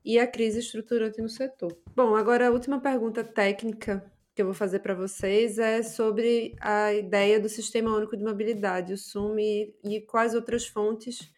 e 0.04 0.20
a 0.20 0.28
crise 0.28 0.60
estruturante 0.60 1.22
no 1.22 1.30
setor. 1.30 1.78
Bom, 1.96 2.16
agora 2.16 2.48
a 2.48 2.52
última 2.52 2.80
pergunta 2.80 3.24
técnica 3.24 4.04
que 4.34 4.42
eu 4.42 4.46
vou 4.46 4.54
fazer 4.54 4.80
para 4.80 4.94
vocês 4.94 5.58
é 5.58 5.82
sobre 5.82 6.56
a 6.62 6.94
ideia 6.94 7.40
do 7.40 7.50
Sistema 7.50 7.96
Único 7.96 8.16
de 8.16 8.24
Mobilidade, 8.24 8.94
o 8.94 8.98
SUM, 8.98 9.40
e, 9.40 9.74
e 9.84 10.02
quais 10.02 10.36
outras 10.36 10.68
fontes 10.68 11.32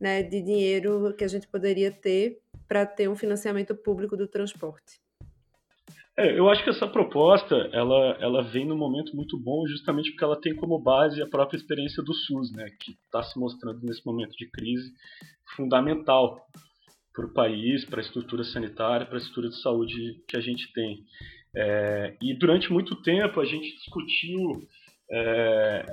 né, 0.00 0.22
de 0.22 0.40
dinheiro 0.40 1.12
que 1.16 1.24
a 1.24 1.28
gente 1.28 1.48
poderia 1.48 1.90
ter 1.90 2.40
para 2.68 2.86
ter 2.86 3.08
um 3.08 3.16
financiamento 3.16 3.74
público 3.74 4.16
do 4.16 4.28
transporte. 4.28 5.00
É, 6.16 6.38
eu 6.38 6.48
acho 6.48 6.62
que 6.62 6.70
essa 6.70 6.86
proposta 6.86 7.54
ela, 7.72 8.16
ela 8.20 8.42
vem 8.42 8.66
num 8.66 8.76
momento 8.76 9.16
muito 9.16 9.38
bom, 9.38 9.66
justamente 9.66 10.10
porque 10.10 10.24
ela 10.24 10.40
tem 10.40 10.54
como 10.54 10.78
base 10.78 11.22
a 11.22 11.28
própria 11.28 11.56
experiência 11.56 12.02
do 12.02 12.12
SUS, 12.12 12.52
né, 12.52 12.68
que 12.80 12.92
está 13.04 13.22
se 13.22 13.38
mostrando 13.38 13.80
nesse 13.82 14.04
momento 14.06 14.36
de 14.36 14.48
crise 14.50 14.92
fundamental 15.56 16.46
para 17.18 17.26
o 17.26 17.34
país, 17.34 17.84
para 17.84 17.98
a 17.98 18.04
estrutura 18.04 18.44
sanitária, 18.44 19.04
para 19.04 19.16
a 19.16 19.18
estrutura 19.18 19.48
de 19.48 19.60
saúde 19.60 20.22
que 20.28 20.36
a 20.36 20.40
gente 20.40 20.72
tem. 20.72 21.04
É, 21.56 22.16
e 22.22 22.32
durante 22.32 22.72
muito 22.72 22.94
tempo 23.02 23.40
a 23.40 23.44
gente 23.44 23.74
discutiu, 23.74 24.52
é, 25.10 25.84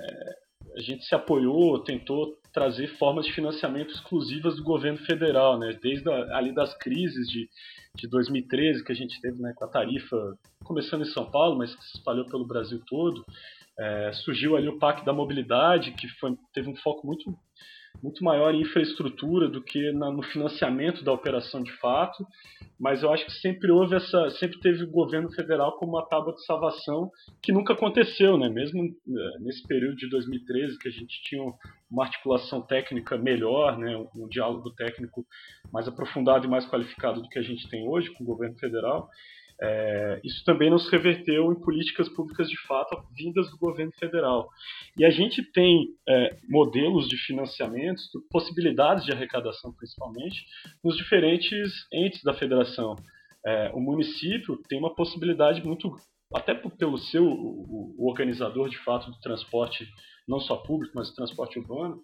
a 0.78 0.82
gente 0.82 1.04
se 1.04 1.16
apoiou, 1.16 1.84
tentou 1.84 2.38
trazer 2.54 2.88
formas 3.00 3.26
de 3.26 3.34
financiamento 3.34 3.92
exclusivas 3.92 4.56
do 4.58 4.64
governo 4.64 5.00
federal, 5.00 5.58
né? 5.58 5.76
desde 5.82 6.08
a, 6.08 6.38
ali 6.38 6.54
das 6.54 6.78
crises 6.78 7.28
de, 7.28 7.50
de 7.96 8.08
2013 8.08 8.84
que 8.84 8.92
a 8.92 8.96
gente 8.96 9.20
teve 9.20 9.42
né, 9.42 9.52
com 9.56 9.66
a 9.66 9.70
tarifa, 9.70 10.16
começando 10.64 11.02
em 11.02 11.12
São 11.12 11.32
Paulo, 11.32 11.58
mas 11.58 11.74
que 11.74 11.84
se 11.86 11.98
espalhou 11.98 12.26
pelo 12.28 12.46
Brasil 12.46 12.80
todo, 12.88 13.26
é, 13.80 14.12
surgiu 14.14 14.56
ali 14.56 14.68
o 14.68 14.78
Pacto 14.78 15.04
da 15.04 15.12
Mobilidade, 15.12 15.94
que 15.94 16.08
foi, 16.20 16.38
teve 16.54 16.70
um 16.70 16.76
foco 16.76 17.08
muito 17.08 17.36
muito 18.02 18.24
maior 18.24 18.54
em 18.54 18.62
infraestrutura 18.62 19.48
do 19.48 19.62
que 19.62 19.92
na, 19.92 20.12
no 20.12 20.24
financiamento 20.24 21.04
da 21.04 21.12
operação 21.12 21.64
de 21.64 21.72
fato, 21.80 22.26
mas 22.80 23.04
eu 23.04 23.12
acho 23.12 23.26
que 23.26 23.32
sempre 23.32 23.72
houve 23.72 23.96
essa, 23.96 24.30
sempre 24.32 24.60
teve 24.60 24.84
o 24.84 24.92
governo 24.92 25.32
federal 25.32 25.78
como 25.78 25.94
uma 25.94 26.08
tábua 26.08 26.34
de 26.34 26.46
salvação 26.46 27.10
que 27.42 27.52
nunca 27.52 27.74
aconteceu, 27.74 28.38
né? 28.38 28.50
Mesmo 28.50 28.84
eh, 28.84 29.40
nesse 29.40 29.66
período 29.66 29.96
de 29.96 30.10
2013 30.10 30.78
que 30.78 30.90
a 30.90 30.92
gente 30.92 31.22
tinha 31.24 31.42
uma 31.90 32.04
articulação 32.04 32.62
técnica 32.62 33.18
melhor, 33.18 33.78
né? 33.78 33.96
Um, 33.96 34.26
um 34.26 34.28
diálogo 34.28 34.72
técnico 34.72 35.26
mais 35.72 35.88
aprofundado 35.88 36.46
e 36.46 36.50
mais 36.50 36.66
qualificado 36.66 37.22
do 37.22 37.30
que 37.30 37.40
a 37.40 37.44
gente 37.44 37.70
tem 37.70 37.88
hoje 37.88 38.12
com 38.12 38.24
o 38.24 38.28
governo 38.28 38.58
federal. 38.58 39.10
É, 39.62 40.20
isso 40.24 40.44
também 40.44 40.70
não 40.70 40.78
se 40.78 40.92
reverteu 40.92 41.52
em 41.52 41.62
políticas 41.62 42.10
públicas 42.10 42.50
de 42.50 42.58
fato 42.68 43.02
vindas 43.16 43.50
do 43.50 43.58
governo 43.58 43.92
federal. 43.94 44.50
E 44.98 45.06
a 45.06 45.10
gente 45.10 45.42
tem 45.52 45.88
é, 46.08 46.38
modelos 46.50 47.08
de 47.08 47.18
financiamento, 47.18 48.02
possibilidades 48.30 49.06
de 49.06 49.14
arrecadação 49.14 49.74
principalmente, 49.74 50.46
nos 50.84 50.98
diferentes 50.98 51.72
entes 51.92 52.22
da 52.24 52.34
federação. 52.34 52.96
É, 53.46 53.72
o 53.74 53.80
município 53.80 54.60
tem 54.68 54.78
uma 54.78 54.94
possibilidade 54.94 55.64
muito, 55.64 55.96
até 56.34 56.54
pelo 56.54 56.98
seu 56.98 57.24
o, 57.24 57.96
o 57.98 58.10
organizador 58.10 58.68
de 58.68 58.78
fato 58.80 59.10
do 59.10 59.20
transporte, 59.20 59.88
não 60.28 60.40
só 60.40 60.58
público, 60.58 60.94
mas 60.96 61.10
do 61.10 61.16
transporte 61.16 61.60
urbano, 61.60 62.02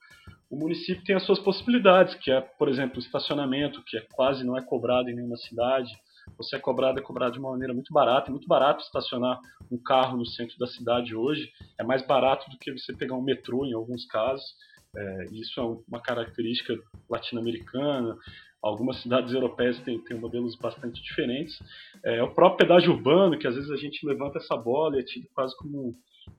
o 0.50 0.56
município 0.56 1.04
tem 1.04 1.16
as 1.16 1.26
suas 1.26 1.40
possibilidades, 1.40 2.14
que 2.16 2.32
é, 2.32 2.40
por 2.40 2.70
exemplo, 2.70 2.98
o 2.98 3.00
estacionamento, 3.00 3.84
que 3.84 3.98
é 3.98 4.06
quase 4.14 4.46
não 4.46 4.56
é 4.56 4.62
cobrado 4.62 5.10
em 5.10 5.16
nenhuma 5.16 5.38
cidade, 5.38 5.92
você 6.38 6.56
é 6.56 6.60
cobrado, 6.60 7.00
é 7.00 7.02
cobrado 7.02 7.34
de 7.34 7.40
uma 7.40 7.52
maneira 7.52 7.74
muito 7.74 7.94
barata. 7.94 8.30
É 8.30 8.32
muito 8.32 8.48
barato 8.48 8.84
estacionar 8.84 9.40
um 9.72 9.78
carro 9.78 10.18
no 10.18 10.26
centro 10.26 10.58
da 10.58 10.68
cidade 10.68 11.16
hoje. 11.16 11.52
É 11.78 11.84
mais 11.84 12.06
barato 12.06 12.50
do 12.50 12.58
que 12.58 12.72
você 12.72 12.94
pegar 12.94 13.16
um 13.16 13.22
metrô 13.22 13.66
em 13.66 13.74
alguns 13.74 14.06
casos. 14.06 14.46
É, 14.96 15.26
isso 15.32 15.60
é 15.60 15.64
uma 15.88 16.02
característica 16.02 16.74
latino-americana. 17.10 18.18
Algumas 18.62 19.02
cidades 19.02 19.34
europeias 19.34 19.80
têm, 19.80 20.00
têm 20.04 20.20
modelos 20.20 20.56
bastante 20.56 21.02
diferentes. 21.02 21.58
É, 22.04 22.22
o 22.22 22.34
próprio 22.34 22.68
pedágio 22.68 22.94
urbano, 22.94 23.38
que 23.38 23.48
às 23.48 23.56
vezes 23.56 23.72
a 23.72 23.78
gente 23.78 24.06
levanta 24.06 24.38
essa 24.38 24.56
bola 24.56 24.98
e 24.98 25.00
é 25.00 25.04
tido 25.04 25.28
quase 25.34 25.56
como 25.58 25.96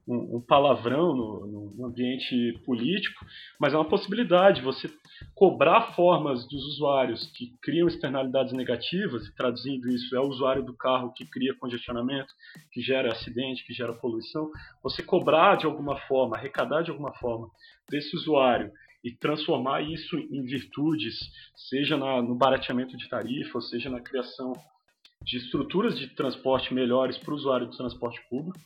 um, 0.07 0.37
um 0.37 0.41
palavrão 0.41 1.15
no, 1.15 1.73
no, 1.77 1.87
ambiente 1.87 2.61
político, 2.65 3.25
mas 3.59 3.73
é 3.73 3.77
uma 3.77 3.89
possibilidade 3.89 4.63
você 4.63 4.89
cobrar 5.35 5.93
formas 5.95 6.47
dos 6.47 6.65
usuários 6.67 7.27
que 7.37 7.55
criam 7.63 7.89
externalidades 7.89 8.53
negativas, 8.53 9.27
e 9.27 9.35
traduzindo 9.35 9.89
isso, 9.89 10.15
é 10.17 10.21
o 10.21 10.29
usuário 10.29 10.65
do 10.65 10.77
carro 10.77 11.13
que 11.13 11.25
cria 11.25 11.55
congestionamento, 11.55 12.33
que 12.73 12.81
gera 12.81 13.13
acidente, 13.13 13.65
que 13.65 13.73
gera 13.73 13.93
poluição, 13.93 14.51
você 14.83 15.03
cobrar 15.03 15.57
de 15.57 15.67
alguma 15.67 15.97
forma, 16.03 16.37
arrecadar 16.37 16.83
de 16.83 16.91
alguma 16.91 17.13
forma 17.15 17.49
desse 17.89 18.17
usuário 18.17 18.71
e 19.05 19.11
transformar 19.11 19.83
isso 19.83 20.17
em 20.17 20.45
virtudes, 20.45 21.19
seja 21.69 21.97
na, 21.97 22.23
no 22.23 22.35
barateamento 22.35 22.97
de 22.97 23.09
tarifa, 23.09 23.61
seja 23.61 23.91
na 23.91 24.01
criação 24.01 24.53
de 25.25 25.39
estruturas 25.39 25.99
de 25.99 26.09
transporte 26.09 26.73
melhores 26.73 27.19
para 27.19 27.33
o 27.33 27.37
usuário 27.37 27.67
do 27.67 27.77
transporte 27.77 28.21
público, 28.29 28.59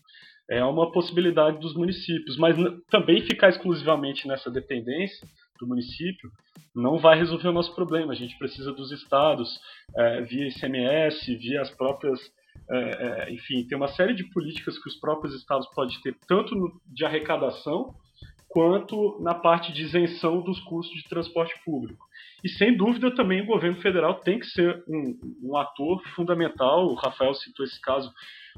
é 0.48 0.64
uma 0.64 0.92
possibilidade 0.92 1.58
dos 1.58 1.74
municípios, 1.74 2.36
mas 2.36 2.56
também 2.88 3.20
ficar 3.22 3.48
exclusivamente 3.48 4.28
nessa 4.28 4.50
dependência 4.50 5.26
do 5.58 5.66
município 5.66 6.30
não 6.74 6.98
vai 6.98 7.18
resolver 7.18 7.48
o 7.48 7.52
nosso 7.52 7.74
problema. 7.74 8.12
A 8.12 8.16
gente 8.16 8.38
precisa 8.38 8.72
dos 8.72 8.92
estados, 8.92 9.58
é, 9.96 10.20
via 10.22 10.48
ICMS, 10.48 11.34
via 11.36 11.62
as 11.62 11.70
próprias. 11.70 12.20
É, 12.68 12.78
é, 12.78 13.32
enfim, 13.32 13.66
tem 13.66 13.76
uma 13.76 13.88
série 13.88 14.14
de 14.14 14.24
políticas 14.24 14.78
que 14.78 14.88
os 14.88 14.96
próprios 14.96 15.34
estados 15.34 15.66
podem 15.68 15.98
ter, 16.00 16.16
tanto 16.26 16.54
no, 16.54 16.80
de 16.86 17.04
arrecadação, 17.04 17.94
quanto 18.48 19.20
na 19.20 19.34
parte 19.34 19.72
de 19.72 19.82
isenção 19.82 20.40
dos 20.40 20.58
custos 20.60 21.02
de 21.02 21.08
transporte 21.08 21.54
público. 21.64 22.06
E 22.42 22.48
sem 22.48 22.76
dúvida 22.76 23.14
também 23.14 23.42
o 23.42 23.46
governo 23.46 23.80
federal 23.80 24.14
tem 24.20 24.38
que 24.38 24.46
ser 24.46 24.82
um, 24.88 25.18
um 25.42 25.56
ator 25.56 26.02
fundamental. 26.14 26.86
O 26.86 26.94
Rafael 26.94 27.34
citou 27.34 27.64
esse 27.64 27.80
caso 27.80 28.12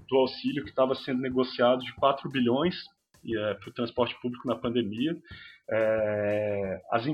do 0.09 0.17
auxílio 0.17 0.63
que 0.63 0.71
estava 0.71 0.95
sendo 0.95 1.21
negociado 1.21 1.81
de 1.81 1.93
4 1.95 2.31
bilhões 2.31 2.77
é, 3.27 3.55
para 3.55 3.69
o 3.69 3.73
transporte 3.73 4.15
público 4.21 4.47
na 4.47 4.57
pandemia. 4.57 5.17
É, 5.71 6.81
as, 6.91 7.05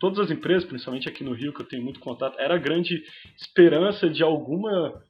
todas 0.00 0.18
as 0.18 0.30
empresas, 0.30 0.64
principalmente 0.64 1.08
aqui 1.08 1.22
no 1.22 1.32
Rio, 1.32 1.52
que 1.52 1.62
eu 1.62 1.68
tenho 1.68 1.84
muito 1.84 2.00
contato, 2.00 2.38
era 2.38 2.58
grande 2.58 3.02
esperança 3.36 4.08
de 4.08 4.22
alguma, 4.22 5.02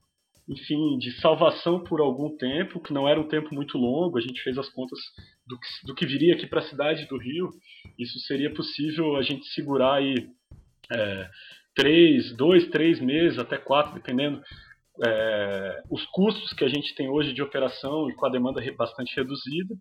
enfim, 0.48 0.98
de 0.98 1.12
salvação 1.20 1.82
por 1.82 2.00
algum 2.00 2.36
tempo, 2.36 2.80
que 2.80 2.92
não 2.92 3.08
era 3.08 3.20
um 3.20 3.28
tempo 3.28 3.54
muito 3.54 3.78
longo. 3.78 4.18
A 4.18 4.20
gente 4.20 4.42
fez 4.42 4.58
as 4.58 4.68
contas 4.68 4.98
do 5.46 5.58
que, 5.58 5.86
do 5.86 5.94
que 5.94 6.06
viria 6.06 6.34
aqui 6.34 6.46
para 6.46 6.60
a 6.60 6.68
cidade 6.68 7.06
do 7.06 7.18
Rio. 7.18 7.50
Isso 7.98 8.18
seria 8.20 8.52
possível 8.52 9.16
a 9.16 9.22
gente 9.22 9.46
segurar 9.46 9.94
aí 9.94 10.14
é, 10.92 11.30
três, 11.74 12.36
dois, 12.36 12.68
três 12.68 13.00
meses, 13.00 13.38
até 13.38 13.56
quatro, 13.56 13.94
dependendo 13.94 14.42
é, 15.04 15.82
os 15.90 16.04
custos 16.06 16.52
que 16.52 16.64
a 16.64 16.68
gente 16.68 16.94
tem 16.94 17.08
hoje 17.08 17.32
de 17.32 17.42
operação 17.42 18.08
e 18.08 18.14
com 18.14 18.26
a 18.26 18.30
demanda 18.30 18.62
bastante 18.76 19.16
reduzida. 19.16 19.74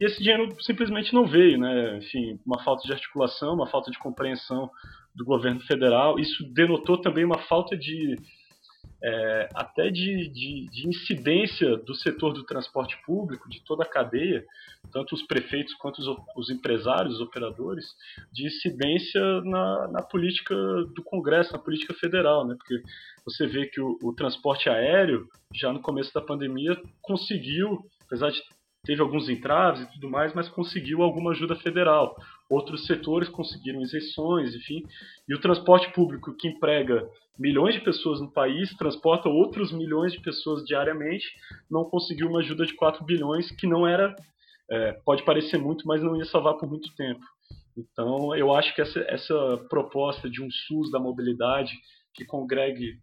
E 0.00 0.04
esse 0.04 0.22
dinheiro 0.22 0.54
simplesmente 0.60 1.14
não 1.14 1.26
veio, 1.26 1.58
né? 1.58 1.96
Enfim, 1.98 2.38
uma 2.44 2.62
falta 2.62 2.82
de 2.86 2.92
articulação, 2.92 3.54
uma 3.54 3.66
falta 3.66 3.90
de 3.90 3.98
compreensão 3.98 4.70
do 5.14 5.24
governo 5.24 5.60
federal. 5.60 6.18
Isso 6.18 6.44
denotou 6.52 7.00
também 7.00 7.24
uma 7.24 7.38
falta 7.38 7.76
de 7.76 8.14
é, 9.02 9.48
até 9.54 9.90
de, 9.90 10.28
de, 10.28 10.66
de, 10.70 10.88
incidência 10.88 11.76
do 11.76 11.94
setor 11.94 12.32
do 12.32 12.44
transporte 12.44 12.96
público, 13.04 13.48
de 13.48 13.62
toda 13.64 13.84
a 13.84 13.88
cadeia, 13.88 14.44
tanto 14.92 15.14
os 15.14 15.22
prefeitos 15.22 15.74
quanto 15.74 15.98
os, 15.98 16.16
os 16.36 16.50
empresários, 16.50 17.14
os 17.14 17.20
operadores, 17.20 17.86
de 18.32 18.46
incidência 18.46 19.20
na, 19.42 19.88
na, 19.88 20.02
política 20.02 20.54
do 20.94 21.02
Congresso, 21.04 21.52
na 21.52 21.58
política 21.58 21.94
federal, 21.94 22.46
né? 22.46 22.56
porque 22.56 22.82
você 23.24 23.46
vê 23.46 23.66
que 23.66 23.80
o, 23.80 23.98
o 24.02 24.12
transporte 24.12 24.68
aéreo, 24.68 25.28
já 25.54 25.72
no 25.72 25.80
começo 25.80 26.12
da 26.12 26.20
pandemia, 26.20 26.76
conseguiu, 27.02 27.86
apesar 28.04 28.30
de 28.30 28.42
teve 28.84 29.02
alguns 29.02 29.28
entraves 29.28 29.82
e 29.82 29.92
tudo 29.92 30.08
mais, 30.08 30.32
mas 30.32 30.48
conseguiu 30.48 31.02
alguma 31.02 31.32
ajuda 31.32 31.54
federal. 31.56 32.16
Outros 32.48 32.86
setores 32.86 33.28
conseguiram 33.28 33.82
isenções, 33.82 34.54
enfim. 34.54 34.82
E 35.28 35.34
o 35.34 35.40
transporte 35.40 35.92
público, 35.92 36.34
que 36.34 36.48
emprega 36.48 37.06
milhões 37.38 37.74
de 37.74 37.80
pessoas 37.80 38.20
no 38.20 38.32
país, 38.32 38.74
transporta 38.76 39.28
outros 39.28 39.70
milhões 39.70 40.12
de 40.12 40.20
pessoas 40.20 40.64
diariamente, 40.64 41.26
não 41.70 41.84
conseguiu 41.84 42.28
uma 42.28 42.40
ajuda 42.40 42.64
de 42.64 42.74
4 42.74 43.04
bilhões, 43.04 43.50
que 43.50 43.66
não 43.66 43.86
era, 43.86 44.16
é, 44.70 44.92
pode 45.04 45.24
parecer 45.24 45.58
muito, 45.58 45.86
mas 45.86 46.02
não 46.02 46.16
ia 46.16 46.24
salvar 46.24 46.54
por 46.54 46.68
muito 46.68 46.94
tempo. 46.96 47.24
Então, 47.76 48.34
eu 48.34 48.52
acho 48.52 48.74
que 48.74 48.80
essa, 48.80 48.98
essa 49.08 49.66
proposta 49.70 50.28
de 50.28 50.42
um 50.42 50.50
SUS 50.50 50.90
da 50.90 50.98
mobilidade 50.98 51.72
que 52.12 52.24
congregue 52.24 52.98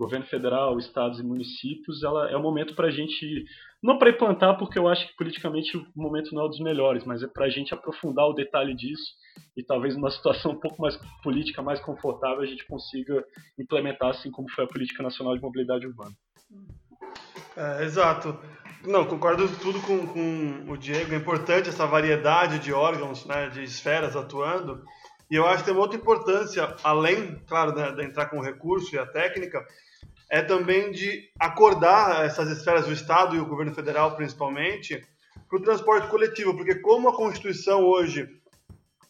governo 0.00 0.24
federal, 0.24 0.78
estados 0.78 1.20
e 1.20 1.22
municípios, 1.22 2.02
ela 2.02 2.30
é 2.30 2.36
o 2.36 2.42
momento 2.42 2.74
para 2.74 2.86
a 2.86 2.90
gente 2.90 3.44
não 3.82 3.98
para 3.98 4.08
implantar, 4.08 4.58
porque 4.58 4.78
eu 4.78 4.88
acho 4.88 5.06
que 5.06 5.14
politicamente 5.14 5.76
o 5.76 5.86
momento 5.94 6.34
não 6.34 6.46
é 6.46 6.48
dos 6.48 6.60
melhores, 6.60 7.04
mas 7.04 7.22
é 7.22 7.26
para 7.26 7.44
a 7.44 7.50
gente 7.50 7.74
aprofundar 7.74 8.26
o 8.26 8.32
detalhe 8.32 8.74
disso 8.74 9.12
e 9.54 9.62
talvez 9.62 9.94
numa 9.94 10.10
situação 10.10 10.52
um 10.52 10.60
pouco 10.60 10.80
mais 10.80 10.98
política, 11.22 11.60
mais 11.60 11.80
confortável, 11.80 12.40
a 12.40 12.46
gente 12.46 12.66
consiga 12.66 13.22
implementar 13.58 14.08
assim 14.10 14.30
como 14.30 14.50
foi 14.50 14.64
a 14.64 14.68
Política 14.68 15.02
Nacional 15.02 15.36
de 15.36 15.42
Mobilidade 15.42 15.86
Urbana. 15.86 16.12
É, 17.54 17.84
exato. 17.84 18.38
Não, 18.86 19.04
concordo 19.04 19.46
tudo 19.58 19.78
com, 19.82 20.06
com 20.06 20.72
o 20.72 20.78
Diego. 20.78 21.12
É 21.12 21.16
importante 21.16 21.68
essa 21.68 21.86
variedade 21.86 22.58
de 22.58 22.72
órgãos, 22.72 23.26
né, 23.26 23.50
de 23.50 23.62
esferas 23.62 24.16
atuando. 24.16 24.82
E 25.30 25.36
eu 25.36 25.46
acho 25.46 25.58
que 25.58 25.64
tem 25.64 25.74
uma 25.74 25.82
outra 25.82 25.98
importância, 25.98 26.74
além, 26.82 27.36
claro, 27.46 27.74
né, 27.74 27.92
de 27.92 28.02
entrar 28.02 28.26
com 28.26 28.38
o 28.38 28.42
recurso 28.42 28.94
e 28.94 28.98
a 28.98 29.06
técnica, 29.06 29.64
é 30.30 30.40
também 30.40 30.92
de 30.92 31.28
acordar 31.38 32.24
essas 32.24 32.48
esferas 32.48 32.86
do 32.86 32.92
Estado 32.92 33.34
e 33.34 33.40
o 33.40 33.46
governo 33.46 33.74
federal, 33.74 34.14
principalmente, 34.14 35.04
para 35.48 35.58
o 35.58 35.62
transporte 35.62 36.06
coletivo, 36.06 36.56
porque 36.56 36.76
como 36.76 37.08
a 37.08 37.16
Constituição 37.16 37.82
hoje 37.82 38.28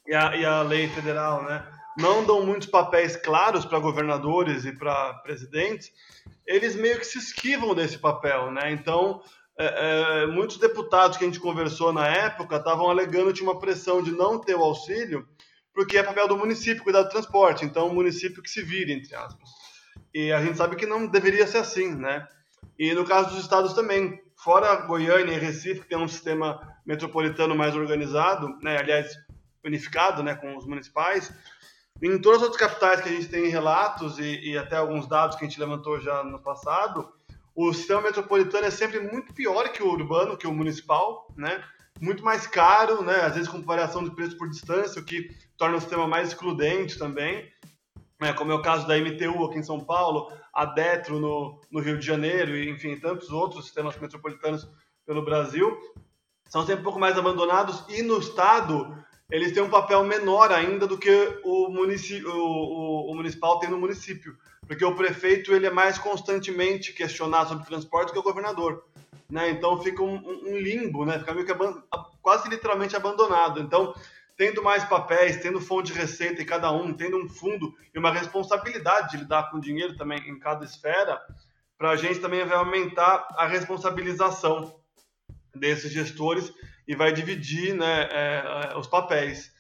e 0.07 0.15
a, 0.15 0.35
e 0.35 0.45
a 0.47 0.63
lei 0.63 0.89
federal 0.89 1.45
né, 1.45 1.63
não 1.99 2.25
dão 2.25 2.47
muitos 2.47 2.69
papéis 2.69 3.17
claros 3.17 3.67
para 3.67 3.79
governadores 3.79 4.65
e 4.65 4.73
para 4.73 5.13
presidentes, 5.23 5.93
eles 6.47 6.75
meio 6.75 6.99
que 6.99 7.07
se 7.07 7.19
esquivam 7.19 7.75
desse 7.75 7.99
papel. 7.99 8.51
Né? 8.51 8.73
Então, 8.73 9.21
é, 9.59 10.23
é, 10.23 10.27
muitos 10.27 10.57
deputados 10.57 11.19
que 11.19 11.25
a 11.25 11.27
gente 11.27 11.39
conversou 11.39 11.93
na 11.93 12.09
época 12.09 12.57
estavam 12.57 12.89
alegando 12.89 13.33
tinha 13.33 13.49
uma 13.49 13.61
pressão 13.61 14.03
de 14.03 14.11
não 14.11 14.39
ter 14.39 14.55
o 14.55 14.65
auxílio, 14.65 15.29
porque 15.75 15.99
é 15.99 16.03
papel 16.03 16.27
do 16.27 16.39
município 16.39 16.83
cuidar 16.83 17.03
do 17.03 17.11
transporte, 17.11 17.65
então 17.67 17.89
o 17.89 17.95
município 17.95 18.43
que 18.43 18.51
se 18.51 18.63
vire, 18.63 18.93
entre 18.93 19.15
aspas. 19.15 19.60
E 20.13 20.33
a 20.33 20.43
gente 20.45 20.57
sabe 20.57 20.77
que 20.77 20.87
não 20.87 21.07
deveria 21.07 21.47
ser 21.47 21.59
assim, 21.59 21.95
né? 21.95 22.27
E 22.79 22.93
no 22.95 23.05
caso 23.05 23.31
dos 23.31 23.41
estados 23.41 23.73
também, 23.75 24.21
fora 24.37 24.75
Goiânia 24.87 25.35
e 25.35 25.39
Recife, 25.39 25.83
que 25.83 25.89
tem 25.89 25.99
um 25.99 26.09
sistema 26.09 26.61
metropolitano 26.85 27.55
mais 27.55 27.77
organizado, 27.77 28.49
né? 28.63 28.79
aliás, 28.79 29.15
unificado 29.65 30.23
né? 30.23 30.35
com 30.35 30.57
os 30.57 30.67
municipais, 30.67 31.33
em 32.03 32.19
todas 32.19 32.39
as 32.39 32.49
outras 32.49 32.69
capitais 32.69 33.01
que 33.01 33.09
a 33.09 33.13
gente 33.13 33.29
tem 33.29 33.49
relatos 33.49 34.19
e, 34.19 34.51
e 34.51 34.59
até 34.59 34.77
alguns 34.77 35.07
dados 35.07 35.37
que 35.37 35.45
a 35.45 35.49
gente 35.49 35.61
levantou 35.61 36.01
já 36.01 36.25
no 36.25 36.39
passado, 36.39 37.13
o 37.55 37.73
sistema 37.75 38.01
metropolitano 38.01 38.67
é 38.67 38.71
sempre 38.71 39.01
muito 39.01 39.35
pior 39.35 39.69
que 39.71 39.83
o 39.83 39.89
urbano, 39.89 40.37
que 40.37 40.47
o 40.47 40.55
municipal, 40.55 41.31
né? 41.37 41.63
Muito 42.01 42.25
mais 42.25 42.47
caro, 42.47 43.03
né? 43.03 43.21
Às 43.21 43.35
vezes 43.35 43.49
com 43.49 43.61
variação 43.61 44.03
de 44.03 44.15
preço 44.15 44.39
por 44.39 44.49
distância, 44.49 45.03
o 45.03 45.05
que 45.05 45.37
torna 45.59 45.77
o 45.77 45.81
sistema 45.81 46.09
mais 46.09 46.29
excludente 46.29 46.99
também 46.99 47.47
né, 48.21 48.33
como 48.35 48.53
é 48.53 48.55
o 48.55 48.63
caso 48.63 48.87
da 48.87 48.99
MTU 48.99 49.45
aqui 49.45 49.59
em 49.59 49.63
São 49.63 49.81
Paulo, 49.81 50.31
a 50.53 50.65
Detro 50.65 51.19
no, 51.19 51.61
no 51.71 51.81
Rio 51.81 51.99
de 51.99 52.05
Janeiro, 52.07 52.57
e 52.57 52.69
enfim, 52.69 52.97
tantos 52.97 53.31
outros 53.31 53.65
sistemas 53.65 53.97
metropolitanos 53.99 54.69
pelo 55.07 55.25
Brasil, 55.25 55.77
são 56.49 56.67
sempre 56.67 56.83
um 56.83 56.85
pouco 56.85 56.99
mais 56.99 57.17
abandonados 57.17 57.85
e 57.89 58.03
no 58.03 58.19
Estado 58.19 58.97
eles 59.31 59.53
têm 59.53 59.63
um 59.63 59.71
papel 59.71 60.03
menor 60.05 60.53
ainda 60.53 60.87
do 60.87 60.99
que 60.99 61.41
o, 61.45 61.69
o, 61.69 61.87
o, 62.29 63.11
o 63.11 63.15
municipal 63.15 63.61
tem 63.61 63.71
no 63.71 63.79
município, 63.79 64.37
porque 64.67 64.85
o 64.85 64.95
prefeito 64.95 65.55
ele 65.55 65.67
é 65.67 65.71
mais 65.71 65.99
constantemente 65.99 66.93
questionado 66.93 67.51
sobre 67.51 67.65
transporte 67.65 68.13
que 68.13 68.19
o 68.19 68.23
governador. 68.23 68.85
Né? 69.31 69.51
Então 69.51 69.81
fica 69.81 70.03
um, 70.03 70.17
um 70.17 70.59
limbo, 70.59 71.05
né? 71.05 71.21
fica 71.21 71.33
meio 71.33 71.47
que 71.47 71.55
quase 72.21 72.49
literalmente 72.49 72.97
abandonado. 72.97 73.61
Então 73.61 73.95
tendo 74.41 74.63
mais 74.63 74.83
papéis, 74.87 75.37
tendo 75.37 75.61
fonte 75.61 75.93
de 75.93 75.99
receita 75.99 76.41
em 76.41 76.47
cada 76.47 76.73
um, 76.73 76.95
tendo 76.95 77.19
um 77.19 77.29
fundo 77.29 77.75
e 77.95 77.99
uma 77.99 78.11
responsabilidade 78.11 79.11
de 79.11 79.19
lidar 79.19 79.51
com 79.51 79.61
dinheiro 79.61 79.99
também 79.99 80.19
em 80.27 80.39
cada 80.39 80.65
esfera, 80.65 81.21
para 81.77 81.91
a 81.91 81.97
gente 81.97 82.21
também 82.21 82.43
vai 82.47 82.57
aumentar 82.57 83.29
a 83.37 83.47
responsabilização 83.47 84.81
desses 85.55 85.93
gestores 85.93 86.51
e 86.89 86.97
vai 86.97 87.13
dividir 87.13 87.75
né, 87.75 88.09
é, 88.11 88.71
é 88.73 88.79
os 88.79 88.87
papéis. 88.87 89.53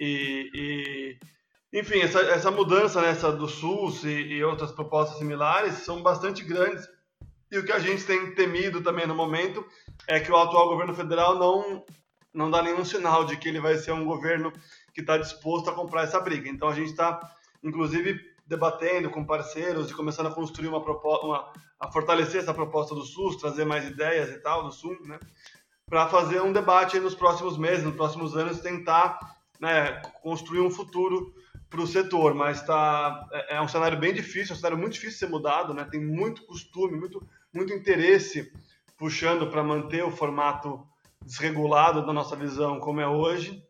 E, 0.00 0.50
e 0.54 1.78
enfim, 1.78 2.00
essa, 2.00 2.20
essa 2.20 2.50
mudança 2.50 3.02
né, 3.02 3.12
do 3.32 3.46
SUS 3.46 4.02
e, 4.04 4.08
e 4.08 4.44
outras 4.44 4.72
propostas 4.72 5.18
similares 5.18 5.74
são 5.74 6.02
bastante 6.02 6.42
grandes. 6.42 6.88
E 7.50 7.58
o 7.58 7.64
que 7.66 7.72
a 7.72 7.78
gente 7.78 8.06
tem 8.06 8.34
temido 8.34 8.80
também 8.80 9.06
no 9.06 9.14
momento 9.14 9.62
é 10.08 10.18
que 10.20 10.32
o 10.32 10.36
atual 10.38 10.70
governo 10.70 10.94
federal 10.94 11.38
não 11.38 11.84
não 12.32 12.50
dá 12.50 12.62
nenhum 12.62 12.84
sinal 12.84 13.24
de 13.24 13.36
que 13.36 13.48
ele 13.48 13.60
vai 13.60 13.76
ser 13.76 13.92
um 13.92 14.04
governo 14.04 14.52
que 14.94 15.00
está 15.00 15.18
disposto 15.18 15.68
a 15.68 15.74
comprar 15.74 16.02
essa 16.02 16.20
briga. 16.20 16.48
Então 16.48 16.68
a 16.68 16.74
gente 16.74 16.90
está, 16.90 17.20
inclusive, 17.62 18.20
debatendo 18.46 19.10
com 19.10 19.24
parceiros 19.24 19.90
e 19.90 19.94
começando 19.94 20.26
a 20.26 20.34
construir 20.34 20.68
uma 20.68 20.82
proposta, 20.82 21.26
uma, 21.26 21.52
a 21.78 21.90
fortalecer 21.90 22.40
essa 22.40 22.54
proposta 22.54 22.94
do 22.94 23.04
SUS, 23.04 23.36
trazer 23.36 23.64
mais 23.64 23.86
ideias 23.86 24.30
e 24.30 24.38
tal 24.38 24.64
do 24.64 24.72
SUS, 24.72 25.06
né? 25.06 25.18
Para 25.86 26.08
fazer 26.08 26.40
um 26.40 26.52
debate 26.52 26.98
nos 26.98 27.14
próximos 27.14 27.58
meses, 27.58 27.84
nos 27.84 27.94
próximos 27.94 28.36
anos, 28.36 28.60
tentar 28.60 29.18
né, 29.60 30.00
construir 30.22 30.60
um 30.60 30.70
futuro 30.70 31.34
para 31.68 31.80
o 31.80 31.86
setor. 31.86 32.34
Mas 32.34 32.62
tá, 32.64 33.26
é, 33.32 33.56
é 33.56 33.60
um 33.60 33.68
cenário 33.68 33.98
bem 33.98 34.12
difícil, 34.12 34.54
é 34.54 34.56
um 34.56 34.58
cenário 34.58 34.78
muito 34.78 34.94
difícil 34.94 35.12
de 35.12 35.18
ser 35.18 35.28
mudado, 35.28 35.74
né? 35.74 35.86
Tem 35.90 36.00
muito 36.00 36.44
costume, 36.46 36.98
muito, 36.98 37.26
muito 37.52 37.72
interesse 37.72 38.50
puxando 38.96 39.48
para 39.48 39.62
manter 39.62 40.04
o 40.04 40.10
formato 40.10 40.86
desregulado 41.24 42.04
da 42.04 42.12
nossa 42.12 42.36
visão 42.36 42.78
como 42.78 43.00
é 43.00 43.06
hoje, 43.06 43.62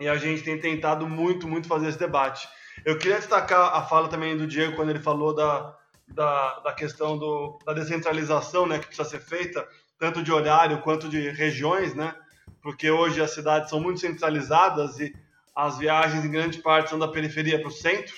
e 0.00 0.08
a 0.08 0.16
gente 0.16 0.42
tem 0.42 0.58
tentado 0.58 1.08
muito, 1.08 1.48
muito 1.48 1.68
fazer 1.68 1.88
esse 1.88 1.98
debate. 1.98 2.48
Eu 2.84 2.98
queria 2.98 3.18
destacar 3.18 3.74
a 3.74 3.82
fala 3.82 4.08
também 4.08 4.36
do 4.36 4.46
Diego 4.46 4.76
quando 4.76 4.90
ele 4.90 5.00
falou 5.00 5.34
da, 5.34 5.76
da, 6.06 6.60
da 6.60 6.72
questão 6.72 7.18
do, 7.18 7.58
da 7.64 7.72
descentralização 7.72 8.66
né, 8.66 8.78
que 8.78 8.86
precisa 8.86 9.08
ser 9.08 9.20
feita, 9.20 9.66
tanto 9.98 10.22
de 10.22 10.32
horário 10.32 10.80
quanto 10.82 11.08
de 11.08 11.30
regiões, 11.30 11.94
né? 11.94 12.14
porque 12.62 12.90
hoje 12.90 13.20
as 13.20 13.32
cidades 13.32 13.70
são 13.70 13.80
muito 13.80 14.00
centralizadas 14.00 14.98
e 15.00 15.12
as 15.54 15.78
viagens 15.78 16.24
em 16.24 16.30
grande 16.30 16.58
parte 16.58 16.90
são 16.90 16.98
da 16.98 17.08
periferia 17.08 17.58
para 17.58 17.68
o 17.68 17.72
centro. 17.72 18.14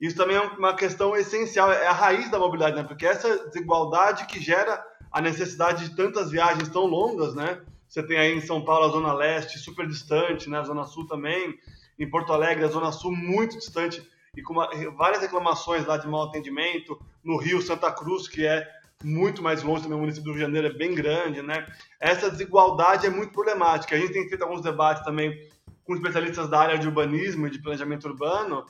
Isso 0.00 0.16
também 0.16 0.36
é 0.36 0.40
uma 0.40 0.74
questão 0.76 1.16
essencial, 1.16 1.72
é 1.72 1.88
a 1.88 1.92
raiz 1.92 2.30
da 2.30 2.38
mobilidade, 2.38 2.76
né? 2.76 2.84
porque 2.84 3.06
essa 3.06 3.48
desigualdade 3.48 4.26
que 4.26 4.40
gera 4.40 4.80
a 5.10 5.20
necessidade 5.20 5.88
de 5.88 5.96
tantas 5.96 6.30
viagens 6.30 6.68
tão 6.68 6.84
longas, 6.84 7.34
né? 7.34 7.62
Você 7.88 8.02
tem 8.02 8.18
aí 8.18 8.36
em 8.36 8.40
São 8.40 8.64
Paulo 8.64 8.86
a 8.86 8.90
Zona 8.90 9.12
Leste 9.12 9.58
super 9.58 9.86
distante, 9.86 10.50
né? 10.50 10.58
a 10.58 10.64
Zona 10.64 10.84
Sul 10.84 11.06
também. 11.06 11.58
Em 11.98 12.08
Porto 12.08 12.32
Alegre, 12.32 12.64
a 12.64 12.68
Zona 12.68 12.92
Sul 12.92 13.12
muito 13.12 13.56
distante 13.56 14.06
e 14.36 14.42
com 14.42 14.52
uma, 14.52 14.68
várias 14.96 15.22
reclamações 15.22 15.86
lá 15.86 15.96
de 15.96 16.06
mau 16.06 16.24
atendimento. 16.24 17.00
No 17.24 17.36
Rio, 17.38 17.60
Santa 17.60 17.90
Cruz, 17.90 18.28
que 18.28 18.46
é 18.46 18.68
muito 19.02 19.42
mais 19.42 19.62
longe 19.62 19.82
também, 19.82 19.96
o 19.96 20.00
município 20.00 20.24
do 20.24 20.36
Rio 20.36 20.46
de 20.46 20.52
Janeiro 20.52 20.74
é 20.74 20.78
bem 20.78 20.94
grande, 20.94 21.40
né? 21.40 21.66
Essa 22.00 22.30
desigualdade 22.30 23.06
é 23.06 23.10
muito 23.10 23.32
problemática. 23.32 23.96
A 23.96 23.98
gente 23.98 24.12
tem 24.12 24.28
feito 24.28 24.42
alguns 24.42 24.60
debates 24.60 25.04
também 25.04 25.48
com 25.84 25.94
especialistas 25.94 26.48
da 26.48 26.60
área 26.60 26.78
de 26.78 26.86
urbanismo 26.86 27.46
e 27.46 27.50
de 27.50 27.60
planejamento 27.60 28.06
urbano, 28.06 28.66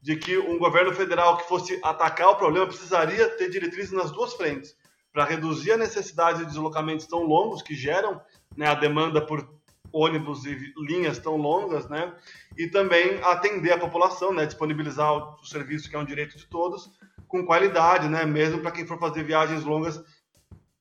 de 0.00 0.16
que 0.16 0.38
um 0.38 0.58
governo 0.58 0.92
federal 0.92 1.36
que 1.36 1.48
fosse 1.48 1.78
atacar 1.82 2.30
o 2.30 2.36
problema 2.36 2.66
precisaria 2.66 3.28
ter 3.36 3.50
diretrizes 3.50 3.92
nas 3.92 4.10
duas 4.10 4.34
frentes, 4.34 4.74
para 5.12 5.24
reduzir 5.24 5.72
a 5.72 5.76
necessidade 5.76 6.38
de 6.38 6.46
deslocamentos 6.46 7.06
tão 7.06 7.24
longos 7.24 7.60
que 7.60 7.74
geram 7.74 8.20
né, 8.56 8.66
a 8.66 8.74
demanda 8.74 9.20
por 9.20 9.48
ônibus 9.92 10.44
e 10.44 10.72
linhas 10.78 11.18
tão 11.18 11.36
longas, 11.36 11.88
né? 11.88 12.12
E 12.56 12.66
também 12.66 13.20
atender 13.22 13.72
a 13.72 13.78
população, 13.78 14.32
né? 14.32 14.46
Disponibilizar 14.46 15.12
o 15.12 15.44
serviço 15.44 15.88
que 15.88 15.94
é 15.94 15.98
um 15.98 16.04
direito 16.04 16.36
de 16.36 16.46
todos, 16.46 16.90
com 17.28 17.44
qualidade, 17.44 18.08
né? 18.08 18.24
Mesmo 18.24 18.60
para 18.60 18.70
quem 18.70 18.86
for 18.86 18.98
fazer 18.98 19.22
viagens 19.22 19.64
longas 19.64 20.02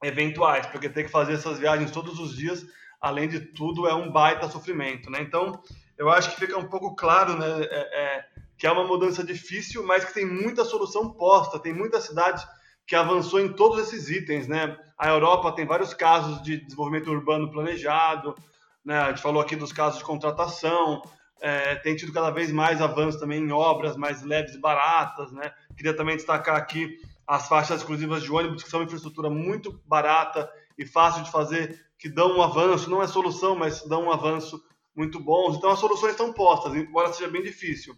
eventuais, 0.01 0.65
porque 0.67 0.89
ter 0.89 1.03
que 1.03 1.11
fazer 1.11 1.33
essas 1.33 1.59
viagens 1.59 1.91
todos 1.91 2.19
os 2.19 2.35
dias, 2.35 2.65
além 2.99 3.27
de 3.27 3.39
tudo, 3.39 3.87
é 3.87 3.93
um 3.93 4.11
baita 4.11 4.49
sofrimento, 4.49 5.11
né? 5.11 5.21
Então, 5.21 5.61
eu 5.97 6.09
acho 6.09 6.31
que 6.31 6.39
fica 6.39 6.57
um 6.57 6.67
pouco 6.67 6.95
claro, 6.95 7.37
né? 7.37 7.63
É, 7.63 8.01
é, 8.03 8.25
que 8.57 8.65
é 8.67 8.71
uma 8.71 8.87
mudança 8.87 9.23
difícil, 9.23 9.83
mas 9.83 10.05
que 10.05 10.13
tem 10.13 10.25
muita 10.25 10.63
solução 10.63 11.11
posta, 11.11 11.59
tem 11.59 11.73
muita 11.73 11.99
cidade 11.99 12.45
que 12.91 12.95
avançou 12.97 13.39
em 13.39 13.47
todos 13.53 13.79
esses 13.79 14.09
itens, 14.09 14.49
né? 14.49 14.77
A 14.97 15.07
Europa 15.07 15.53
tem 15.53 15.65
vários 15.65 15.93
casos 15.93 16.43
de 16.43 16.57
desenvolvimento 16.57 17.09
urbano 17.09 17.49
planejado, 17.49 18.35
né? 18.83 18.99
A 18.99 19.07
gente 19.11 19.21
falou 19.21 19.41
aqui 19.41 19.55
dos 19.55 19.71
casos 19.71 19.99
de 19.99 20.03
contratação, 20.03 21.01
é, 21.39 21.75
tem 21.75 21.95
tido 21.95 22.11
cada 22.11 22.29
vez 22.31 22.51
mais 22.51 22.81
avanço 22.81 23.17
também 23.17 23.39
em 23.39 23.49
obras 23.49 23.95
mais 23.95 24.23
leves 24.23 24.55
e 24.55 24.59
baratas, 24.59 25.31
né? 25.31 25.53
Queria 25.77 25.95
também 25.95 26.17
destacar 26.17 26.57
aqui 26.57 26.97
as 27.25 27.47
faixas 27.47 27.79
exclusivas 27.79 28.23
de 28.23 28.29
ônibus, 28.29 28.61
que 28.61 28.69
são 28.69 28.83
infraestrutura 28.83 29.29
muito 29.29 29.81
barata 29.87 30.51
e 30.77 30.85
fácil 30.85 31.23
de 31.23 31.31
fazer, 31.31 31.79
que 31.97 32.09
dão 32.09 32.35
um 32.35 32.41
avanço, 32.41 32.89
não 32.89 33.01
é 33.01 33.07
solução, 33.07 33.55
mas 33.55 33.81
dão 33.87 34.03
um 34.03 34.11
avanço 34.11 34.61
muito 34.93 35.17
bom. 35.17 35.55
Então 35.55 35.71
as 35.71 35.79
soluções 35.79 36.11
estão 36.11 36.33
postas, 36.33 36.75
embora 36.75 37.13
seja 37.13 37.29
bem 37.29 37.41
difícil. 37.41 37.95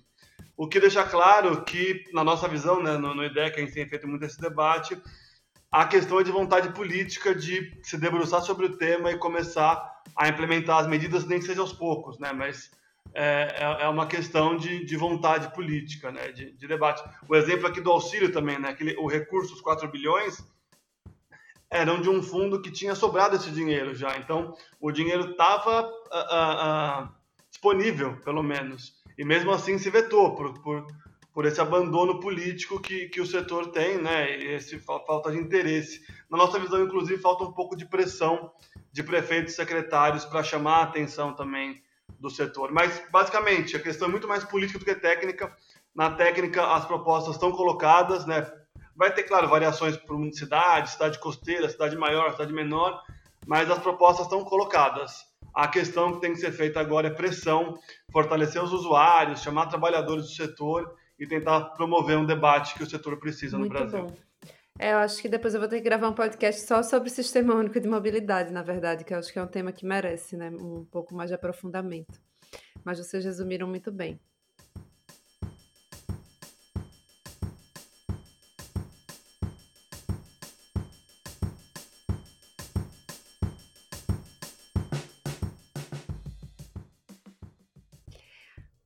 O 0.55 0.67
que 0.67 0.79
deixa 0.79 1.03
claro 1.03 1.63
que, 1.63 2.03
na 2.13 2.23
nossa 2.23 2.47
visão, 2.47 2.81
né, 2.81 2.97
no, 2.97 3.15
no 3.15 3.25
IDEC, 3.25 3.57
a 3.57 3.59
gente 3.61 3.73
tem 3.73 3.89
feito 3.89 4.07
muito 4.07 4.23
esse 4.23 4.39
debate, 4.39 4.95
a 5.71 5.87
questão 5.87 6.19
é 6.19 6.23
de 6.23 6.31
vontade 6.31 6.71
política 6.73 7.33
de 7.33 7.79
se 7.81 7.97
debruçar 7.97 8.43
sobre 8.43 8.67
o 8.67 8.77
tema 8.77 9.11
e 9.11 9.17
começar 9.17 10.03
a 10.15 10.29
implementar 10.29 10.77
as 10.77 10.87
medidas, 10.87 11.25
nem 11.25 11.39
que 11.39 11.45
seja 11.45 11.61
aos 11.61 11.73
poucos, 11.73 12.19
né? 12.19 12.31
Mas 12.31 12.69
é, 13.11 13.55
é, 13.57 13.83
é 13.85 13.89
uma 13.89 14.05
questão 14.05 14.55
de, 14.55 14.85
de 14.85 14.95
vontade 14.95 15.51
política, 15.55 16.11
né? 16.11 16.31
De, 16.31 16.51
de, 16.51 16.67
debate. 16.67 17.03
O 17.27 17.35
exemplo 17.35 17.65
aqui 17.65 17.81
do 17.81 17.91
auxílio 17.91 18.31
também, 18.31 18.59
né? 18.59 18.69
Aquele, 18.69 18.95
o 18.97 19.07
recurso, 19.07 19.55
os 19.55 19.61
4 19.61 19.87
bilhões, 19.89 20.47
eram 21.71 21.99
de 21.99 22.07
um 22.07 22.21
fundo 22.21 22.61
que 22.61 22.69
tinha 22.69 22.93
sobrado 22.93 23.35
esse 23.35 23.49
dinheiro 23.49 23.95
já. 23.95 24.15
Então, 24.17 24.55
o 24.79 24.91
dinheiro 24.91 25.31
estava 25.31 25.91
disponível, 27.49 28.17
pelo 28.17 28.43
menos. 28.43 29.01
E 29.17 29.23
mesmo 29.23 29.51
assim 29.51 29.77
se 29.77 29.89
vetou 29.89 30.35
por, 30.35 30.59
por, 30.61 30.87
por 31.33 31.45
esse 31.45 31.59
abandono 31.59 32.19
político 32.19 32.79
que, 32.79 33.09
que 33.09 33.21
o 33.21 33.25
setor 33.25 33.71
tem, 33.71 33.97
né? 33.97 34.37
E 34.37 34.53
esse 34.53 34.79
falta 34.79 35.31
de 35.31 35.37
interesse. 35.37 36.05
Na 36.29 36.37
nossa 36.37 36.59
visão, 36.59 36.83
inclusive, 36.83 37.21
falta 37.21 37.43
um 37.43 37.51
pouco 37.51 37.75
de 37.75 37.85
pressão 37.85 38.51
de 38.91 39.03
prefeitos 39.03 39.53
e 39.53 39.55
secretários 39.55 40.25
para 40.25 40.43
chamar 40.43 40.77
a 40.77 40.83
atenção 40.83 41.33
também 41.33 41.81
do 42.19 42.29
setor. 42.29 42.71
Mas, 42.71 43.01
basicamente, 43.11 43.75
a 43.75 43.79
questão 43.79 44.07
é 44.07 44.11
muito 44.11 44.27
mais 44.27 44.43
política 44.43 44.79
do 44.79 44.85
que 44.85 44.95
técnica. 44.95 45.55
Na 45.95 46.11
técnica, 46.11 46.65
as 46.73 46.85
propostas 46.85 47.35
estão 47.35 47.51
colocadas, 47.51 48.25
né? 48.25 48.49
Vai 48.95 49.11
ter, 49.13 49.23
claro, 49.23 49.49
variações 49.49 49.97
por 49.97 50.19
cidade, 50.33 50.91
cidade 50.91 51.19
costeira, 51.19 51.67
cidade 51.67 51.97
maior, 51.97 52.31
cidade 52.31 52.53
menor, 52.53 53.01
mas 53.47 53.69
as 53.69 53.79
propostas 53.79 54.25
estão 54.25 54.43
colocadas. 54.43 55.32
A 55.53 55.67
questão 55.67 56.13
que 56.13 56.21
tem 56.21 56.33
que 56.33 56.39
ser 56.39 56.51
feita 56.51 56.79
agora 56.79 57.07
é 57.07 57.11
pressão, 57.11 57.77
fortalecer 58.11 58.61
os 58.63 58.73
usuários, 58.73 59.41
chamar 59.41 59.67
trabalhadores 59.67 60.25
do 60.25 60.31
setor 60.31 60.95
e 61.19 61.27
tentar 61.27 61.61
promover 61.71 62.17
um 62.17 62.25
debate 62.25 62.73
que 62.73 62.83
o 62.83 62.89
setor 62.89 63.17
precisa 63.19 63.57
Muito 63.57 63.73
no 63.73 63.79
Brasil. 63.79 64.07
Bom. 64.07 64.15
É, 64.79 64.93
eu 64.93 64.97
acho 64.97 65.21
que 65.21 65.29
depois 65.29 65.53
eu 65.53 65.59
vou 65.59 65.69
ter 65.69 65.77
que 65.77 65.83
gravar 65.83 66.09
um 66.09 66.13
podcast 66.13 66.65
só 66.65 66.81
sobre 66.81 67.07
o 67.07 67.11
Sistema 67.11 67.53
Único 67.53 67.79
de 67.79 67.87
Mobilidade, 67.87 68.51
na 68.51 68.63
verdade, 68.63 69.05
que 69.05 69.13
eu 69.13 69.19
acho 69.19 69.31
que 69.31 69.37
é 69.37 69.43
um 69.43 69.47
tema 69.47 69.71
que 69.71 69.85
merece 69.85 70.35
né, 70.35 70.49
um 70.49 70.83
pouco 70.85 71.13
mais 71.13 71.29
de 71.29 71.35
aprofundamento. 71.35 72.19
Mas 72.83 72.97
vocês 72.97 73.23
resumiram 73.23 73.67
muito 73.67 73.91
bem. 73.91 74.19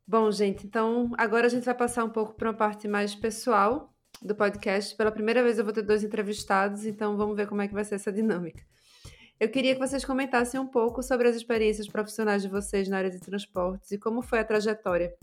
Bom, 0.09 0.31
gente, 0.31 0.65
então 0.65 1.11
agora 1.17 1.47
a 1.47 1.49
gente 1.49 1.65
vai 1.65 1.75
passar 1.75 2.05
um 2.05 2.09
pouco 2.09 2.33
para 2.33 2.47
uma 2.49 2.55
parte 2.55 2.87
mais 2.87 3.13
pessoal 3.13 3.93
do 4.21 4.33
podcast. 4.33 4.95
Pela 4.95 5.11
primeira 5.11 5.43
vez 5.43 5.59
eu 5.59 5.65
vou 5.65 5.73
ter 5.73 5.81
dois 5.81 6.01
entrevistados, 6.01 6.85
então 6.85 7.17
vamos 7.17 7.35
ver 7.35 7.45
como 7.45 7.61
é 7.61 7.67
que 7.67 7.73
vai 7.73 7.83
ser 7.83 7.95
essa 7.95 8.09
dinâmica. 8.09 8.63
Eu 9.37 9.49
queria 9.49 9.73
que 9.73 9.79
vocês 9.79 10.05
comentassem 10.05 10.57
um 10.57 10.65
pouco 10.65 11.03
sobre 11.03 11.27
as 11.27 11.35
experiências 11.35 11.89
profissionais 11.89 12.41
de 12.41 12.47
vocês 12.47 12.87
na 12.87 12.99
área 12.99 13.11
de 13.11 13.19
transportes 13.19 13.91
e 13.91 13.99
como 13.99 14.21
foi 14.21 14.39
a 14.39 14.45
trajetória 14.45 15.13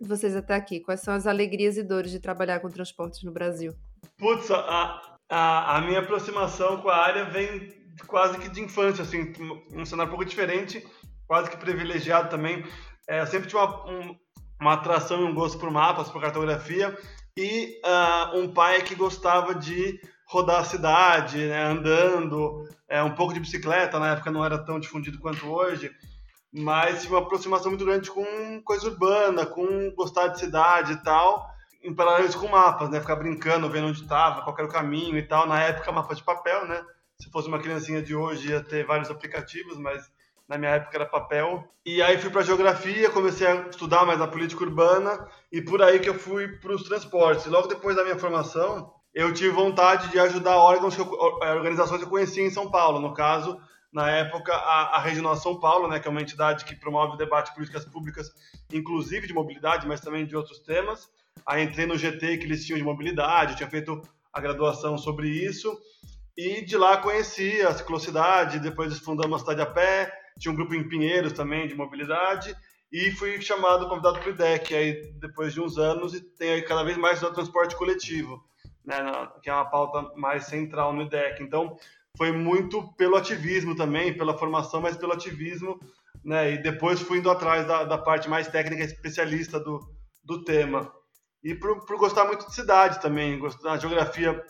de 0.00 0.06
vocês 0.08 0.36
até 0.36 0.54
aqui. 0.54 0.78
Quais 0.78 1.00
são 1.00 1.12
as 1.14 1.26
alegrias 1.26 1.76
e 1.76 1.82
dores 1.82 2.12
de 2.12 2.20
trabalhar 2.20 2.60
com 2.60 2.68
transportes 2.68 3.24
no 3.24 3.32
Brasil? 3.32 3.74
Putz, 4.18 4.48
a, 4.52 5.18
a, 5.28 5.78
a 5.78 5.80
minha 5.80 5.98
aproximação 5.98 6.80
com 6.80 6.88
a 6.88 6.96
área 6.96 7.24
vem 7.24 7.74
quase 8.06 8.38
que 8.38 8.48
de 8.48 8.60
infância, 8.60 9.02
assim, 9.02 9.32
um 9.72 9.84
cenário 9.84 10.12
um 10.12 10.16
pouco 10.16 10.24
diferente, 10.24 10.86
quase 11.26 11.50
que 11.50 11.56
privilegiado 11.56 12.30
também. 12.30 12.64
É, 13.08 13.20
eu 13.20 13.26
sempre 13.26 13.48
tive 13.48 13.60
uma, 13.60 13.90
um, 13.90 14.16
uma 14.60 14.74
atração 14.74 15.20
e 15.20 15.24
um 15.24 15.34
gosto 15.34 15.58
por 15.58 15.70
mapas, 15.70 16.08
por 16.08 16.20
cartografia, 16.20 16.96
e 17.36 17.80
uh, 17.84 18.38
um 18.38 18.52
pai 18.52 18.82
que 18.82 18.94
gostava 18.94 19.54
de 19.54 20.00
rodar 20.26 20.60
a 20.60 20.64
cidade, 20.64 21.38
né, 21.38 21.64
andando, 21.64 22.66
é, 22.88 23.02
um 23.02 23.14
pouco 23.14 23.34
de 23.34 23.40
bicicleta, 23.40 23.98
na 23.98 24.12
época 24.12 24.30
não 24.30 24.44
era 24.44 24.56
tão 24.58 24.80
difundido 24.80 25.18
quanto 25.18 25.46
hoje, 25.46 25.90
mas 26.52 27.02
tive 27.02 27.14
uma 27.14 27.22
aproximação 27.22 27.70
muito 27.70 27.84
grande 27.84 28.10
com 28.10 28.62
coisa 28.62 28.88
urbana, 28.88 29.44
com 29.44 29.90
gostar 29.94 30.28
de 30.28 30.38
cidade 30.38 30.92
e 30.92 31.02
tal, 31.02 31.50
em 31.82 31.94
paralelo 31.94 32.32
com 32.38 32.48
mapas, 32.48 32.88
né, 32.88 33.00
ficar 33.00 33.16
brincando, 33.16 33.68
vendo 33.68 33.88
onde 33.88 34.02
estava, 34.02 34.42
qual 34.42 34.56
era 34.56 34.66
o 34.66 34.72
caminho 34.72 35.18
e 35.18 35.22
tal, 35.22 35.46
na 35.46 35.60
época 35.60 35.92
mapa 35.92 36.14
de 36.14 36.22
papel, 36.22 36.66
né, 36.66 36.82
se 37.20 37.30
fosse 37.30 37.48
uma 37.48 37.58
criancinha 37.58 38.02
de 38.02 38.14
hoje 38.14 38.50
ia 38.50 38.62
ter 38.62 38.86
vários 38.86 39.10
aplicativos, 39.10 39.76
mas 39.78 40.10
na 40.52 40.58
minha 40.58 40.72
época 40.72 40.98
era 40.98 41.06
papel. 41.06 41.66
E 41.84 42.02
aí 42.02 42.18
fui 42.18 42.28
para 42.28 42.42
geografia, 42.42 43.08
comecei 43.08 43.46
a 43.46 43.68
estudar 43.70 44.04
mais 44.04 44.20
a 44.20 44.28
política 44.28 44.62
urbana 44.62 45.26
e 45.50 45.62
por 45.62 45.82
aí 45.82 45.98
que 45.98 46.10
eu 46.10 46.14
fui 46.14 46.46
para 46.46 46.74
os 46.74 46.82
transportes. 46.82 47.46
E 47.46 47.48
logo 47.48 47.68
depois 47.68 47.96
da 47.96 48.04
minha 48.04 48.18
formação, 48.18 48.92
eu 49.14 49.32
tive 49.32 49.48
vontade 49.48 50.10
de 50.10 50.18
ajudar 50.18 50.58
órgãos, 50.58 50.96
eu, 50.98 51.08
eh, 51.42 51.54
organizações 51.54 52.00
que 52.00 52.04
eu 52.04 52.10
conhecia 52.10 52.44
em 52.44 52.50
São 52.50 52.70
Paulo. 52.70 53.00
No 53.00 53.14
caso, 53.14 53.58
na 53.90 54.10
época, 54.10 54.52
a, 54.52 54.96
a 54.96 55.00
Regional 55.00 55.36
São 55.36 55.58
Paulo, 55.58 55.88
né, 55.88 55.98
que 55.98 56.06
é 56.06 56.10
uma 56.10 56.20
entidade 56.20 56.66
que 56.66 56.76
promove 56.76 57.14
o 57.14 57.16
debate 57.16 57.48
de 57.48 57.54
políticas 57.54 57.86
públicas, 57.86 58.30
inclusive 58.70 59.26
de 59.26 59.32
mobilidade, 59.32 59.88
mas 59.88 60.02
também 60.02 60.26
de 60.26 60.36
outros 60.36 60.58
temas. 60.58 61.08
Aí 61.46 61.62
entrei 61.64 61.86
no 61.86 61.96
GT 61.96 62.36
que 62.36 62.44
eles 62.44 62.66
tinham 62.66 62.78
de 62.78 62.84
mobilidade, 62.84 63.56
tinha 63.56 63.70
feito 63.70 64.02
a 64.30 64.38
graduação 64.38 64.98
sobre 64.98 65.30
isso. 65.30 65.74
E 66.36 66.62
de 66.62 66.76
lá 66.76 66.98
conheci 66.98 67.62
a 67.62 67.72
ciclocidade, 67.72 68.58
depois 68.58 68.98
fundamos 68.98 69.36
a 69.36 69.38
cidade 69.38 69.62
a 69.62 69.66
pé, 69.66 70.21
tinha 70.38 70.52
um 70.52 70.56
grupo 70.56 70.74
em 70.74 70.88
Pinheiros 70.88 71.32
também 71.32 71.66
de 71.66 71.74
mobilidade 71.74 72.54
e 72.92 73.10
fui 73.12 73.40
chamado, 73.40 73.88
convidado 73.88 74.18
para 74.18 74.28
o 74.28 74.32
IDEC 74.32 74.74
aí 74.74 75.12
depois 75.14 75.54
de 75.54 75.60
uns 75.60 75.78
anos 75.78 76.14
e 76.14 76.20
tem 76.20 76.52
aí 76.52 76.62
cada 76.62 76.82
vez 76.82 76.98
mais 76.98 77.22
o 77.22 77.32
transporte 77.32 77.74
coletivo, 77.74 78.44
né, 78.84 78.96
que 79.42 79.48
é 79.48 79.54
uma 79.54 79.64
pauta 79.64 80.14
mais 80.14 80.44
central 80.44 80.92
no 80.92 81.02
IDEC. 81.02 81.42
Então 81.42 81.78
foi 82.16 82.30
muito 82.32 82.92
pelo 82.94 83.16
ativismo 83.16 83.74
também, 83.74 84.16
pela 84.16 84.36
formação, 84.36 84.82
mas 84.82 84.96
pelo 84.96 85.14
ativismo, 85.14 85.80
né, 86.22 86.52
e 86.52 86.58
depois 86.58 87.00
fui 87.00 87.18
indo 87.18 87.30
atrás 87.30 87.66
da, 87.66 87.84
da 87.84 87.96
parte 87.96 88.28
mais 88.28 88.46
técnica 88.48 88.84
especialista 88.84 89.58
do, 89.58 89.80
do 90.22 90.44
tema. 90.44 90.92
E 91.42 91.54
por, 91.54 91.86
por 91.86 91.96
gostar 91.96 92.26
muito 92.26 92.46
de 92.46 92.54
cidade 92.54 93.00
também, 93.00 93.40
na 93.62 93.78
geografia, 93.78 94.44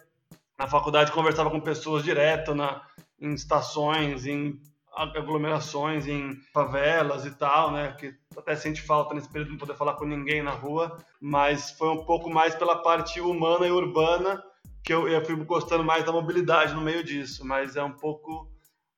na 0.58 0.66
faculdade 0.66 1.12
conversava 1.12 1.50
com 1.50 1.60
pessoas 1.60 2.02
direto 2.02 2.54
na, 2.54 2.82
em 3.20 3.32
estações, 3.32 4.26
em 4.26 4.60
aglomerações 4.94 6.06
em 6.06 6.34
favelas 6.52 7.24
e 7.24 7.30
tal, 7.36 7.72
né? 7.72 7.96
Que 7.98 8.14
até 8.36 8.54
sente 8.56 8.82
falta 8.82 9.14
nesse 9.14 9.28
período 9.28 9.48
de 9.48 9.52
não 9.52 9.58
poder 9.58 9.76
falar 9.76 9.94
com 9.94 10.04
ninguém 10.04 10.42
na 10.42 10.50
rua, 10.50 10.96
mas 11.20 11.70
foi 11.72 11.88
um 11.88 12.04
pouco 12.04 12.30
mais 12.30 12.54
pela 12.54 12.76
parte 12.76 13.20
humana 13.20 13.66
e 13.66 13.70
urbana 13.70 14.42
que 14.84 14.92
eu, 14.92 15.08
eu 15.08 15.24
fui 15.24 15.36
gostando 15.44 15.84
mais 15.84 16.04
da 16.04 16.12
mobilidade 16.12 16.74
no 16.74 16.80
meio 16.80 17.04
disso, 17.04 17.46
mas 17.46 17.76
é 17.76 17.82
um 17.82 17.92
pouco 17.92 18.50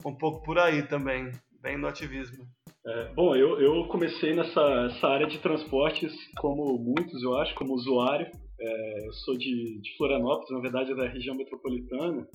um 0.05 0.15
pouco 0.15 0.43
por 0.43 0.59
aí 0.59 0.83
também, 0.83 1.31
bem 1.63 1.79
no 1.79 1.87
ativismo. 1.87 2.47
É, 2.87 3.13
bom, 3.15 3.35
eu, 3.35 3.59
eu 3.61 3.87
comecei 3.89 4.35
nessa 4.35 5.09
área 5.09 5.27
de 5.27 5.39
transportes 5.39 6.13
como 6.37 6.77
muitos, 6.79 7.23
eu 7.23 7.35
acho, 7.39 7.55
como 7.55 7.73
usuário. 7.73 8.31
É, 8.61 9.07
eu 9.07 9.13
sou 9.13 9.37
de, 9.37 9.81
de 9.81 9.97
Florianópolis, 9.97 10.51
na 10.51 10.61
verdade 10.61 10.93
é 10.93 10.95
da 10.95 11.09
região 11.09 11.35
metropolitana, 11.35 12.27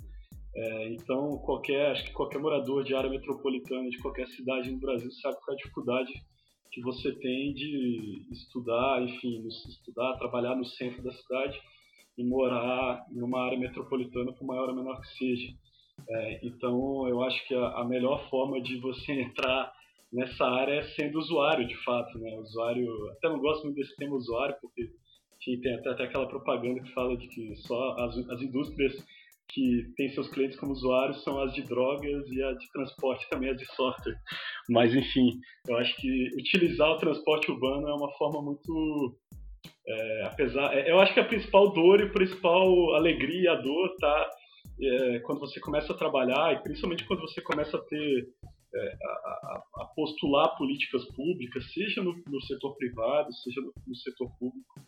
é, 0.61 0.89
então, 0.89 1.37
qualquer, 1.37 1.91
acho 1.91 2.03
que 2.03 2.11
qualquer 2.11 2.37
morador 2.37 2.83
de 2.83 2.93
área 2.93 3.09
metropolitana 3.09 3.89
de 3.89 3.97
qualquer 3.99 4.27
cidade 4.27 4.69
no 4.69 4.77
Brasil 4.77 5.09
sabe 5.11 5.37
qual 5.37 5.51
é 5.51 5.53
a 5.53 5.63
dificuldade 5.63 6.11
que 6.69 6.81
você 6.81 7.13
tem 7.15 7.53
de 7.53 8.25
estudar, 8.29 9.01
enfim, 9.01 9.47
estudar, 9.47 10.17
trabalhar 10.17 10.57
no 10.57 10.65
centro 10.65 11.01
da 11.01 11.13
cidade 11.13 11.57
e 12.17 12.25
morar 12.25 13.05
em 13.09 13.21
uma 13.21 13.41
área 13.45 13.57
metropolitana, 13.57 14.33
por 14.33 14.45
maior 14.45 14.67
ou 14.67 14.75
menor 14.75 14.99
que 14.99 15.07
seja. 15.17 15.53
É, 16.09 16.45
então, 16.45 17.07
eu 17.07 17.23
acho 17.23 17.47
que 17.47 17.55
a, 17.55 17.79
a, 17.79 17.85
melhor 17.85 18.29
forma 18.29 18.61
de 18.61 18.77
você 18.79 19.13
entrar 19.23 19.71
nessa 20.11 20.45
área 20.45 20.73
é 20.73 20.83
sendo 20.83 21.19
usuário, 21.19 21.65
de 21.65 21.75
fato, 21.85 22.19
né? 22.19 22.37
Usuário, 22.37 23.09
até 23.11 23.29
não 23.29 23.39
gosto 23.39 23.63
muito 23.63 23.77
desse 23.77 23.95
termo 23.95 24.15
usuário, 24.15 24.57
porque 24.61 24.89
enfim, 25.37 25.61
tem 25.61 25.75
até, 25.75 25.89
até 25.91 26.03
aquela 26.03 26.27
propaganda 26.27 26.81
que 26.81 26.93
fala 26.93 27.15
de 27.15 27.29
que 27.29 27.55
só 27.55 27.95
as, 27.97 28.17
as 28.29 28.41
indústrias 28.41 28.93
que 29.49 29.91
têm 29.97 30.09
seus 30.13 30.29
clientes 30.29 30.57
como 30.59 30.73
usuários 30.73 31.23
são 31.23 31.39
as 31.41 31.53
de 31.53 31.63
drogas 31.63 32.29
e 32.31 32.43
as 32.43 32.57
de 32.57 32.71
transporte 32.71 33.27
também 33.29 33.49
as 33.49 33.57
de 33.57 33.65
software. 33.75 34.15
Mas 34.69 34.93
enfim, 34.93 35.39
eu 35.67 35.77
acho 35.77 35.95
que 35.97 36.29
utilizar 36.37 36.89
o 36.89 36.97
transporte 36.97 37.51
urbano 37.51 37.87
é 37.87 37.93
uma 37.93 38.11
forma 38.13 38.41
muito 38.41 39.17
é, 39.87 40.23
apesar, 40.23 40.77
é, 40.77 40.91
eu 40.91 40.99
acho 40.99 41.13
que 41.13 41.19
a 41.19 41.25
principal 41.25 41.73
dor 41.73 41.99
e 41.99 42.03
a 42.03 42.11
principal 42.11 42.93
alegria, 42.93 43.53
a 43.53 43.55
dor, 43.55 43.95
tá 43.99 44.29
é, 44.81 45.19
quando 45.19 45.39
você 45.39 45.59
começa 45.59 45.91
a 45.91 45.97
trabalhar 45.97 46.53
e 46.53 46.63
principalmente 46.63 47.05
quando 47.05 47.21
você 47.21 47.41
começa 47.41 47.75
a 47.75 47.81
ter 47.81 48.27
é, 48.73 48.97
a, 49.03 49.63
a, 49.77 49.85
postular 49.95 50.55
políticas 50.57 51.03
públicas, 51.15 51.73
seja 51.73 52.03
no, 52.03 52.13
no 52.27 52.41
setor 52.43 52.75
privado, 52.77 53.33
seja 53.33 53.61
no, 53.61 53.73
no 53.87 53.95
setor 53.95 54.29
público, 54.39 54.79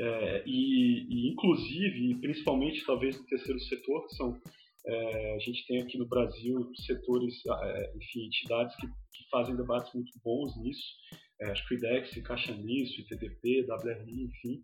é, 0.00 0.42
e, 0.46 1.06
e, 1.08 1.32
inclusive, 1.32 2.14
principalmente 2.20 2.84
talvez 2.86 3.18
no 3.18 3.26
terceiro 3.26 3.60
setor, 3.60 4.06
que 4.06 4.14
são 4.14 4.40
é, 4.86 5.34
a 5.34 5.38
gente 5.38 5.66
tem 5.66 5.82
aqui 5.82 5.98
no 5.98 6.06
Brasil 6.06 6.72
setores, 6.86 7.34
é, 7.46 7.92
enfim, 7.96 8.26
entidades 8.26 8.74
que, 8.76 8.86
que, 8.86 9.28
fazem 9.30 9.54
debates 9.56 9.92
muito 9.92 10.12
bons 10.24 10.56
nisso. 10.56 10.94
É, 11.40 11.50
acho 11.50 11.66
que 11.68 11.74
o 11.74 11.76
IDEX 11.76 12.16
encaixa 12.16 12.52
nisso, 12.54 13.00
ITDP, 13.00 13.66
WRI, 13.68 14.24
enfim. 14.24 14.62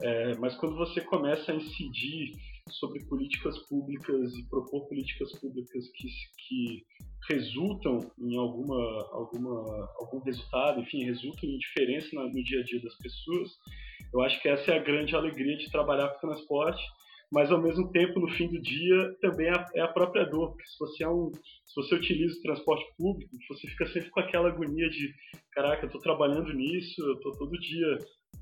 É, 0.00 0.34
mas 0.36 0.56
quando 0.56 0.76
você 0.76 1.00
começa 1.02 1.52
a 1.52 1.54
incidir 1.54 2.36
sobre 2.70 3.04
políticas 3.06 3.58
públicas 3.68 4.32
e 4.34 4.48
propor 4.48 4.88
políticas 4.88 5.32
públicas 5.38 5.88
que, 5.94 6.08
que 6.46 6.84
resultam 7.28 8.10
em 8.18 8.36
alguma, 8.36 9.08
alguma, 9.12 9.90
algum 9.96 10.20
resultado, 10.20 10.80
enfim, 10.80 11.04
resultam 11.04 11.48
em 11.48 11.58
diferença 11.58 12.08
no 12.14 12.44
dia 12.44 12.60
a 12.60 12.64
dia 12.64 12.82
das 12.82 12.96
pessoas, 12.98 13.50
eu 14.12 14.20
acho 14.22 14.40
que 14.40 14.48
essa 14.48 14.72
é 14.72 14.78
a 14.78 14.82
grande 14.82 15.14
alegria 15.14 15.56
de 15.56 15.70
trabalhar 15.70 16.08
com 16.08 16.28
transporte, 16.28 16.82
mas 17.30 17.50
ao 17.50 17.60
mesmo 17.60 17.90
tempo, 17.90 18.20
no 18.20 18.28
fim 18.28 18.48
do 18.48 18.60
dia, 18.60 19.16
também 19.20 19.48
é 19.74 19.80
a 19.80 19.88
própria 19.88 20.24
dor, 20.24 20.50
porque 20.50 20.66
se 20.66 20.78
você, 20.78 21.04
é 21.04 21.08
um, 21.08 21.32
se 21.34 21.74
você 21.74 21.94
utiliza 21.96 22.38
o 22.38 22.42
transporte 22.42 22.84
público, 22.96 23.36
você 23.48 23.66
fica 23.68 23.86
sempre 23.88 24.10
com 24.10 24.20
aquela 24.20 24.48
agonia 24.48 24.88
de, 24.88 25.12
caraca, 25.52 25.82
eu 25.82 25.86
estou 25.86 26.00
trabalhando 26.00 26.52
nisso, 26.52 27.02
eu 27.02 27.14
estou 27.14 27.32
todo 27.32 27.58
dia 27.58 27.98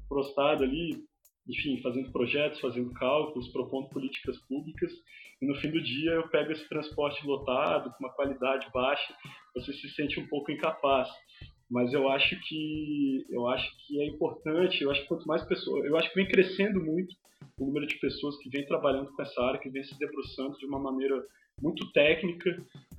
prostado 0.08 0.64
ali, 0.64 1.02
enfim, 1.48 1.80
fazendo 1.82 2.10
projetos, 2.10 2.60
fazendo 2.60 2.92
cálculos, 2.94 3.48
propondo 3.48 3.88
políticas 3.88 4.38
públicas, 4.46 4.92
e 5.42 5.46
no 5.46 5.54
fim 5.56 5.70
do 5.70 5.82
dia 5.82 6.12
eu 6.12 6.28
pego 6.28 6.52
esse 6.52 6.68
transporte 6.68 7.26
lotado, 7.26 7.90
com 7.90 8.04
uma 8.04 8.14
qualidade 8.14 8.66
baixa, 8.72 9.14
você 9.54 9.72
se 9.72 9.88
sente 9.90 10.18
um 10.18 10.26
pouco 10.28 10.50
incapaz. 10.50 11.08
Mas 11.70 11.92
eu 11.92 12.08
acho 12.08 12.38
que 12.46 13.24
eu 13.30 13.46
acho 13.48 13.68
que 13.86 14.00
é 14.00 14.06
importante, 14.06 14.82
eu 14.82 14.90
acho 14.90 15.02
que 15.02 15.08
quanto 15.08 15.26
mais 15.26 15.42
pessoas, 15.44 15.84
eu 15.84 15.96
acho 15.96 16.08
que 16.10 16.16
vem 16.16 16.28
crescendo 16.28 16.80
muito 16.82 17.14
o 17.58 17.66
número 17.66 17.86
de 17.86 17.98
pessoas 17.98 18.36
que 18.38 18.48
vem 18.48 18.66
trabalhando 18.66 19.10
com 19.12 19.22
essa 19.22 19.42
área, 19.42 19.60
que 19.60 19.70
vem 19.70 19.82
se 19.82 19.98
debruçando 19.98 20.56
de 20.58 20.66
uma 20.66 20.78
maneira 20.78 21.22
muito 21.60 21.90
técnica. 21.92 22.50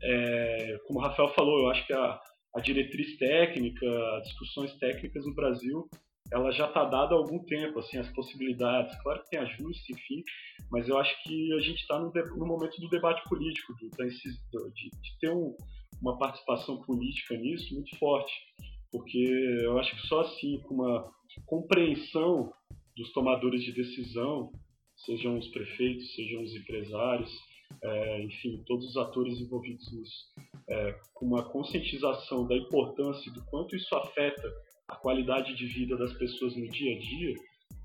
É, 0.01 0.79
como 0.87 0.99
o 0.99 1.01
Rafael 1.01 1.29
falou, 1.29 1.59
eu 1.59 1.67
acho 1.69 1.85
que 1.85 1.93
a, 1.93 2.19
a 2.55 2.59
diretriz 2.61 3.17
técnica, 3.17 3.85
as 4.17 4.23
discussões 4.23 4.73
técnicas 4.77 5.25
no 5.25 5.35
Brasil, 5.35 5.87
ela 6.31 6.51
já 6.51 6.67
está 6.67 6.83
dada 6.85 7.13
há 7.13 7.17
algum 7.17 7.39
tempo, 7.45 7.79
assim, 7.79 7.97
as 7.97 8.09
possibilidades. 8.09 8.95
Claro 9.01 9.21
que 9.23 9.29
tem 9.29 9.39
ajuste, 9.39 9.93
enfim, 9.93 10.23
mas 10.71 10.87
eu 10.87 10.97
acho 10.97 11.23
que 11.23 11.53
a 11.53 11.59
gente 11.59 11.81
está 11.81 11.99
no, 11.99 12.11
no, 12.11 12.45
momento 12.45 12.79
do 12.79 12.89
debate 12.89 13.21
político, 13.29 13.73
do, 13.73 13.89
de, 13.89 14.89
de, 14.89 15.19
ter 15.19 15.31
um, 15.31 15.55
uma 16.01 16.17
participação 16.17 16.81
política 16.81 17.37
nisso 17.37 17.73
muito 17.73 17.95
forte, 17.97 18.33
porque 18.91 19.19
eu 19.63 19.77
acho 19.77 19.95
que 19.95 20.07
só 20.07 20.21
assim, 20.21 20.59
com 20.61 20.75
uma 20.75 21.11
compreensão 21.45 22.51
dos 22.97 23.11
tomadores 23.11 23.63
de 23.63 23.73
decisão, 23.73 24.51
sejam 25.05 25.37
os 25.37 25.47
prefeitos, 25.49 26.15
sejam 26.15 26.41
os 26.41 26.55
empresários, 26.55 27.31
é, 27.83 28.23
enfim, 28.23 28.63
todos 28.65 28.85
os 28.85 28.97
atores 28.97 29.39
envolvidos 29.39 29.91
nisso, 29.91 30.33
é, 30.69 30.99
com 31.13 31.25
uma 31.25 31.43
conscientização 31.43 32.47
da 32.47 32.55
importância 32.55 33.31
do 33.33 33.43
quanto 33.45 33.75
isso 33.75 33.93
afeta 33.95 34.51
a 34.87 34.95
qualidade 34.95 35.55
de 35.55 35.65
vida 35.65 35.97
das 35.97 36.13
pessoas 36.13 36.55
no 36.55 36.67
dia 36.69 36.95
a 36.95 36.99
dia, 36.99 37.33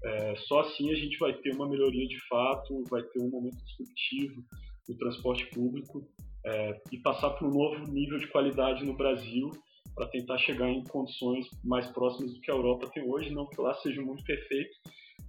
é, 0.05 0.37
só 0.37 0.61
assim 0.61 0.91
a 0.91 0.95
gente 0.95 1.19
vai 1.19 1.33
ter 1.35 1.55
uma 1.55 1.69
melhoria 1.69 2.07
de 2.07 2.19
fato, 2.27 2.85
vai 2.91 3.03
ter 3.03 3.21
um 3.21 3.31
momento 3.31 3.57
disruptivo 3.65 4.43
no 4.89 4.97
transporte 4.97 5.47
público 5.51 6.07
é, 6.47 6.81
e 6.91 6.99
passar 6.99 7.31
para 7.31 7.47
um 7.47 7.51
novo 7.51 7.85
nível 7.93 8.19
de 8.19 8.27
qualidade 8.29 8.85
no 8.85 8.97
Brasil 8.97 9.51
para 9.95 10.09
tentar 10.09 10.39
chegar 10.39 10.71
em 10.71 10.83
condições 10.85 11.47
mais 11.65 11.87
próximas 11.89 12.33
do 12.33 12.41
que 12.41 12.51
a 12.51 12.55
Europa 12.55 12.91
tem 12.93 13.03
hoje, 13.03 13.31
não 13.31 13.47
que 13.47 13.61
lá 13.61 13.75
seja 13.75 14.01
muito 14.01 14.25
perfeito, 14.25 14.71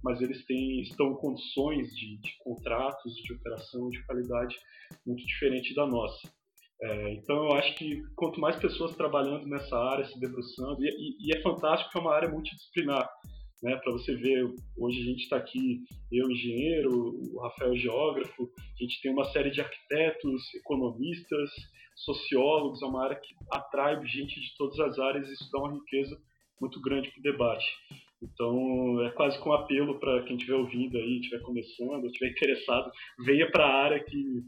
mas 0.02 0.20
eles 0.20 0.44
têm, 0.46 0.80
estão 0.80 1.12
em 1.12 1.16
condições 1.16 1.88
de, 1.94 2.18
de 2.18 2.36
contratos, 2.38 3.14
de 3.14 3.34
operação, 3.34 3.88
de 3.90 4.04
qualidade 4.06 4.56
muito 5.06 5.24
diferente 5.24 5.74
da 5.74 5.86
nossa. 5.86 6.32
É, 6.82 7.12
então 7.12 7.36
eu 7.44 7.52
acho 7.52 7.76
que 7.76 8.02
quanto 8.16 8.40
mais 8.40 8.56
pessoas 8.56 8.96
trabalhando 8.96 9.46
nessa 9.46 9.76
área, 9.76 10.04
se 10.04 10.18
debruçando, 10.18 10.84
e, 10.84 10.88
e, 10.88 11.28
e 11.28 11.36
é 11.36 11.40
fantástico 11.40 11.90
que 11.90 11.98
é 11.98 12.00
uma 12.00 12.14
área 12.14 12.28
multidisciplinar, 12.28 13.08
né? 13.62 13.76
Para 13.76 13.92
você 13.92 14.16
ver, 14.16 14.52
hoje 14.76 15.00
a 15.00 15.04
gente 15.04 15.22
está 15.22 15.36
aqui, 15.36 15.84
eu 16.10 16.28
engenheiro, 16.28 16.90
o 16.90 17.40
Rafael 17.40 17.76
geógrafo, 17.76 18.50
a 18.58 18.82
gente 18.82 19.00
tem 19.00 19.12
uma 19.12 19.24
série 19.26 19.50
de 19.50 19.60
arquitetos, 19.60 20.54
economistas, 20.56 21.50
sociólogos, 21.94 22.82
é 22.82 22.86
uma 22.86 23.04
área 23.04 23.16
que 23.16 23.32
atrai 23.52 24.04
gente 24.06 24.40
de 24.40 24.56
todas 24.56 24.80
as 24.80 24.98
áreas 24.98 25.28
e 25.28 25.34
isso 25.34 25.48
dá 25.52 25.60
uma 25.60 25.74
riqueza 25.74 26.20
muito 26.60 26.80
grande 26.80 27.10
para 27.10 27.20
o 27.20 27.22
debate. 27.22 27.66
Então, 28.20 29.02
é 29.04 29.10
quase 29.10 29.38
com 29.40 29.50
um 29.50 29.52
apelo 29.52 29.98
para 29.98 30.22
quem 30.24 30.36
estiver 30.36 30.56
ouvindo 30.56 30.96
aí, 30.96 31.18
estiver 31.18 31.42
começando, 31.42 32.06
estiver 32.06 32.30
interessado, 32.30 32.90
venha 33.24 33.50
para 33.50 33.66
a 33.66 33.84
área 33.84 34.04
que 34.04 34.42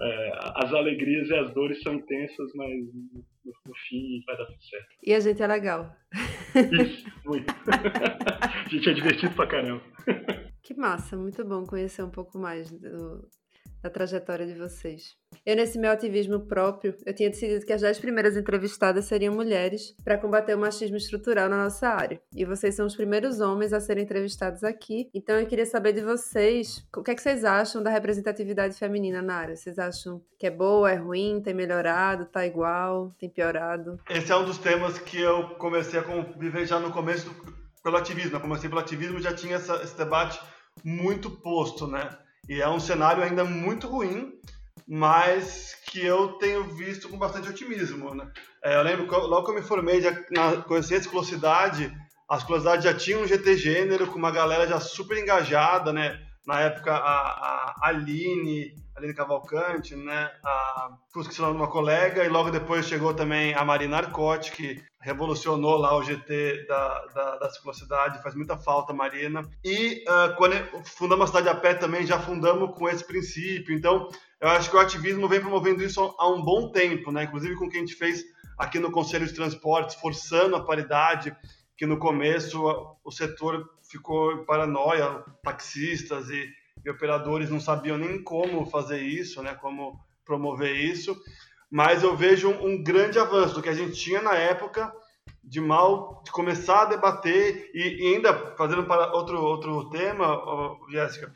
é, 0.00 0.30
as 0.56 0.72
alegrias 0.72 1.28
e 1.28 1.34
as 1.34 1.52
dores 1.52 1.80
são 1.82 1.94
intensas, 1.94 2.50
mas 2.54 2.70
no, 2.70 3.24
no, 3.44 3.74
fim 3.88 4.22
vai 4.26 4.36
dar 4.36 4.46
tudo 4.46 4.62
certo. 4.62 4.86
E 5.04 5.12
a 5.12 5.20
gente 5.20 5.42
é 5.42 5.46
legal. 5.46 5.94
Isso, 6.54 7.06
muito. 7.24 7.52
a 8.40 8.68
gente 8.68 8.88
é 8.88 8.92
divertido 8.92 9.34
pra 9.34 9.46
caramba. 9.46 9.82
Que 10.62 10.74
massa, 10.74 11.16
muito 11.16 11.44
bom 11.44 11.66
conhecer 11.66 12.02
um 12.02 12.10
pouco 12.10 12.38
mais 12.38 12.70
do, 12.70 13.28
da 13.82 13.90
trajetória 13.90 14.46
de 14.46 14.54
vocês. 14.54 15.16
Eu, 15.50 15.56
nesse 15.56 15.80
meu 15.80 15.90
ativismo 15.90 16.38
próprio, 16.38 16.94
eu 17.04 17.12
tinha 17.12 17.28
decidido 17.28 17.66
que 17.66 17.72
as 17.72 17.80
10 17.80 17.98
primeiras 17.98 18.36
entrevistadas 18.36 19.06
seriam 19.06 19.34
mulheres 19.34 19.96
para 20.04 20.16
combater 20.16 20.54
o 20.54 20.58
machismo 20.60 20.96
estrutural 20.96 21.48
na 21.48 21.64
nossa 21.64 21.88
área. 21.88 22.22
E 22.32 22.44
vocês 22.44 22.76
são 22.76 22.86
os 22.86 22.94
primeiros 22.94 23.40
homens 23.40 23.72
a 23.72 23.80
serem 23.80 24.04
entrevistados 24.04 24.62
aqui. 24.62 25.10
Então 25.12 25.36
eu 25.40 25.46
queria 25.48 25.66
saber 25.66 25.92
de 25.92 26.02
vocês, 26.02 26.86
o 26.96 27.02
que 27.02 27.10
é 27.10 27.16
que 27.16 27.20
vocês 27.20 27.44
acham 27.44 27.82
da 27.82 27.90
representatividade 27.90 28.78
feminina 28.78 29.20
na 29.20 29.34
área? 29.34 29.56
Vocês 29.56 29.76
acham 29.76 30.22
que 30.38 30.46
é 30.46 30.52
boa, 30.52 30.88
é 30.88 30.94
ruim, 30.94 31.40
tem 31.42 31.52
melhorado, 31.52 32.26
tá 32.26 32.46
igual, 32.46 33.12
tem 33.18 33.28
piorado? 33.28 33.98
Esse 34.08 34.30
é 34.30 34.36
um 34.36 34.44
dos 34.44 34.58
temas 34.58 35.00
que 35.00 35.20
eu 35.20 35.48
comecei 35.56 35.98
a 35.98 36.04
conviver 36.04 36.64
já 36.64 36.78
no 36.78 36.92
começo 36.92 37.28
pelo 37.82 37.96
ativismo. 37.96 38.36
Eu 38.36 38.40
comecei 38.40 38.68
pelo 38.68 38.80
ativismo 38.80 39.18
já 39.18 39.34
tinha 39.34 39.56
essa, 39.56 39.82
esse 39.82 39.98
debate 39.98 40.40
muito 40.84 41.28
posto, 41.28 41.88
né? 41.88 42.08
E 42.48 42.62
é 42.62 42.68
um 42.68 42.78
cenário 42.78 43.22
ainda 43.22 43.44
muito 43.44 43.88
ruim, 43.88 44.32
mas 44.90 45.76
que 45.86 46.04
eu 46.04 46.32
tenho 46.32 46.64
visto 46.64 47.08
com 47.08 47.16
bastante 47.16 47.48
otimismo. 47.48 48.12
Né? 48.12 48.28
É, 48.64 48.74
eu 48.74 48.82
lembro, 48.82 49.06
logo 49.06 49.44
que 49.44 49.52
eu 49.52 49.54
me 49.54 49.62
formei, 49.62 50.00
já, 50.00 50.10
na, 50.32 50.62
conheci 50.62 50.94
a 50.94 50.98
Escolosidade, 50.98 51.96
a 52.28 52.36
Escolosidade 52.36 52.82
já 52.82 52.92
tinha 52.92 53.16
um 53.16 53.26
GT 53.26 53.56
Gênero, 53.56 54.08
com 54.08 54.18
uma 54.18 54.32
galera 54.32 54.66
já 54.66 54.80
super 54.80 55.16
engajada, 55.16 55.92
né? 55.92 56.20
Na 56.44 56.60
época, 56.60 56.92
a, 56.92 57.74
a 57.80 57.88
Aline, 57.88 58.74
Aline 58.96 59.14
Cavalcante, 59.14 59.94
né? 59.94 60.28
A, 60.44 60.90
nome 61.14 61.28
de 61.28 61.40
uma 61.40 61.70
colega, 61.70 62.24
e 62.24 62.28
logo 62.28 62.50
depois 62.50 62.86
chegou 62.86 63.14
também 63.14 63.54
a 63.54 63.64
Marina 63.64 63.98
Arcotti, 63.98 64.50
que 64.50 64.82
revolucionou 65.00 65.76
lá 65.76 65.96
o 65.96 66.02
GT 66.02 66.66
da, 66.66 67.04
da, 67.14 67.36
da 67.38 67.50
ciclocidade, 67.50 68.22
faz 68.22 68.34
muita 68.34 68.56
falta, 68.56 68.92
Marina. 68.92 69.42
E 69.64 70.04
uh, 70.08 70.34
quando 70.36 70.54
fundamos 70.84 71.24
a 71.24 71.26
Cidade 71.28 71.48
a 71.48 71.54
Pé 71.54 71.74
também, 71.74 72.06
já 72.06 72.18
fundamos 72.18 72.76
com 72.76 72.88
esse 72.88 73.04
princípio. 73.04 73.74
Então, 73.74 74.08
eu 74.40 74.48
acho 74.48 74.70
que 74.70 74.76
o 74.76 74.80
ativismo 74.80 75.28
vem 75.28 75.40
promovendo 75.40 75.82
isso 75.82 76.14
há 76.18 76.28
um 76.28 76.42
bom 76.42 76.70
tempo, 76.70 77.12
né? 77.12 77.24
Inclusive 77.24 77.56
com 77.56 77.66
o 77.66 77.68
que 77.68 77.76
a 77.76 77.80
gente 77.80 77.94
fez 77.94 78.24
aqui 78.58 78.78
no 78.78 78.90
Conselho 78.90 79.26
de 79.26 79.34
Transportes, 79.34 79.96
forçando 79.96 80.56
a 80.56 80.64
paridade, 80.64 81.34
que 81.76 81.86
no 81.86 81.98
começo 81.98 82.62
o 83.02 83.10
setor 83.10 83.68
ficou 83.82 84.32
em 84.32 84.44
paranoia, 84.44 85.24
taxistas 85.42 86.28
e, 86.30 86.48
e 86.84 86.90
operadores 86.90 87.50
não 87.50 87.60
sabiam 87.60 87.98
nem 87.98 88.22
como 88.22 88.66
fazer 88.66 89.00
isso, 89.00 89.42
né? 89.42 89.54
Como 89.54 89.98
promover 90.24 90.76
isso 90.76 91.16
mas 91.70 92.02
eu 92.02 92.16
vejo 92.16 92.50
um, 92.50 92.66
um, 92.66 92.82
grande 92.82 93.18
avanço 93.18 93.54
do 93.54 93.62
que 93.62 93.68
a 93.68 93.74
gente 93.74 93.92
tinha 93.92 94.20
na 94.20 94.34
época 94.34 94.92
de 95.44 95.60
mal 95.60 96.20
de 96.24 96.32
começar 96.32 96.82
a 96.82 96.86
debater 96.86 97.70
e, 97.72 98.02
e 98.02 98.14
ainda 98.14 98.54
fazendo 98.56 98.84
para 98.84 99.12
outro 99.12 99.40
outro 99.40 99.88
tema, 99.88 100.42
Jéssica, 100.90 101.32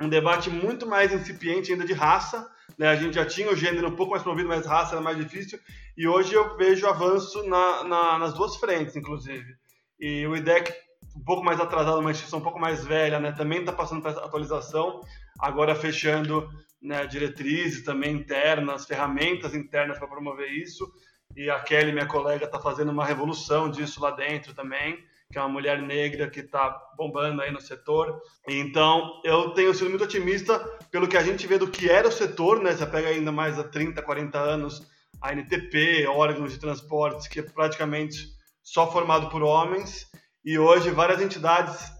um 0.00 0.08
debate 0.08 0.50
muito 0.50 0.86
mais 0.86 1.12
incipiente 1.12 1.72
ainda 1.72 1.84
de 1.84 1.92
raça, 1.92 2.50
né? 2.78 2.88
A 2.88 2.96
gente 2.96 3.14
já 3.14 3.26
tinha 3.26 3.50
o 3.50 3.56
gênero 3.56 3.88
um 3.88 3.96
pouco 3.96 4.12
mais 4.12 4.22
promovido, 4.22 4.48
mas 4.48 4.66
raça 4.66 4.94
era 4.94 5.00
mais 5.00 5.16
difícil 5.16 5.58
e 5.96 6.08
hoje 6.08 6.32
eu 6.34 6.56
vejo 6.56 6.86
avanço 6.86 7.46
na, 7.48 7.84
na, 7.84 8.18
nas 8.18 8.34
duas 8.34 8.56
frentes, 8.56 8.96
inclusive. 8.96 9.54
E 10.00 10.26
o 10.26 10.36
IDEC 10.36 10.72
um 11.16 11.24
pouco 11.24 11.44
mais 11.44 11.60
atrasada, 11.60 11.98
uma 11.98 12.10
instituição 12.10 12.38
um 12.38 12.42
pouco 12.42 12.58
mais 12.58 12.84
velha, 12.84 13.20
né, 13.20 13.32
também 13.32 13.60
está 13.60 13.72
passando 13.72 14.06
essa 14.08 14.24
atualização, 14.24 15.00
agora 15.38 15.74
fechando 15.74 16.48
né, 16.80 17.06
diretrizes 17.06 17.84
também 17.84 18.14
internas, 18.14 18.86
ferramentas 18.86 19.54
internas 19.54 19.98
para 19.98 20.08
promover 20.08 20.50
isso. 20.50 20.90
E 21.36 21.48
a 21.50 21.60
Kelly, 21.60 21.92
minha 21.92 22.06
colega, 22.06 22.44
está 22.44 22.58
fazendo 22.58 22.90
uma 22.90 23.04
revolução 23.04 23.70
disso 23.70 24.00
lá 24.00 24.10
dentro 24.10 24.54
também, 24.54 24.98
que 25.32 25.38
é 25.38 25.40
uma 25.40 25.48
mulher 25.48 25.80
negra 25.80 26.28
que 26.28 26.40
está 26.40 26.78
bombando 26.96 27.40
aí 27.40 27.50
no 27.50 27.60
setor. 27.60 28.20
Então, 28.46 29.20
eu 29.24 29.50
tenho 29.50 29.74
sido 29.74 29.88
muito 29.88 30.04
otimista 30.04 30.58
pelo 30.90 31.08
que 31.08 31.16
a 31.16 31.22
gente 31.22 31.46
vê 31.46 31.56
do 31.56 31.70
que 31.70 31.88
era 31.88 32.06
o 32.06 32.12
setor, 32.12 32.62
né? 32.62 32.72
Você 32.72 32.86
pega 32.86 33.08
ainda 33.08 33.32
mais 33.32 33.58
há 33.58 33.64
30, 33.64 34.02
40 34.02 34.38
anos, 34.38 34.86
a 35.20 35.32
NTP, 35.32 36.06
órgãos 36.06 36.52
de 36.52 36.60
transportes, 36.60 37.26
que 37.26 37.40
é 37.40 37.42
praticamente 37.42 38.28
só 38.62 38.92
formado 38.92 39.30
por 39.30 39.42
homens, 39.42 40.06
e 40.44 40.58
hoje 40.58 40.90
várias 40.90 41.20
entidades 41.20 41.90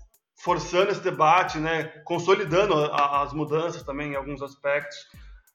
forçando 0.43 0.91
esse 0.91 1.01
debate, 1.01 1.59
né, 1.59 1.85
consolidando 2.05 2.74
as 2.74 3.33
mudanças 3.33 3.83
também 3.83 4.12
em 4.12 4.16
alguns 4.16 4.43
aspectos. 4.43 4.97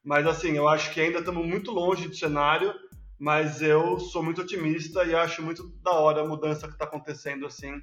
Mas 0.03 0.25
assim, 0.25 0.53
eu 0.53 0.67
acho 0.67 0.91
que 0.93 1.01
ainda 1.01 1.19
estamos 1.19 1.45
muito 1.45 1.71
longe 1.71 2.07
do 2.07 2.15
cenário, 2.15 2.73
mas 3.19 3.61
eu 3.61 3.99
sou 3.99 4.21
muito 4.21 4.41
otimista 4.41 5.03
e 5.03 5.15
acho 5.15 5.41
muito 5.41 5.69
da 5.83 5.91
hora 5.91 6.21
a 6.21 6.27
mudança 6.27 6.67
que 6.67 6.73
está 6.73 6.85
acontecendo 6.85 7.45
assim, 7.45 7.81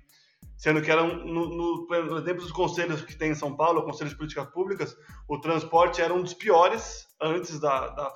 sendo 0.57 0.80
que 0.80 0.91
era 0.91 1.03
no, 1.03 1.24
no, 1.24 1.87
no 1.87 2.18
exemplo 2.18 2.43
dos 2.43 2.53
conselhos 2.53 3.03
que 3.03 3.16
tem 3.16 3.32
em 3.32 3.35
São 3.35 3.57
Paulo, 3.57 3.80
o 3.80 3.85
Conselho 3.85 4.11
de 4.11 4.16
Políticas 4.16 4.47
Públicas, 4.51 4.97
o 5.28 5.39
transporte 5.41 6.01
era 6.01 6.14
um 6.14 6.22
dos 6.22 6.35
piores 6.35 7.07
antes 7.20 7.59
da, 7.59 7.89
da, 7.89 8.14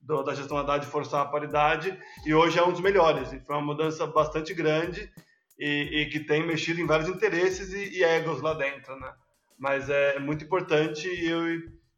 do, 0.00 0.22
da 0.22 0.34
gestão 0.34 0.58
forçar 0.90 1.22
a 1.22 1.28
paridade 1.28 1.96
e 2.26 2.34
hoje 2.34 2.58
é 2.58 2.64
um 2.64 2.72
dos 2.72 2.80
melhores. 2.80 3.32
E 3.32 3.40
foi 3.40 3.54
uma 3.54 3.64
mudança 3.64 4.06
bastante 4.06 4.52
grande 4.52 5.10
e, 5.58 6.02
e 6.02 6.06
que 6.06 6.20
tem 6.20 6.44
mexido 6.44 6.80
em 6.80 6.86
vários 6.86 7.08
interesses 7.08 7.72
e, 7.72 7.98
e, 7.98 8.02
egos 8.02 8.40
lá 8.42 8.54
dentro, 8.54 8.98
né? 8.98 9.12
Mas 9.58 9.88
é 9.88 10.18
muito 10.18 10.44
importante 10.44 11.06
e 11.06 11.28
eu, 11.28 11.44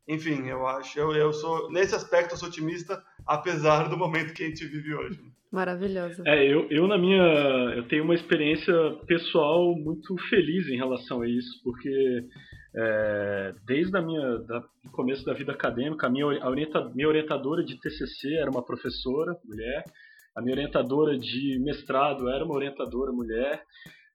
enfim, 0.09 0.47
eu 0.47 0.67
acho, 0.67 0.99
eu, 0.99 1.13
eu 1.13 1.33
sou, 1.33 1.71
nesse 1.71 1.95
aspecto 1.95 2.33
eu 2.33 2.37
sou 2.37 2.49
otimista, 2.49 3.03
apesar 3.27 3.89
do 3.89 3.97
momento 3.97 4.35
que 4.35 4.43
a 4.43 4.47
gente 4.47 4.67
vive 4.67 4.95
hoje. 4.95 5.21
Maravilhoso. 5.51 6.23
É, 6.27 6.45
eu, 6.45 6.69
eu 6.69 6.87
na 6.89 6.99
minha, 6.99 7.23
eu 7.77 7.87
tenho 7.87 8.03
uma 8.03 8.15
experiência 8.15 8.75
pessoal 9.07 9.75
muito 9.77 10.17
feliz 10.29 10.67
em 10.69 10.77
relação 10.77 11.23
a 11.23 11.29
isso, 11.29 11.63
porque 11.63 12.25
é, 12.77 13.55
desde 13.65 13.97
a 13.97 14.03
minha, 14.03 14.39
da, 14.39 14.59
do 14.59 14.91
começo 14.91 15.25
da 15.25 15.33
vida 15.33 15.53
acadêmica, 15.53 16.09
a 16.09 16.11
minha, 16.11 16.25
a 16.25 16.49
orienta, 16.49 16.91
minha 16.93 17.09
orientadora 17.09 17.65
de 17.65 17.79
TCC 17.79 18.35
era 18.35 18.51
uma 18.51 18.65
professora, 18.65 19.37
mulher, 19.45 19.85
a 20.37 20.43
minha 20.43 20.55
orientadora 20.55 21.17
de 21.17 21.61
mestrado 21.61 22.29
era 22.29 22.45
uma 22.45 22.55
orientadora 22.55 23.13
mulher. 23.13 23.63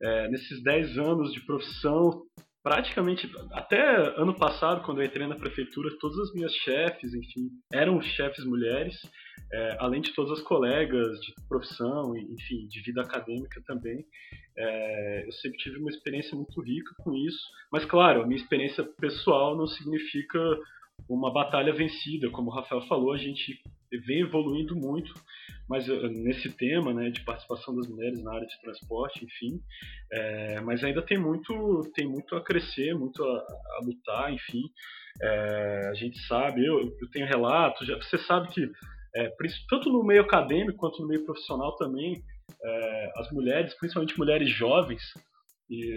É, 0.01 0.27
nesses 0.29 0.61
10 0.61 0.97
anos 0.97 1.33
de 1.33 1.45
profissão, 1.45 2.23
praticamente 2.63 3.29
até 3.51 3.95
ano 4.19 4.33
passado, 4.33 4.83
quando 4.83 5.01
eu 5.01 5.05
entrei 5.05 5.27
na 5.27 5.35
prefeitura, 5.35 5.95
todas 5.99 6.17
as 6.19 6.33
minhas 6.33 6.53
chefes, 6.53 7.13
enfim, 7.13 7.49
eram 7.71 8.01
chefes 8.01 8.45
mulheres, 8.45 8.95
é, 9.51 9.77
além 9.79 10.01
de 10.01 10.13
todas 10.13 10.39
as 10.39 10.41
colegas 10.45 11.19
de 11.21 11.33
profissão, 11.47 12.15
enfim, 12.15 12.67
de 12.67 12.81
vida 12.81 13.01
acadêmica 13.01 13.61
também. 13.65 14.05
É, 14.57 15.25
eu 15.25 15.31
sempre 15.33 15.57
tive 15.57 15.77
uma 15.77 15.89
experiência 15.89 16.35
muito 16.35 16.61
rica 16.61 16.93
com 16.99 17.13
isso, 17.13 17.39
mas 17.71 17.85
claro, 17.85 18.21
a 18.21 18.27
minha 18.27 18.39
experiência 18.39 18.83
pessoal 18.83 19.57
não 19.57 19.65
significa 19.65 20.39
uma 21.07 21.31
batalha 21.31 21.73
vencida, 21.73 22.29
como 22.29 22.51
o 22.51 22.53
Rafael 22.53 22.81
falou, 22.81 23.13
a 23.13 23.17
gente 23.17 23.61
vem 24.05 24.21
evoluindo 24.21 24.75
muito, 24.75 25.13
mas 25.69 25.87
eh, 25.87 26.09
nesse 26.09 26.49
tema, 26.49 26.91
né, 26.93 27.11
de 27.11 27.23
participação 27.23 27.75
das 27.75 27.87
mulheres 27.87 28.21
na 28.23 28.33
área 28.33 28.47
de 28.47 28.59
transporte, 28.61 29.23
enfim, 29.23 29.61
é, 30.11 30.59
mas 30.61 30.83
ainda 30.83 31.01
tem 31.03 31.17
muito, 31.17 31.89
tem 31.93 32.07
muito 32.07 32.35
a 32.35 32.43
crescer, 32.43 32.95
muito 32.95 33.23
a, 33.23 33.37
a 33.77 33.79
lutar, 33.85 34.33
enfim, 34.33 34.63
é, 35.21 35.89
a 35.91 35.93
gente 35.93 36.17
sabe, 36.25 36.65
eu, 36.65 36.79
eu 36.79 37.09
tenho 37.11 37.27
relatos, 37.27 37.87
você 37.87 38.17
sabe 38.17 38.49
que 38.49 38.69
é, 39.15 39.31
tanto 39.69 39.91
no 39.91 40.03
meio 40.03 40.21
acadêmico 40.23 40.79
quanto 40.79 41.01
no 41.01 41.07
meio 41.07 41.23
profissional 41.23 41.75
também, 41.75 42.21
as 43.15 43.31
mulheres, 43.31 43.75
principalmente 43.75 44.17
mulheres 44.17 44.49
jovens, 44.49 45.01
e, 45.69 45.93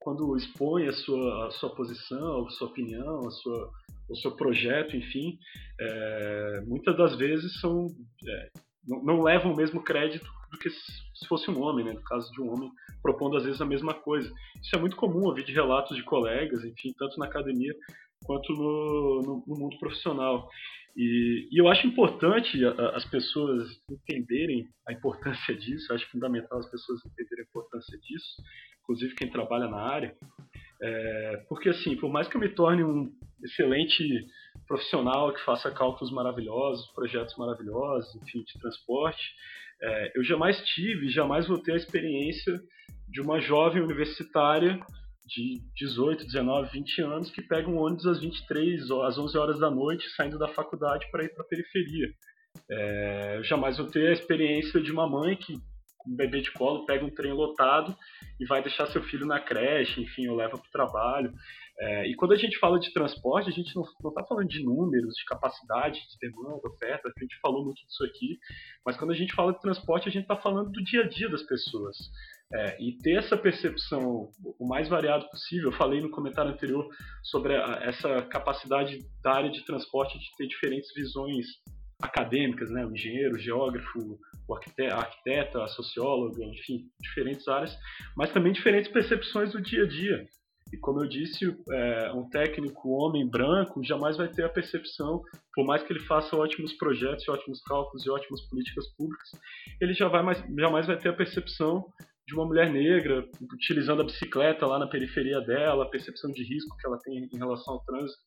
quando 0.00 0.36
expõe 0.36 0.88
a 0.88 0.92
sua, 0.92 1.46
a 1.46 1.50
sua 1.52 1.70
posição, 1.70 2.46
a 2.46 2.50
sua 2.50 2.68
opinião, 2.68 3.26
a 3.26 3.30
sua, 3.30 3.70
o 4.12 4.16
seu 4.16 4.32
projeto, 4.36 4.96
enfim, 4.96 5.38
é, 5.80 6.60
muitas 6.66 6.96
das 6.96 7.16
vezes 7.16 7.60
são 7.60 7.88
é, 8.28 8.50
não, 8.86 9.02
não, 9.02 9.22
levam 9.22 9.52
o 9.52 9.56
mesmo 9.56 9.82
crédito 9.82 10.26
do 10.50 10.58
que 10.58 10.70
se 10.70 11.26
fosse 11.28 11.50
um 11.50 11.60
homem, 11.62 11.84
né? 11.84 11.92
No 11.92 12.02
caso 12.02 12.30
de 12.32 12.40
um 12.40 12.52
homem 12.52 12.70
propondo 13.02 13.36
às 13.36 13.44
vezes 13.44 13.60
a 13.60 13.66
mesma 13.66 13.94
coisa. 13.94 14.30
Isso 14.60 14.76
é 14.76 14.78
muito 14.78 14.96
comum 14.96 15.24
ouvir 15.26 15.44
de 15.44 15.52
relatos 15.52 15.96
de 15.96 16.02
colegas, 16.02 16.64
enfim, 16.64 16.92
tanto 16.98 17.18
na 17.18 17.26
academia 17.26 17.74
quanto 18.24 18.52
no, 18.52 19.22
no, 19.22 19.44
no 19.46 19.58
mundo 19.58 19.78
profissional. 19.78 20.48
E, 20.96 21.48
e, 21.50 21.58
eu 21.60 21.68
acho 21.68 21.86
importante 21.86 22.62
as 22.94 23.04
pessoas 23.06 23.68
entenderem 23.90 24.68
a 24.86 24.92
importância 24.92 25.54
disso, 25.56 25.92
acho 25.92 26.10
fundamental 26.10 26.58
as 26.58 26.70
pessoas 26.70 27.00
entenderem 27.06 27.44
a 27.44 27.48
importância 27.48 27.98
disso, 27.98 28.42
inclusive 28.82 29.14
quem 29.14 29.30
trabalha 29.30 29.68
na 29.68 29.80
área, 29.80 30.14
é, 30.82 31.44
porque 31.48 31.68
assim, 31.68 31.96
por 31.96 32.10
mais 32.10 32.26
que 32.26 32.36
eu 32.36 32.40
me 32.40 32.48
torne 32.48 32.82
um 32.82 33.08
excelente 33.44 34.26
profissional 34.66 35.32
que 35.32 35.44
faça 35.44 35.70
cálculos 35.70 36.12
maravilhosos, 36.12 36.90
projetos 36.92 37.36
maravilhosos, 37.36 38.14
enfim, 38.16 38.42
de 38.42 38.58
transporte, 38.60 39.22
é, 39.80 40.12
eu 40.16 40.24
jamais 40.24 40.60
tive, 40.74 41.08
jamais 41.08 41.46
vou 41.46 41.58
ter 41.58 41.72
a 41.72 41.76
experiência 41.76 42.60
de 43.08 43.20
uma 43.20 43.40
jovem 43.40 43.82
universitária 43.82 44.80
de 45.26 45.60
18, 45.76 46.24
19, 46.24 46.70
20 46.72 47.02
anos 47.02 47.30
que 47.30 47.42
pega 47.42 47.68
um 47.68 47.78
ônibus 47.78 48.06
às 48.06 48.20
23, 48.20 48.90
às 49.06 49.18
11 49.18 49.38
horas 49.38 49.58
da 49.60 49.70
noite, 49.70 50.08
saindo 50.10 50.38
da 50.38 50.48
faculdade 50.48 51.08
para 51.10 51.24
ir 51.24 51.32
para 51.32 51.44
a 51.44 51.48
periferia. 51.48 52.12
É, 52.70 53.40
jamais 53.44 53.78
vou 53.78 53.86
ter 53.86 54.08
a 54.08 54.12
experiência 54.12 54.80
de 54.80 54.90
uma 54.90 55.08
mãe 55.08 55.36
que 55.36 55.54
um 56.06 56.16
bebê 56.16 56.40
de 56.40 56.52
colo, 56.52 56.86
pega 56.86 57.04
um 57.04 57.10
trem 57.10 57.32
lotado 57.32 57.96
e 58.40 58.46
vai 58.46 58.62
deixar 58.62 58.86
seu 58.86 59.02
filho 59.02 59.26
na 59.26 59.40
creche, 59.40 60.00
enfim, 60.00 60.28
ou 60.28 60.36
leva 60.36 60.58
para 60.58 60.68
o 60.68 60.72
trabalho. 60.72 61.32
É, 61.78 62.06
e 62.06 62.14
quando 62.14 62.32
a 62.32 62.36
gente 62.36 62.58
fala 62.58 62.78
de 62.78 62.92
transporte, 62.92 63.48
a 63.48 63.52
gente 63.52 63.74
não 63.74 63.82
está 63.82 64.24
falando 64.24 64.46
de 64.46 64.62
números, 64.62 65.14
de 65.14 65.24
capacidade, 65.24 66.00
de 66.00 66.18
demanda, 66.20 66.60
oferta, 66.68 67.08
a 67.08 67.20
gente 67.20 67.38
falou 67.40 67.64
muito 67.64 67.84
disso 67.86 68.04
aqui, 68.04 68.38
mas 68.84 68.96
quando 68.96 69.10
a 69.10 69.16
gente 69.16 69.34
fala 69.34 69.52
de 69.52 69.60
transporte, 69.60 70.08
a 70.08 70.12
gente 70.12 70.22
está 70.22 70.36
falando 70.36 70.70
do 70.70 70.84
dia 70.84 71.02
a 71.02 71.08
dia 71.08 71.28
das 71.28 71.42
pessoas. 71.42 71.96
É, 72.54 72.76
e 72.82 72.98
ter 72.98 73.16
essa 73.16 73.36
percepção 73.36 74.28
o 74.58 74.68
mais 74.68 74.88
variado 74.88 75.26
possível, 75.30 75.70
eu 75.70 75.76
falei 75.76 76.02
no 76.02 76.10
comentário 76.10 76.52
anterior 76.52 76.86
sobre 77.22 77.56
a, 77.56 77.80
essa 77.82 78.22
capacidade 78.22 78.98
da 79.22 79.32
área 79.32 79.50
de 79.50 79.64
transporte 79.64 80.18
de 80.18 80.26
ter 80.36 80.46
diferentes 80.46 80.92
visões 80.94 81.46
acadêmicas, 82.02 82.70
né? 82.70 82.84
o 82.84 82.92
engenheiro, 82.92 83.36
o 83.36 83.38
geógrafo, 83.38 84.18
o 84.48 84.54
arquiteto, 84.54 85.60
a 85.60 85.68
socióloga, 85.68 86.44
enfim, 86.44 86.84
diferentes 87.00 87.46
áreas, 87.48 87.74
mas 88.16 88.32
também 88.32 88.52
diferentes 88.52 88.90
percepções 88.90 89.52
do 89.52 89.62
dia 89.62 89.84
a 89.84 89.88
dia. 89.88 90.26
E 90.72 90.76
como 90.78 91.02
eu 91.02 91.08
disse, 91.08 91.54
é, 91.70 92.12
um 92.12 92.28
técnico 92.30 92.88
homem 92.90 93.28
branco 93.28 93.84
jamais 93.84 94.16
vai 94.16 94.28
ter 94.28 94.44
a 94.44 94.48
percepção, 94.48 95.22
por 95.54 95.66
mais 95.66 95.82
que 95.82 95.92
ele 95.92 96.00
faça 96.00 96.34
ótimos 96.34 96.72
projetos, 96.74 97.28
ótimos 97.28 97.62
cálculos 97.62 98.06
e 98.06 98.10
ótimas 98.10 98.40
políticas 98.48 98.88
públicas, 98.96 99.28
ele 99.80 99.92
já 99.92 100.08
vai 100.08 100.22
mais, 100.22 100.42
jamais 100.58 100.86
vai 100.86 100.96
ter 100.96 101.10
a 101.10 101.14
percepção 101.14 101.84
de 102.32 102.38
uma 102.38 102.46
mulher 102.46 102.70
negra 102.70 103.28
utilizando 103.52 104.00
a 104.00 104.04
bicicleta 104.04 104.66
lá 104.66 104.78
na 104.78 104.86
periferia 104.86 105.40
dela, 105.42 105.84
a 105.84 105.88
percepção 105.88 106.32
de 106.32 106.42
risco 106.42 106.76
que 106.78 106.86
ela 106.86 106.98
tem 106.98 107.28
em 107.30 107.36
relação 107.36 107.74
ao 107.74 107.84
trânsito. 107.84 108.18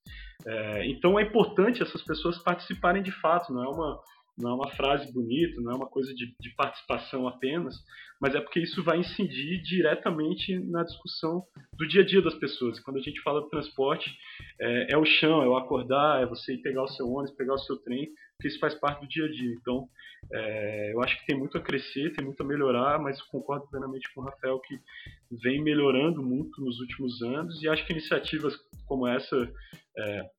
É, 0.46 0.86
então 0.86 1.20
é 1.20 1.24
importante 1.24 1.82
essas 1.82 2.04
pessoas 2.04 2.38
participarem 2.38 3.02
de 3.02 3.12
fato, 3.12 3.52
não 3.52 3.64
é 3.64 3.68
uma 3.68 4.00
não 4.38 4.52
é 4.52 4.54
uma 4.54 4.72
frase 4.72 5.12
bonita, 5.12 5.62
não 5.62 5.72
é 5.72 5.76
uma 5.76 5.88
coisa 5.88 6.14
de, 6.14 6.36
de, 6.40 6.50
participação 6.56 7.28
apenas, 7.28 7.76
mas 8.20 8.36
é 8.36 8.42
porque 8.42 8.60
isso 8.60 8.84
vai 8.84 9.00
incidir 9.00 9.62
diretamente 9.62 10.58
na 10.60 10.84
discussão 10.84 11.44
do 11.74 11.88
dia 11.88 12.02
a 12.02 12.06
dia 12.06 12.22
das 12.22 12.36
pessoas. 12.36 12.80
Quando 12.80 12.98
a 12.98 13.02
gente 13.02 13.22
fala 13.22 13.42
de 13.42 13.50
transporte, 13.50 14.12
é, 14.60 14.94
é 14.94 14.98
o 14.98 15.06
chão, 15.06 15.42
é 15.42 15.48
o 15.48 15.56
acordar, 15.56 16.22
é 16.22 16.26
você 16.26 16.54
ir 16.54 16.62
pegar 16.62 16.84
o 16.84 16.88
seu 16.88 17.08
ônibus, 17.08 17.36
pegar 17.36 17.54
o 17.54 17.60
seu 17.60 17.78
trem, 17.78 18.10
porque 18.36 18.50
isso 18.50 18.60
faz 18.60 18.76
parte 18.76 19.02
do 19.02 19.08
dia 19.08 19.26
a 19.26 19.32
dia. 19.32 19.54
Então, 19.54 19.88
é, 20.34 20.94
eu 20.94 21.02
acho 21.02 21.18
que 21.20 21.28
tem 21.28 21.38
muito 21.38 21.58
a 21.58 21.62
crescer, 21.62 22.14
tem 22.14 22.26
muito 22.26 22.42
a 22.42 22.46
melhorar, 22.46 23.00
mas 23.00 23.22
concordo 23.22 23.68
plenamente 23.70 24.12
com 24.14 24.22
o 24.22 24.26
Rafael 24.26 24.60
que 24.60 24.78
vem 25.42 25.64
melhorando 25.64 26.22
muito 26.22 26.62
nos 26.62 26.80
últimos 26.80 27.22
anos 27.22 27.62
e 27.62 27.70
acho 27.70 27.86
que 27.86 27.94
iniciativas 27.94 28.56
como 28.86 29.08
essa 29.08 29.36
é, 29.98 30.30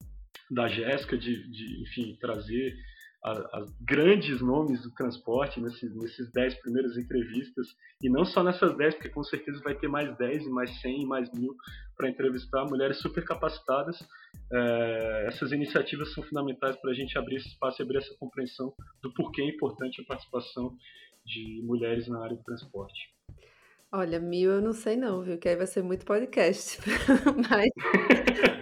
da 0.51 0.69
Jéssica 0.69 1.17
de, 1.17 1.49
de, 1.51 1.83
enfim, 1.83 2.17
trazer 2.21 2.77
as 3.25 3.71
grandes 3.81 4.41
nomes 4.41 4.83
do 4.83 4.91
transporte 4.93 5.61
nesses, 5.61 5.95
nesses 5.97 6.31
dez 6.31 6.55
primeiras 6.61 6.97
entrevistas, 6.97 7.67
e 8.03 8.09
não 8.09 8.25
só 8.25 8.43
nessas 8.43 8.77
dez, 8.77 8.95
porque 8.95 9.09
com 9.09 9.25
certeza 9.25 9.61
vai 9.65 9.75
ter 9.75 9.89
mais 9.89 10.17
dez, 10.17 10.45
e 10.45 10.51
mais 10.51 10.81
cem, 10.81 11.03
e 11.03 11.07
mais 11.07 11.31
mil 11.33 11.55
para 11.97 12.09
entrevistar 12.09 12.65
mulheres 12.65 12.99
super 12.99 13.25
capacitadas. 13.25 13.99
É, 14.53 15.25
essas 15.27 15.51
iniciativas 15.51 16.13
são 16.13 16.23
fundamentais 16.23 16.77
para 16.77 16.91
a 16.93 16.95
gente 16.95 17.19
abrir 17.19 17.37
esse 17.37 17.49
espaço 17.49 17.81
e 17.81 17.83
abrir 17.83 17.99
essa 17.99 18.15
compreensão 18.19 18.73
do 19.03 19.13
porquê 19.13 19.43
é 19.43 19.49
importante 19.49 20.01
a 20.01 20.05
participação 20.05 20.77
de 21.25 21.61
mulheres 21.65 22.07
na 22.07 22.23
área 22.23 22.37
do 22.37 22.45
transporte. 22.45 23.17
Olha, 23.93 24.21
mil 24.21 24.51
eu 24.51 24.61
não 24.61 24.73
sei 24.73 24.97
não, 24.97 25.23
viu? 25.23 25.39
Que 25.39 25.49
aí 25.49 25.57
vai 25.57 25.67
ser 25.67 25.83
muito 25.83 26.05
podcast. 26.05 26.79
mas, 27.49 27.71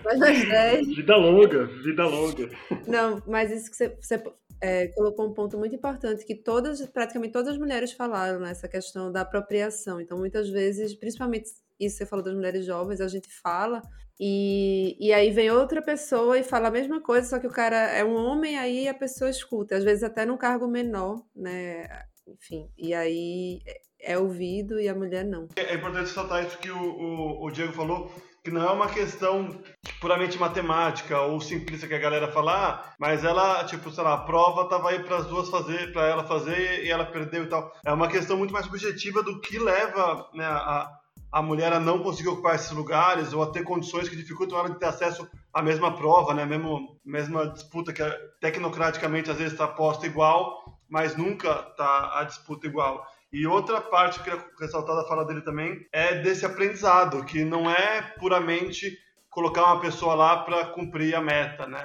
mas 0.05 0.49
10. 0.49 0.87
Vida 0.95 1.17
longa, 1.17 1.67
vida 1.67 2.07
longa. 2.07 2.51
Não, 2.87 3.23
mas 3.27 3.51
isso 3.51 3.71
que 3.71 3.77
você, 3.77 3.89
você 4.01 4.23
é, 4.65 4.89
colocou 4.89 5.27
um 5.27 5.35
ponto 5.35 5.59
muito 5.59 5.75
importante 5.75 6.25
que 6.25 6.35
todas, 6.35 6.81
praticamente 6.87 7.35
todas 7.35 7.53
as 7.53 7.59
mulheres 7.59 7.93
falaram 7.93 8.41
nessa 8.41 8.67
questão 8.67 9.12
da 9.12 9.21
apropriação. 9.21 10.01
Então, 10.01 10.17
muitas 10.17 10.49
vezes, 10.49 10.95
principalmente 10.95 11.51
isso 11.79 11.99
você 11.99 12.07
falou 12.07 12.25
das 12.25 12.35
mulheres 12.35 12.65
jovens, 12.65 12.99
a 13.03 13.09
gente 13.09 13.29
fala, 13.43 13.83
e, 14.19 14.97
e 14.99 15.12
aí 15.12 15.31
vem 15.31 15.51
outra 15.51 15.83
pessoa 15.83 16.39
e 16.39 16.43
fala 16.43 16.69
a 16.69 16.71
mesma 16.71 16.99
coisa, 17.03 17.29
só 17.29 17.39
que 17.39 17.47
o 17.47 17.53
cara 17.53 17.77
é 17.91 18.03
um 18.03 18.15
homem, 18.15 18.57
aí 18.57 18.89
a 18.89 18.95
pessoa 18.95 19.29
escuta, 19.29 19.77
às 19.77 19.85
vezes 19.85 20.03
até 20.03 20.25
num 20.25 20.39
cargo 20.39 20.67
menor, 20.67 21.23
né? 21.37 21.87
Enfim, 22.27 22.71
e 22.79 22.95
aí 22.95 23.61
é 24.01 24.17
ouvido 24.17 24.81
e 24.81 24.89
a 24.89 24.95
mulher 24.95 25.27
não. 25.27 25.47
É 25.57 25.75
importante 25.75 26.07
ressaltar 26.07 26.47
isso 26.47 26.57
que 26.57 26.71
o, 26.71 26.79
o, 26.79 27.45
o 27.45 27.51
Diego 27.51 27.75
falou, 27.75 28.11
que 28.45 28.51
não 28.51 28.62
é 28.62 28.70
uma 28.70 28.88
questão 28.88 29.59
puramente 29.99 30.38
matemática 30.38 31.18
ou 31.22 31.40
simplista 31.40 31.88
que 31.88 31.95
a 31.95 31.99
galera 31.99 32.30
fala, 32.30 32.53
ah, 32.53 32.92
mas 32.99 33.24
ela, 33.24 33.64
tipo, 33.64 33.90
sei 33.90 34.05
lá, 34.05 34.12
a 34.12 34.18
prova 34.18 34.68
tava 34.68 34.90
aí 34.90 35.03
para 35.03 35.16
as 35.16 35.26
duas 35.26 35.49
fazer, 35.49 35.90
para 35.95 36.07
ela 36.07 36.24
fazer 36.24 36.84
e 36.84 36.90
ela 36.90 37.07
perdeu 37.07 37.45
e 37.45 37.47
tal. 37.47 37.72
É 37.86 37.90
uma 37.90 38.07
questão 38.07 38.36
muito 38.36 38.53
mais 38.53 38.66
subjetiva 38.66 39.22
do 39.22 39.40
que 39.40 39.59
leva 39.59 40.28
né, 40.34 40.45
a, 40.45 40.90
a 41.32 41.40
mulher 41.40 41.72
a 41.72 41.80
não 41.80 42.03
conseguir 42.03 42.28
ocupar 42.28 42.55
esses 42.55 42.70
lugares 42.70 43.32
ou 43.32 43.42
a 43.42 43.51
ter 43.51 43.62
condições 43.62 44.11
que 44.11 44.16
dificultam 44.16 44.59
ela 44.59 44.68
de 44.68 44.78
ter 44.78 44.86
acesso 44.86 45.26
à 45.51 45.62
mesma 45.62 45.97
prova, 45.97 46.34
né, 46.34 46.45
mesmo 46.45 47.01
mesma 47.03 47.49
disputa 47.49 47.95
que 47.95 48.03
tecnocraticamente 48.42 49.30
às 49.30 49.38
vezes 49.38 49.55
está 49.55 49.66
posta 49.66 50.07
igual, 50.07 50.78
mas 50.86 51.16
nunca 51.16 51.66
está 51.70 52.20
a 52.20 52.24
disputa 52.24 52.66
igual. 52.66 53.07
E 53.35 53.49
outra 53.49 53.80
parte 53.80 54.22
que 54.22 54.30
eu 54.30 54.39
queria 54.39 54.57
ressaltar 54.61 54.95
da 54.95 55.09
fala 55.09 55.24
dele 55.24 55.41
também 55.41 55.85
é 55.93 56.20
desse 56.20 56.47
aprendizado, 56.47 57.24
que 57.24 57.45
não 57.45 57.68
é 57.68 58.01
puramente 58.16 58.97
colocar 59.28 59.64
uma 59.64 59.80
pessoa 59.80 60.14
lá 60.14 60.45
para 60.45 60.66
cumprir 60.66 61.16
a 61.16 61.20
meta, 61.20 61.66
né? 61.66 61.85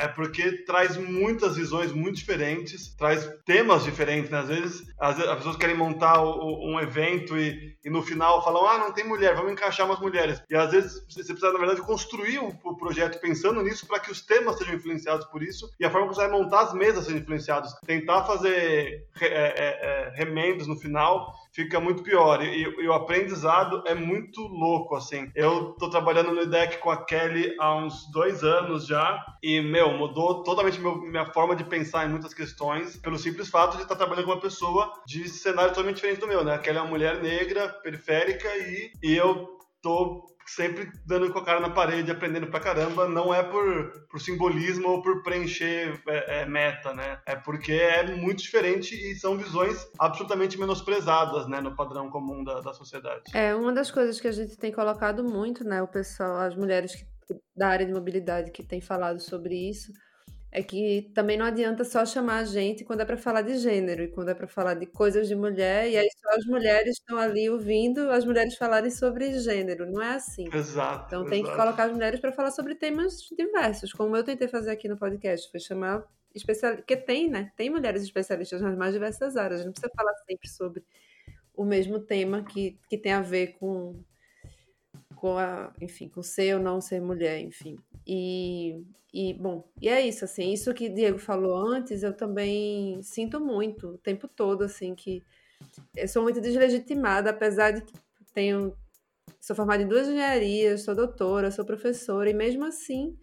É 0.00 0.08
porque 0.08 0.64
traz 0.64 0.96
muitas 0.96 1.56
visões 1.56 1.92
muito 1.92 2.16
diferentes, 2.16 2.94
traz 2.96 3.28
temas 3.44 3.84
diferentes. 3.84 4.30
Né? 4.30 4.38
Às, 4.38 4.48
vezes, 4.48 4.94
as 4.98 5.36
pessoas 5.36 5.56
querem 5.56 5.76
montar 5.76 6.22
um 6.22 6.80
evento 6.80 7.36
e, 7.36 7.76
e, 7.84 7.90
no 7.90 8.02
final 8.02 8.42
falam: 8.42 8.66
ah, 8.66 8.78
não 8.78 8.92
tem 8.92 9.04
mulher, 9.04 9.36
vamos 9.36 9.52
encaixar 9.52 9.86
umas 9.86 10.00
mulheres. 10.00 10.42
E 10.48 10.56
às 10.56 10.70
vezes 10.70 11.04
você 11.08 11.22
precisa, 11.22 11.52
na 11.52 11.58
verdade, 11.58 11.82
construir 11.82 12.38
o, 12.38 12.48
o 12.64 12.76
projeto 12.76 13.20
pensando 13.20 13.62
nisso 13.62 13.86
para 13.86 14.00
que 14.00 14.10
os 14.10 14.22
temas 14.22 14.56
sejam 14.56 14.74
influenciados 14.74 15.26
por 15.26 15.42
isso 15.42 15.70
e 15.78 15.84
a 15.84 15.90
forma 15.90 16.06
como 16.06 16.14
você 16.14 16.26
vai 16.26 16.30
montar 16.30 16.60
as 16.60 16.72
mesas 16.72 17.04
sejam 17.04 17.20
influenciadas. 17.20 17.74
Tentar 17.84 18.24
fazer 18.24 19.06
é, 19.20 19.26
é, 19.26 19.28
é, 19.28 20.12
remendos 20.14 20.66
no 20.66 20.76
final 20.76 21.30
fica 21.52 21.80
muito 21.80 22.02
pior. 22.02 22.42
E, 22.42 22.62
e, 22.62 22.88
o 22.88 22.92
aprendizado 22.92 23.82
é 23.86 23.94
muito 23.94 24.40
louco, 24.42 24.96
assim. 24.96 25.30
Eu 25.34 25.72
tô 25.78 25.90
trabalhando 25.90 26.32
no 26.32 26.42
IDEC 26.42 26.78
com 26.78 26.90
a 26.90 27.04
Kelly 27.04 27.54
há 27.58 27.74
uns 27.74 28.10
dois 28.10 28.42
anos 28.42 28.86
já, 28.86 29.24
e, 29.42 29.60
meu, 29.60 29.92
mudou 29.92 30.42
totalmente 30.42 30.80
meu, 30.80 30.96
minha 30.96 31.26
forma 31.26 31.54
de 31.54 31.64
pensar 31.64 32.06
em 32.06 32.10
muitas 32.10 32.34
questões, 32.34 32.96
pelo 32.96 33.18
simples 33.18 33.48
fato 33.48 33.76
de 33.76 33.82
estar 33.82 33.96
trabalhando 33.96 34.26
com 34.26 34.32
uma 34.32 34.40
pessoa 34.40 34.92
de 35.06 35.28
cenário 35.28 35.70
totalmente 35.70 35.96
diferente 35.96 36.20
do 36.20 36.28
meu, 36.28 36.44
né? 36.44 36.54
A 36.54 36.58
Kelly 36.58 36.78
é 36.78 36.80
uma 36.80 36.90
mulher 36.90 37.22
negra, 37.22 37.68
periférica, 37.68 38.48
e, 38.56 38.92
e 39.02 39.16
eu 39.16 39.59
tô 39.82 40.26
sempre 40.46 40.90
dando 41.06 41.32
com 41.32 41.38
a 41.38 41.44
cara 41.44 41.60
na 41.60 41.70
parede, 41.70 42.10
aprendendo 42.10 42.48
pra 42.48 42.60
caramba, 42.60 43.08
não 43.08 43.32
é 43.32 43.42
por, 43.42 44.06
por 44.10 44.20
simbolismo 44.20 44.88
ou 44.88 45.02
por 45.02 45.22
preencher 45.22 46.02
é, 46.08 46.40
é, 46.40 46.46
meta, 46.46 46.92
né? 46.92 47.20
É 47.24 47.36
porque 47.36 47.72
é 47.72 48.16
muito 48.16 48.42
diferente 48.42 48.94
e 48.94 49.14
são 49.14 49.38
visões 49.38 49.88
absolutamente 49.98 50.58
menosprezadas, 50.58 51.46
né, 51.46 51.60
no 51.60 51.76
padrão 51.76 52.10
comum 52.10 52.42
da, 52.42 52.60
da 52.60 52.72
sociedade. 52.72 53.22
É, 53.32 53.54
uma 53.54 53.72
das 53.72 53.90
coisas 53.90 54.20
que 54.20 54.26
a 54.26 54.32
gente 54.32 54.56
tem 54.56 54.72
colocado 54.72 55.22
muito, 55.22 55.62
né, 55.62 55.80
o 55.82 55.88
pessoal, 55.88 56.38
as 56.38 56.56
mulheres 56.56 56.94
que, 56.96 57.06
da 57.56 57.68
área 57.68 57.86
de 57.86 57.92
mobilidade 57.92 58.50
que 58.50 58.64
têm 58.64 58.80
falado 58.80 59.20
sobre 59.20 59.54
isso, 59.54 59.92
é 60.52 60.62
que 60.62 61.10
também 61.14 61.36
não 61.36 61.46
adianta 61.46 61.84
só 61.84 62.04
chamar 62.04 62.38
a 62.38 62.44
gente 62.44 62.84
quando 62.84 63.02
é 63.02 63.04
para 63.04 63.16
falar 63.16 63.42
de 63.42 63.56
gênero 63.56 64.02
e 64.02 64.08
quando 64.08 64.30
é 64.30 64.34
para 64.34 64.48
falar 64.48 64.74
de 64.74 64.86
coisas 64.86 65.28
de 65.28 65.36
mulher, 65.36 65.88
e 65.88 65.96
aí 65.96 66.08
só 66.20 66.36
as 66.36 66.44
mulheres 66.44 66.96
estão 66.98 67.18
ali 67.18 67.48
ouvindo 67.48 68.10
as 68.10 68.24
mulheres 68.24 68.56
falarem 68.56 68.90
sobre 68.90 69.38
gênero. 69.38 69.90
Não 69.90 70.02
é 70.02 70.14
assim. 70.14 70.48
Exato. 70.52 71.04
Então 71.06 71.24
tem 71.24 71.40
exato. 71.40 71.56
que 71.56 71.62
colocar 71.62 71.84
as 71.84 71.92
mulheres 71.92 72.18
para 72.18 72.32
falar 72.32 72.50
sobre 72.50 72.74
temas 72.74 73.20
diversos, 73.36 73.92
como 73.92 74.16
eu 74.16 74.24
tentei 74.24 74.48
fazer 74.48 74.70
aqui 74.70 74.88
no 74.88 74.96
podcast, 74.96 75.48
foi 75.50 75.60
chamar 75.60 76.04
especialistas, 76.34 76.84
porque 76.84 76.96
tem, 76.96 77.30
né? 77.30 77.52
Tem 77.56 77.70
mulheres 77.70 78.02
especialistas 78.02 78.60
nas 78.60 78.76
mais 78.76 78.92
diversas 78.92 79.36
áreas, 79.36 79.64
não 79.64 79.72
precisa 79.72 79.92
falar 79.94 80.14
sempre 80.28 80.48
sobre 80.48 80.84
o 81.54 81.64
mesmo 81.64 82.00
tema 82.00 82.42
que, 82.42 82.78
que 82.88 82.98
tem 82.98 83.12
a 83.12 83.20
ver 83.20 83.58
com 83.58 84.02
com 85.20 85.36
a, 85.36 85.70
enfim, 85.78 86.08
com 86.08 86.22
ser 86.22 86.56
ou 86.56 86.62
não 86.62 86.80
ser 86.80 86.98
mulher, 86.98 87.38
enfim. 87.40 87.76
E, 88.06 88.82
e 89.12 89.34
bom, 89.34 89.70
e 89.80 89.86
é 89.86 90.00
isso, 90.00 90.24
assim, 90.24 90.50
isso 90.50 90.72
que 90.72 90.88
Diego 90.88 91.18
falou 91.18 91.54
antes, 91.68 92.02
eu 92.02 92.16
também 92.16 93.02
sinto 93.02 93.38
muito 93.38 93.88
o 93.90 93.98
tempo 93.98 94.26
todo, 94.26 94.64
assim, 94.64 94.94
que 94.94 95.22
eu 95.94 96.08
sou 96.08 96.22
muito 96.22 96.40
deslegitimada, 96.40 97.28
apesar 97.30 97.72
de 97.72 97.82
que 97.82 97.92
tenho 98.32 98.74
sou 99.40 99.54
formada 99.54 99.82
em 99.82 99.88
duas 99.88 100.08
engenharias, 100.08 100.82
sou 100.84 100.94
doutora, 100.94 101.50
sou 101.50 101.66
professora, 101.66 102.30
e 102.30 102.34
mesmo 102.34 102.64
assim, 102.64 103.14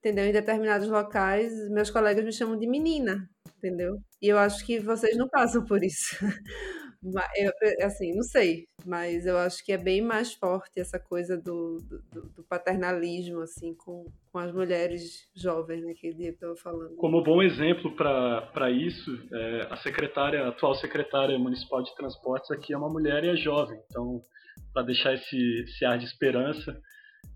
entendeu? 0.00 0.24
Em 0.26 0.32
determinados 0.32 0.88
locais, 0.88 1.52
meus 1.70 1.90
colegas 1.90 2.24
me 2.24 2.32
chamam 2.32 2.58
de 2.58 2.66
menina, 2.66 3.30
entendeu? 3.56 3.98
E 4.20 4.28
eu 4.28 4.38
acho 4.38 4.66
que 4.66 4.80
vocês 4.80 5.16
não 5.16 5.28
passam 5.28 5.64
por 5.64 5.84
isso. 5.84 6.16
Eu, 7.02 7.52
assim, 7.86 8.12
não 8.12 8.24
sei, 8.24 8.66
mas 8.84 9.24
eu 9.24 9.38
acho 9.38 9.64
que 9.64 9.72
é 9.72 9.78
bem 9.78 10.02
mais 10.02 10.34
forte 10.34 10.80
essa 10.80 10.98
coisa 10.98 11.36
do, 11.36 11.78
do, 11.78 12.22
do 12.30 12.42
paternalismo, 12.42 13.40
assim, 13.40 13.72
com, 13.74 14.06
com 14.32 14.38
as 14.38 14.52
mulheres 14.52 15.28
jovens, 15.34 15.84
né, 15.84 15.94
que 15.94 16.08
eu 16.08 16.30
estava 16.30 16.56
falando. 16.56 16.96
Como 16.96 17.22
bom 17.22 17.40
exemplo 17.40 17.94
para 17.94 18.70
isso, 18.70 19.10
é, 19.32 19.68
a 19.70 19.76
secretária, 19.76 20.42
a 20.42 20.48
atual 20.48 20.74
secretária 20.74 21.38
municipal 21.38 21.82
de 21.82 21.94
transportes 21.94 22.50
aqui 22.50 22.72
é 22.72 22.76
uma 22.76 22.90
mulher 22.90 23.22
e 23.22 23.28
é 23.28 23.36
jovem, 23.36 23.80
então, 23.86 24.20
para 24.72 24.82
deixar 24.82 25.14
esse, 25.14 25.62
esse 25.62 25.84
ar 25.84 25.98
de 25.98 26.04
esperança, 26.04 26.76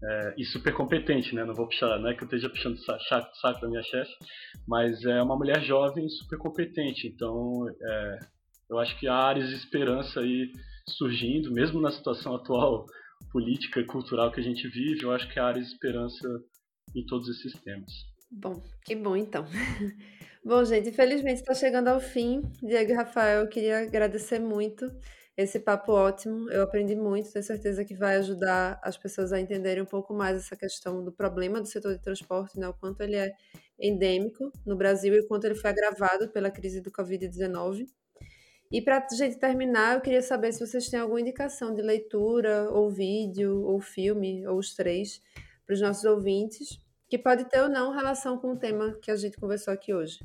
é, 0.05 0.35
e 0.37 0.45
super 0.45 0.75
competente, 0.75 1.35
né? 1.35 1.45
Não 1.45 1.55
vou 1.55 1.67
puxar, 1.67 1.99
não 2.01 2.09
é 2.09 2.15
que 2.15 2.23
eu 2.23 2.27
esteja 2.27 2.51
puxando 2.51 2.77
saco, 2.79 3.37
saco 3.37 3.61
da 3.61 3.69
minha 3.69 3.83
chefe, 3.83 4.13
mas 4.67 5.05
é 5.05 5.23
uma 5.23 5.37
mulher 5.37 5.63
jovem 5.63 6.09
super 6.09 6.39
competente. 6.39 7.07
Então, 7.07 7.69
é, 7.81 8.19
eu 8.73 8.79
acho 8.79 8.99
que 8.99 9.07
há 9.07 9.15
áreas 9.15 9.51
de 9.51 9.55
esperança 9.55 10.21
aí 10.21 10.51
surgindo, 10.89 11.53
mesmo 11.53 11.79
na 11.79 11.93
situação 11.93 12.35
atual 12.35 12.87
política 13.31 13.81
e 13.81 13.87
cultural 13.87 14.33
que 14.33 14.41
a 14.41 14.43
gente 14.43 14.67
vive, 14.69 15.05
eu 15.05 15.13
acho 15.13 15.31
que 15.31 15.39
há 15.39 15.47
áreas 15.47 15.67
de 15.67 15.73
esperança 15.73 16.27
em 16.97 17.05
todos 17.05 17.29
esses 17.29 17.53
temas. 17.61 17.93
Bom, 18.31 18.63
que 18.83 18.97
bom 18.97 19.15
então. 19.15 19.45
bom, 20.43 20.65
gente, 20.65 20.89
infelizmente 20.89 21.41
está 21.41 21.53
chegando 21.53 21.89
ao 21.89 22.01
fim. 22.01 22.41
Diego 22.63 22.93
e 22.93 22.95
Rafael, 22.95 23.43
eu 23.43 23.49
queria 23.49 23.81
agradecer 23.81 24.39
muito 24.39 24.87
esse 25.37 25.61
papo 25.61 25.93
ótimo. 25.93 26.51
Eu 26.51 26.63
aprendi 26.63 26.97
muito, 26.97 27.31
tenho 27.31 27.45
certeza 27.45 27.85
que 27.85 27.95
vai 27.95 28.17
ajudar 28.17 28.81
as 28.83 28.97
pessoas 28.97 29.35
a 29.35 29.41
entenderem 29.41 29.83
um 29.83 29.87
pouco 29.87 30.15
mais 30.15 30.39
essa 30.39 30.57
questão 30.57 31.05
do 31.05 31.13
problema 31.13 31.61
do 31.61 31.69
setor 31.69 31.95
de 31.95 32.03
transporte, 32.03 32.59
né? 32.59 32.67
o 32.69 32.75
quanto 32.75 33.03
ele 33.03 33.17
é 33.17 33.33
endêmico 33.79 34.51
no 34.65 34.77
Brasil 34.77 35.15
e 35.15 35.21
o 35.21 35.29
quanto 35.29 35.45
ele 35.45 35.55
foi 35.55 35.69
agravado 35.69 36.31
pela 36.31 36.51
crise 36.51 36.81
do 36.81 36.91
Covid-19. 36.91 37.87
E 38.73 38.81
para 38.81 39.07
gente 39.13 39.39
terminar, 39.39 39.97
eu 39.97 40.01
queria 40.01 40.23
saber 40.23 40.51
se 40.51 40.67
vocês 40.67 40.89
têm 40.89 40.99
alguma 40.99 41.21
indicação 41.21 41.75
de 41.75 41.83
leitura, 41.83 42.71
ou 42.71 42.91
vídeo, 42.91 43.63
ou 43.67 43.79
filme, 43.83 44.47
ou 44.47 44.59
os 44.59 44.75
três, 44.75 45.21
para 45.67 45.75
os 45.75 45.81
nossos 45.83 46.05
ouvintes, 46.05 46.81
que 47.07 47.19
pode 47.19 47.45
ter 47.45 47.61
ou 47.61 47.69
não 47.69 47.93
relação 47.93 48.39
com 48.39 48.53
o 48.53 48.57
tema 48.57 48.97
que 49.03 49.11
a 49.11 49.17
gente 49.17 49.37
conversou 49.37 49.75
aqui 49.75 49.93
hoje. 49.93 50.21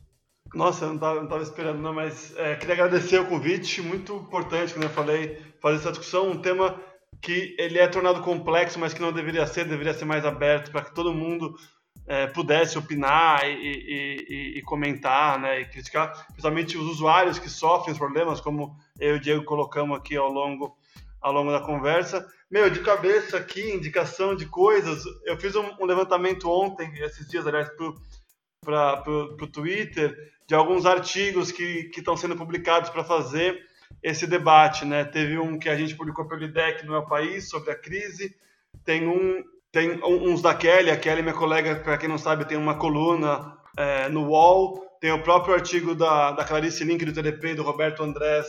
Nossa, 0.55 0.85
eu 0.85 0.93
não 0.93 1.23
estava 1.23 1.43
esperando, 1.43 1.81
não, 1.81 1.93
mas 1.93 2.33
é, 2.37 2.55
queria 2.55 2.75
agradecer 2.75 3.19
o 3.19 3.27
convite, 3.27 3.81
muito 3.81 4.15
importante, 4.15 4.71
como 4.73 4.85
eu 4.85 4.89
falei, 4.89 5.37
fazer 5.59 5.79
essa 5.79 5.89
discussão, 5.89 6.31
um 6.31 6.41
tema 6.41 6.81
que 7.21 7.53
ele 7.59 7.79
é 7.79 7.87
tornado 7.89 8.21
complexo, 8.21 8.79
mas 8.79 8.93
que 8.93 9.01
não 9.01 9.11
deveria 9.11 9.45
ser, 9.45 9.65
deveria 9.65 9.93
ser 9.93 10.05
mais 10.05 10.23
aberto 10.23 10.71
para 10.71 10.85
que 10.85 10.95
todo 10.95 11.13
mundo 11.13 11.53
é, 12.07 12.25
pudesse 12.25 12.77
opinar 12.77 13.45
e, 13.45 13.51
e, 13.51 14.25
e, 14.29 14.57
e, 14.57 14.61
comentar, 14.61 15.37
né, 15.37 15.59
e 15.59 15.65
criticar, 15.65 16.25
principalmente 16.27 16.77
os 16.77 16.85
usuários 16.85 17.37
que 17.37 17.49
sofrem 17.49 17.91
os 17.91 17.97
problemas, 17.97 18.39
como 18.39 18.77
eu 18.97 19.15
e 19.15 19.17
o 19.17 19.19
Diego 19.19 19.43
colocamos 19.43 19.97
aqui 19.97 20.15
ao 20.15 20.31
longo, 20.31 20.77
ao 21.19 21.33
longo 21.33 21.51
da 21.51 21.59
conversa. 21.59 22.25
Meu, 22.49 22.69
de 22.69 22.79
cabeça 22.79 23.37
aqui, 23.37 23.73
indicação 23.73 24.35
de 24.35 24.45
coisas, 24.45 25.03
eu 25.25 25.37
fiz 25.37 25.53
um, 25.55 25.69
um 25.81 25.85
levantamento 25.85 26.49
ontem, 26.49 26.89
esses 27.01 27.27
dias, 27.27 27.45
aliás, 27.45 27.69
para 28.63 29.03
o 29.05 29.47
Twitter, 29.47 30.15
de 30.47 30.55
alguns 30.55 30.85
artigos 30.85 31.51
que 31.51 31.91
estão 31.97 32.15
sendo 32.15 32.37
publicados 32.37 32.89
para 32.89 33.03
fazer 33.03 33.67
esse 34.01 34.25
debate, 34.25 34.85
né? 34.85 35.03
Teve 35.03 35.37
um 35.37 35.59
que 35.59 35.67
a 35.67 35.75
gente 35.75 35.95
publicou 35.95 36.25
pelo 36.25 36.43
IDEC 36.43 36.85
no 36.85 36.91
meu 36.91 37.05
país 37.05 37.49
sobre 37.49 37.71
a 37.71 37.75
crise, 37.75 38.33
tem 38.85 39.07
um 39.07 39.43
tem 39.71 39.99
uns 40.03 40.41
da 40.41 40.53
Kelly, 40.53 40.89
a 40.89 40.97
Kelly, 40.97 41.21
minha 41.21 41.33
colega, 41.33 41.75
para 41.75 41.97
quem 41.97 42.09
não 42.09 42.17
sabe, 42.17 42.45
tem 42.45 42.57
uma 42.57 42.75
coluna 42.75 43.57
é, 43.77 44.09
no 44.09 44.27
UOL, 44.27 44.85
tem 44.99 45.11
o 45.11 45.21
próprio 45.21 45.53
artigo 45.53 45.93
da, 45.93 46.31
da 46.31 46.43
Clarice 46.43 46.83
Link 46.83 47.03
do 47.05 47.13
TDP, 47.13 47.53
do 47.53 47.63
Roberto 47.63 48.03
Andrés, 48.03 48.47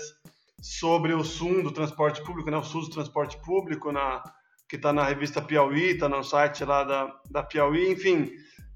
sobre 0.61 1.13
o 1.13 1.25
SUM 1.25 1.63
do 1.63 1.71
transporte 1.71 2.23
público, 2.23 2.51
né, 2.51 2.57
o 2.57 2.65
SUS 2.65 2.89
do 2.89 2.95
transporte 2.95 3.37
público, 3.39 3.93
na, 3.93 4.23
que 4.69 4.77
está 4.77 4.93
na 4.93 5.05
revista 5.05 5.41
Piauí, 5.41 5.91
está 5.91 6.09
no 6.09 6.23
site 6.23 6.65
lá 6.65 6.85
da, 6.85 7.15
da 7.31 7.43
Piauí, 7.43 7.91
enfim, 7.91 8.31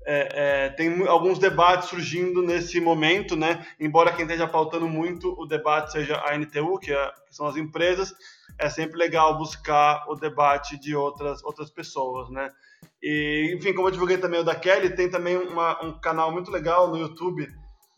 é, 0.04 0.28
é, 0.32 0.68
tem 0.70 1.06
alguns 1.06 1.38
debates 1.38 1.88
surgindo 1.88 2.42
nesse 2.42 2.80
momento, 2.80 3.36
né? 3.36 3.64
Embora 3.78 4.12
quem 4.12 4.24
esteja 4.24 4.48
pautando 4.48 4.88
muito 4.88 5.32
o 5.38 5.46
debate 5.46 5.92
seja 5.92 6.20
a 6.24 6.36
NTU, 6.36 6.78
que, 6.78 6.92
é, 6.92 7.12
que, 7.28 7.34
são 7.34 7.46
as 7.46 7.56
empresas, 7.56 8.12
é 8.58 8.68
sempre 8.68 8.96
legal 8.96 9.36
buscar 9.36 10.04
o 10.08 10.14
debate 10.14 10.78
de 10.78 10.94
outras, 10.94 11.42
outras 11.44 11.70
pessoas, 11.70 12.30
né? 12.30 12.50
E, 13.02 13.54
enfim, 13.56 13.74
como 13.74 13.88
eu 13.88 13.92
divulguei 13.92 14.18
também 14.18 14.40
o 14.40 14.44
da 14.44 14.54
Kelly, 14.54 14.94
tem 14.94 15.10
também 15.10 15.36
uma, 15.36 15.82
um 15.84 15.98
canal 16.00 16.30
muito 16.30 16.50
legal 16.50 16.88
no 16.88 16.98
YouTube 16.98 17.48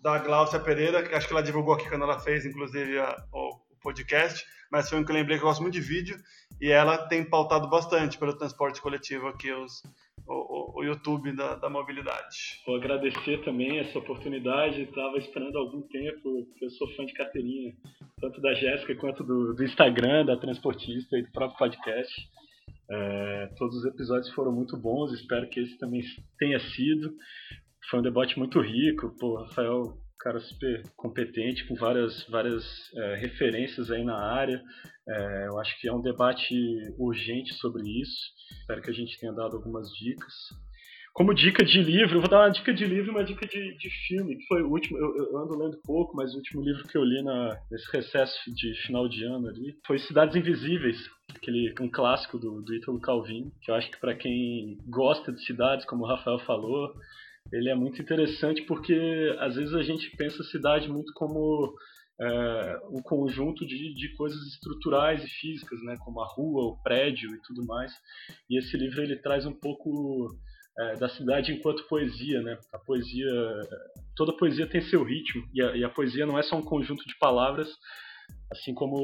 da 0.01 0.19
Glaucia 0.19 0.61
Pereira, 0.61 1.03
que 1.03 1.15
acho 1.15 1.27
que 1.27 1.33
ela 1.33 1.43
divulgou 1.43 1.75
aqui 1.75 1.89
quando 1.89 2.03
ela 2.03 2.19
fez, 2.19 2.45
inclusive, 2.45 2.99
a, 2.99 3.17
o, 3.33 3.57
o 3.71 3.77
podcast, 3.83 4.45
mas 4.71 4.89
foi 4.89 4.99
um 4.99 5.05
que 5.05 5.11
eu 5.11 5.17
lembrei 5.17 5.39
que 5.39 5.45
eu 5.45 5.49
gosto 5.49 5.63
muito 5.63 5.75
de 5.75 5.81
vídeo, 5.81 6.19
e 6.61 6.71
ela 6.71 6.99
tem 7.09 7.25
pautado 7.25 7.69
bastante 7.69 8.19
pelo 8.19 8.37
transporte 8.37 8.81
coletivo 8.81 9.29
aqui, 9.29 9.53
os, 9.53 9.83
o, 10.27 10.81
o, 10.81 10.85
YouTube 10.85 11.35
da, 11.35 11.55
da, 11.57 11.68
mobilidade. 11.68 12.61
Vou 12.66 12.77
agradecer 12.77 13.43
também 13.45 13.79
essa 13.79 13.99
oportunidade, 13.99 14.83
estava 14.83 15.18
esperando 15.18 15.59
algum 15.59 15.83
tempo, 15.83 16.47
eu 16.61 16.70
sou 16.70 16.89
fã 16.95 17.05
de 17.05 17.12
carteirinha, 17.12 17.75
tanto 18.20 18.41
da 18.41 18.55
Jéssica 18.55 18.95
quanto 18.97 19.22
do, 19.22 19.55
do, 19.55 19.64
Instagram, 19.64 20.25
da 20.25 20.37
Transportista 20.37 21.18
e 21.18 21.22
do 21.22 21.33
próprio 21.33 21.59
podcast. 21.59 22.29
É, 22.91 23.51
todos 23.59 23.77
os 23.77 23.85
episódios 23.87 24.33
foram 24.35 24.53
muito 24.53 24.77
bons, 24.77 25.12
espero 25.12 25.49
que 25.49 25.61
esse 25.61 25.79
também 25.79 26.03
tenha 26.39 26.59
sido. 26.59 27.14
Foi 27.91 28.01
um 28.01 28.03
debate 28.03 28.39
muito 28.39 28.61
rico, 28.61 29.14
pô, 29.18 29.37
Rafael 29.43 30.04
cara 30.19 30.41
super 30.41 30.83
competente, 30.97 31.67
com 31.67 31.75
várias, 31.75 32.25
várias 32.29 32.65
é, 32.95 33.17
referências 33.17 33.91
aí 33.91 34.05
na 34.05 34.17
área. 34.17 34.62
É, 35.09 35.47
eu 35.49 35.59
acho 35.59 35.79
que 35.81 35.89
é 35.89 35.93
um 35.93 36.01
debate 36.01 36.55
urgente 36.99 37.55
sobre 37.55 37.83
isso. 37.83 38.33
Espero 38.61 38.83
que 38.83 38.91
a 38.91 38.95
gente 38.95 39.19
tenha 39.19 39.33
dado 39.33 39.57
algumas 39.57 39.89
dicas. 39.91 40.33
Como 41.15 41.33
dica 41.33 41.65
de 41.65 41.81
livro, 41.81 42.17
eu 42.17 42.21
vou 42.21 42.29
dar 42.29 42.41
uma 42.41 42.51
dica 42.51 42.75
de 42.75 42.85
livro 42.85 43.07
e 43.07 43.11
uma 43.11 43.23
dica 43.23 43.47
de, 43.47 43.77
de 43.79 43.89
filme, 44.09 44.37
que 44.37 44.47
foi 44.49 44.62
o 44.62 44.69
último, 44.69 44.99
eu, 44.99 45.17
eu, 45.17 45.39
ando 45.39 45.57
lendo 45.57 45.81
pouco, 45.85 46.17
mas 46.17 46.35
o 46.35 46.39
último 46.39 46.61
livro 46.61 46.89
que 46.89 46.99
eu 46.99 47.05
li 47.05 47.23
na, 47.23 47.57
nesse 47.71 47.89
recesso 47.93 48.37
de 48.53 48.75
final 48.85 49.09
de 49.09 49.23
ano 49.25 49.47
ali 49.47 49.79
foi 49.87 50.01
Cidades 50.01 50.35
Invisíveis, 50.35 50.99
aquele, 51.33 51.73
um 51.81 51.89
clássico 51.89 52.37
do, 52.37 52.61
do 52.62 52.75
Ítalo 52.75 53.01
Calvino, 53.01 53.53
que 53.62 53.71
eu 53.71 53.77
acho 53.77 53.93
que 53.93 54.01
para 54.01 54.17
quem 54.17 54.77
gosta 54.89 55.31
de 55.31 55.41
cidades, 55.45 55.87
como 55.87 56.03
o 56.03 56.09
Rafael 56.09 56.41
falou, 56.41 56.93
ele 57.53 57.70
é 57.70 57.74
muito 57.74 58.01
interessante 58.01 58.62
porque 58.62 59.36
às 59.38 59.57
vezes 59.57 59.74
a 59.74 59.82
gente 59.82 60.11
pensa 60.16 60.42
a 60.42 60.47
cidade 60.47 60.88
muito 60.88 61.12
como 61.14 61.74
é, 62.20 62.80
um 62.90 63.03
conjunto 63.03 63.66
de, 63.66 63.95
de 63.95 64.14
coisas 64.16 64.40
estruturais 64.47 65.22
e 65.24 65.28
físicas, 65.28 65.82
né, 65.82 65.97
como 65.99 66.20
a 66.20 66.26
rua, 66.26 66.64
o 66.64 66.82
prédio 66.82 67.34
e 67.34 67.42
tudo 67.42 67.64
mais. 67.66 67.92
E 68.49 68.59
esse 68.59 68.76
livro 68.76 69.03
ele 69.03 69.16
traz 69.16 69.45
um 69.47 69.53
pouco 69.53 70.28
é, 70.78 70.97
da 70.97 71.09
cidade 71.09 71.53
enquanto 71.53 71.86
poesia, 71.88 72.42
né? 72.42 72.59
A 72.72 72.78
poesia, 72.78 73.30
toda 74.16 74.36
poesia 74.36 74.66
tem 74.66 74.80
seu 74.82 75.05
ritmo 75.05 75.45
e 75.53 75.62
a, 75.62 75.76
e 75.76 75.84
a 75.84 75.88
poesia 75.88 76.26
não 76.26 76.38
é 76.38 76.42
só 76.42 76.57
um 76.57 76.64
conjunto 76.64 77.05
de 77.07 77.16
palavras, 77.18 77.68
Assim 78.55 78.73
como, 78.73 78.97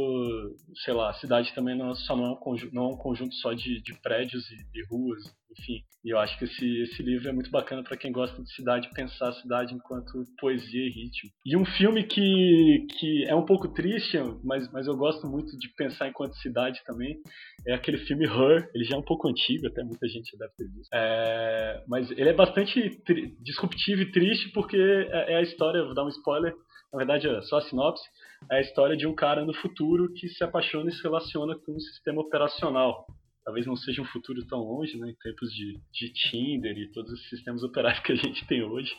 sei 0.85 0.95
lá, 0.95 1.11
a 1.11 1.15
cidade 1.15 1.53
também 1.55 1.77
não, 1.77 1.93
só 1.95 2.17
não 2.17 2.27
é 2.27 2.31
um 2.31 2.37
conjunto, 2.37 2.73
não 2.73 2.85
é 2.85 2.95
um 2.95 2.97
conjunto 2.97 3.35
só 3.35 3.53
de, 3.53 3.83
de 3.83 3.95
prédios 4.01 4.49
e, 4.49 4.79
e, 4.79 4.85
ruas, 4.89 5.25
enfim. 5.51 5.83
E 6.05 6.11
eu 6.11 6.19
acho 6.19 6.39
que 6.39 6.45
esse, 6.45 6.83
esse 6.83 7.03
livro 7.03 7.29
é 7.29 7.33
muito 7.33 7.51
bacana 7.51 7.83
para 7.83 7.97
quem 7.97 8.13
gosta 8.13 8.41
de 8.41 8.55
cidade, 8.55 8.89
pensar 8.95 9.29
a 9.29 9.33
cidade 9.33 9.75
enquanto 9.75 10.25
poesia 10.39 10.87
e 10.87 10.91
ritmo. 10.91 11.31
E 11.45 11.57
um 11.57 11.65
filme 11.65 12.05
que, 12.05 12.87
que 12.97 13.25
é 13.27 13.35
um 13.35 13.45
pouco 13.45 13.69
triste, 13.69 14.17
mas, 14.45 14.71
mas 14.73 14.87
eu 14.87 14.97
gosto 14.97 15.27
muito 15.27 15.59
de 15.59 15.69
pensar 15.75 16.09
enquanto 16.09 16.37
cidade 16.37 16.81
também, 16.87 17.21
é 17.67 17.75
aquele 17.75 17.99
filme 17.99 18.27
Her. 18.27 18.71
Ele 18.73 18.85
já 18.85 18.95
é 18.95 18.99
um 18.99 19.05
pouco 19.05 19.29
antigo, 19.29 19.67
até 19.67 19.83
muita 19.83 20.07
gente 20.07 20.31
já 20.31 20.39
deve 20.39 20.53
ter 20.57 20.69
visto. 20.69 20.91
É, 20.95 21.85
mas 21.89 22.11
ele 22.13 22.29
é 22.29 22.35
bastante 22.35 23.03
disruptivo 23.41 24.03
e 24.03 24.13
triste 24.13 24.51
porque 24.53 24.77
é, 24.77 25.33
é 25.33 25.37
a 25.39 25.43
história, 25.43 25.85
vou 25.85 25.95
dar 25.95 26.05
um 26.05 26.09
spoiler, 26.09 26.55
na 26.93 26.99
verdade 26.99 27.29
é 27.29 27.43
só 27.43 27.59
a 27.59 27.63
sinopse, 27.63 28.03
é 28.51 28.57
a 28.57 28.61
história 28.61 28.97
de 28.97 29.07
um 29.07 29.15
cara 29.15 29.45
no 29.45 29.55
futuro 29.55 30.13
que 30.13 30.29
se 30.29 30.43
apaixona 30.43 30.91
e 30.91 30.95
se 30.95 31.03
relaciona 31.03 31.57
com 31.59 31.73
um 31.73 31.81
sistema 31.81 32.21
operacional. 32.21 33.07
Talvez 33.45 33.67
não 33.67 33.75
seja 33.75 34.03
um 34.03 34.07
futuro 34.07 34.47
tão 34.47 34.61
longe, 34.61 34.99
né, 34.99 35.11
em 35.11 35.15
tempos 35.15 35.51
de, 35.53 35.81
de 35.93 36.13
Tinder 36.13 36.77
e 36.77 36.93
todos 36.93 37.11
os 37.11 37.29
sistemas 37.29 37.63
operacionais 37.63 38.05
que 38.07 38.13
a 38.13 38.17
gente 38.17 38.47
tem 38.47 38.63
hoje. 38.63 38.95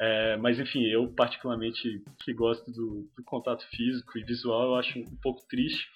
É, 0.00 0.36
mas, 0.36 0.58
enfim, 0.60 0.84
eu 0.84 1.12
particularmente 1.14 2.02
que 2.22 2.32
gosto 2.32 2.70
do, 2.70 3.08
do 3.16 3.24
contato 3.24 3.66
físico 3.70 4.18
e 4.18 4.24
visual, 4.24 4.68
eu 4.68 4.74
acho 4.76 4.98
um 4.98 5.16
pouco 5.22 5.46
triste. 5.48 5.86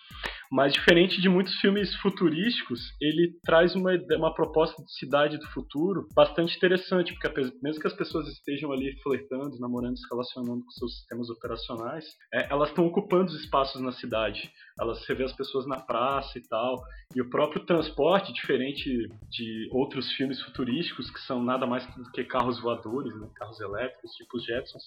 Mas 0.52 0.74
diferente 0.74 1.18
de 1.18 1.30
muitos 1.30 1.54
filmes 1.54 1.94
futurísticos, 1.96 2.80
ele 3.00 3.32
traz 3.42 3.74
uma, 3.74 3.92
uma 4.18 4.34
proposta 4.34 4.82
de 4.84 4.92
cidade 4.92 5.38
do 5.38 5.46
futuro 5.46 6.06
bastante 6.14 6.54
interessante, 6.54 7.14
porque 7.14 7.50
mesmo 7.62 7.80
que 7.80 7.86
as 7.86 7.94
pessoas 7.94 8.28
estejam 8.28 8.70
ali 8.70 8.94
flertando, 9.02 9.58
namorando, 9.58 9.96
se 9.96 10.06
relacionando 10.10 10.62
com 10.62 10.70
seus 10.72 10.98
sistemas 10.98 11.30
operacionais, 11.30 12.04
é, 12.34 12.52
elas 12.52 12.68
estão 12.68 12.86
ocupando 12.86 13.30
os 13.30 13.40
espaços 13.40 13.80
na 13.80 13.92
cidade. 13.92 14.52
Elas 14.78 15.02
você 15.02 15.14
vê 15.14 15.24
as 15.24 15.32
pessoas 15.32 15.66
na 15.66 15.80
praça 15.80 16.38
e 16.38 16.42
tal. 16.42 16.82
E 17.14 17.20
o 17.20 17.28
próprio 17.30 17.64
transporte, 17.64 18.32
diferente 18.32 19.08
de 19.30 19.68
outros 19.70 20.12
filmes 20.12 20.40
futurísticos 20.42 21.10
que 21.10 21.20
são 21.20 21.42
nada 21.42 21.66
mais 21.66 21.86
do 21.94 22.10
que 22.10 22.24
carros 22.24 22.60
voadores, 22.60 23.14
né, 23.18 23.28
carros 23.34 23.60
elétricos, 23.60 24.12
tipo 24.12 24.36
os 24.36 24.44
Jetsons, 24.44 24.82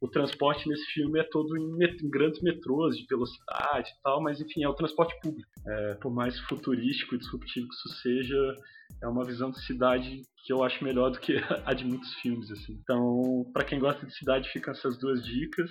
o 0.00 0.08
transporte 0.08 0.68
nesse 0.68 0.84
filme 0.92 1.20
é 1.20 1.24
todo 1.24 1.56
em, 1.56 1.76
met 1.76 2.04
em 2.04 2.10
grandes 2.10 2.40
metrôs 2.42 2.96
de 2.96 3.06
velocidade 3.06 3.90
e 3.90 4.02
tal, 4.02 4.22
mas 4.22 4.40
enfim, 4.40 4.62
é 4.62 4.68
o 4.68 4.74
transporte 4.74 5.09
transporte 5.10 5.20
público. 5.20 5.50
É, 5.66 5.94
por 5.94 6.12
mais 6.12 6.38
futurístico 6.40 7.14
e 7.14 7.18
disruptivo 7.18 7.68
que 7.68 7.74
isso 7.74 7.88
seja, 8.02 8.56
é 9.02 9.08
uma 9.08 9.24
visão 9.24 9.50
de 9.50 9.64
cidade 9.64 10.22
que 10.44 10.52
eu 10.52 10.62
acho 10.62 10.82
melhor 10.82 11.10
do 11.10 11.20
que 11.20 11.36
a 11.66 11.74
de 11.74 11.84
muitos 11.84 12.14
filmes. 12.14 12.50
Assim. 12.50 12.78
Então, 12.82 13.44
para 13.52 13.64
quem 13.64 13.78
gosta 13.78 14.06
de 14.06 14.16
cidade, 14.16 14.48
ficam 14.50 14.72
essas 14.72 14.98
duas 14.98 15.24
dicas. 15.24 15.70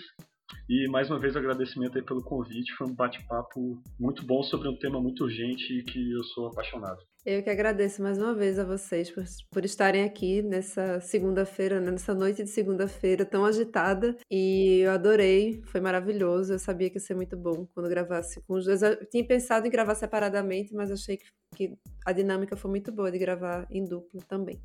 E 0.68 0.88
mais 0.88 1.10
uma 1.10 1.20
vez 1.20 1.36
agradecimento 1.36 1.98
aí 1.98 2.04
pelo 2.04 2.24
convite, 2.24 2.74
foi 2.74 2.88
um 2.88 2.94
bate-papo 2.94 3.82
muito 4.00 4.26
bom 4.26 4.44
sobre 4.44 4.68
um 4.68 4.76
tema 4.76 5.02
muito 5.02 5.24
urgente 5.24 5.74
e 5.74 5.84
que 5.84 6.12
eu 6.12 6.24
sou 6.24 6.48
apaixonado. 6.48 7.00
Eu 7.26 7.44
que 7.44 7.50
agradeço 7.50 8.02
mais 8.02 8.18
uma 8.18 8.34
vez 8.34 8.58
a 8.58 8.64
vocês 8.64 9.12
por, 9.12 9.24
por 9.52 9.66
estarem 9.66 10.04
aqui 10.04 10.42
nessa 10.42 11.02
segunda-feira, 11.02 11.80
né, 11.82 11.92
nessa 11.92 12.16
noite 12.16 12.44
de 12.44 12.50
segunda-feira 12.50 13.26
tão 13.26 13.46
agitada. 13.46 14.16
E 14.32 14.80
eu 14.80 14.92
adorei, 14.92 15.62
foi 15.66 15.82
maravilhoso. 15.82 16.54
Eu 16.54 16.60
sabia 16.60 16.90
que 16.90 16.96
ia 16.96 17.02
ser 17.02 17.16
muito 17.16 17.36
bom 17.36 17.68
quando 17.74 17.90
gravasse 17.90 18.42
com 18.44 18.54
os 18.54 18.66
dois. 18.66 18.82
Eu 18.82 19.06
tinha 19.08 19.26
pensado 19.26 19.68
em 19.68 19.70
gravar 19.70 19.96
separadamente, 19.96 20.74
mas 20.74 20.92
achei 20.92 21.18
que, 21.18 21.26
que 21.56 21.78
a 22.06 22.14
dinâmica 22.14 22.56
foi 22.56 22.72
muito 22.72 22.92
boa 22.92 23.12
de 23.12 23.20
gravar 23.20 23.68
em 23.70 23.84
duplo 23.84 24.22
também. 24.26 24.62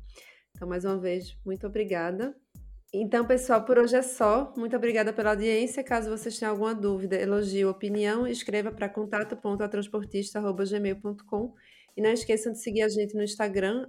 Então, 0.55 0.67
mais 0.67 0.85
uma 0.85 0.97
vez, 0.97 1.37
muito 1.45 1.67
obrigada. 1.67 2.33
Então, 2.93 3.25
pessoal, 3.25 3.65
por 3.65 3.77
hoje 3.77 3.95
é 3.95 4.01
só. 4.01 4.53
Muito 4.55 4.75
obrigada 4.75 5.11
pela 5.11 5.31
audiência. 5.31 5.83
Caso 5.83 6.09
vocês 6.09 6.39
tenham 6.39 6.53
alguma 6.53 6.73
dúvida, 6.73 7.15
elogio, 7.15 7.69
opinião, 7.69 8.25
escreva 8.25 8.71
para 8.71 8.87
contato.atransportista.gmail.com 8.87 11.53
e 11.97 12.01
não 12.01 12.11
esqueçam 12.11 12.51
de 12.51 12.59
seguir 12.59 12.83
a 12.83 12.89
gente 12.89 13.15
no 13.15 13.23
Instagram, 13.23 13.85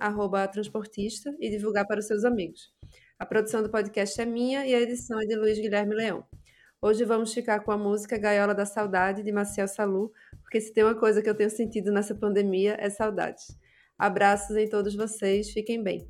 transportista, 0.52 1.34
e 1.40 1.50
divulgar 1.50 1.86
para 1.86 2.00
os 2.00 2.06
seus 2.06 2.24
amigos. 2.24 2.72
A 3.18 3.26
produção 3.26 3.62
do 3.62 3.70
podcast 3.70 4.20
é 4.20 4.24
minha 4.24 4.66
e 4.66 4.74
a 4.74 4.80
edição 4.80 5.20
é 5.20 5.24
de 5.24 5.34
Luiz 5.34 5.58
Guilherme 5.58 5.94
Leão. 5.94 6.24
Hoje 6.80 7.04
vamos 7.04 7.32
ficar 7.32 7.60
com 7.60 7.72
a 7.72 7.78
música 7.78 8.18
Gaiola 8.18 8.54
da 8.54 8.66
Saudade, 8.66 9.22
de 9.22 9.32
Marcel 9.32 9.66
Salu, 9.66 10.12
porque 10.42 10.60
se 10.60 10.72
tem 10.72 10.84
uma 10.84 10.94
coisa 10.94 11.22
que 11.22 11.28
eu 11.28 11.34
tenho 11.34 11.50
sentido 11.50 11.90
nessa 11.90 12.14
pandemia 12.14 12.76
é 12.78 12.90
saudade. 12.90 13.42
Abraços 13.98 14.56
em 14.56 14.68
todos 14.68 14.94
vocês, 14.94 15.50
fiquem 15.50 15.82
bem. 15.82 16.08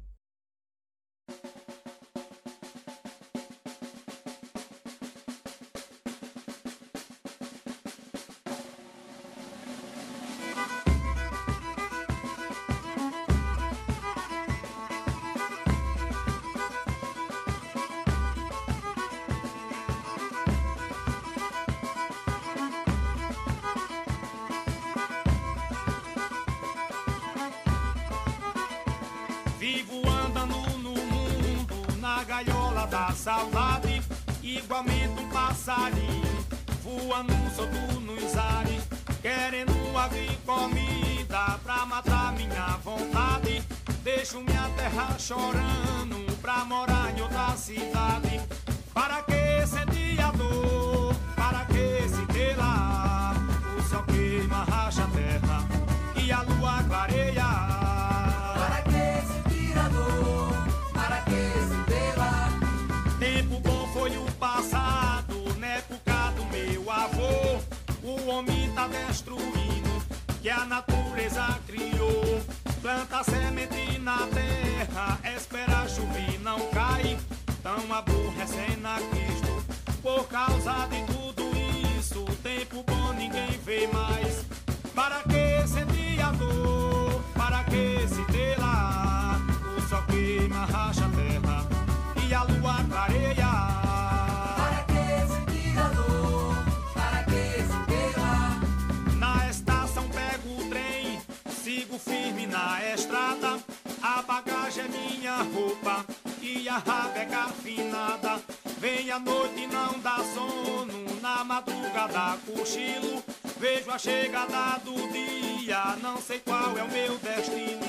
a 106.69 106.79
rabeca 106.79 107.35
é 107.35 107.35
afinada. 107.35 108.41
Vem 108.79 109.11
a 109.11 109.19
noite 109.19 109.63
e 109.63 109.67
não 109.67 109.99
dá 110.01 110.19
sono, 110.35 111.21
na 111.21 111.45
madrugada 111.45 112.39
cochilo. 112.47 113.23
Vejo 113.59 113.91
a 113.91 113.99
chegada 113.99 114.79
do 114.85 114.95
dia, 115.13 115.97
não 116.03 116.19
sei 116.19 116.41
qual 116.41 116.77
é 116.77 116.83
o 116.83 116.91
meu 116.91 117.19
destino. 117.19 117.87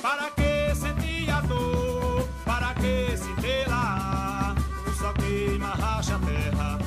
Para 0.00 0.30
que 0.30 0.74
sentir 0.74 1.30
a 1.30 1.40
dor? 1.42 2.28
Para 2.44 2.74
que 2.74 3.16
se 3.16 3.32
telar? 3.40 4.54
O 4.86 4.92
sol 4.92 5.14
queima, 5.14 5.68
racha 5.68 6.16
a 6.16 6.18
terra 6.18 6.78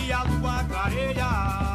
e 0.00 0.12
a 0.12 0.22
lua 0.22 0.64
clareia. 0.64 1.65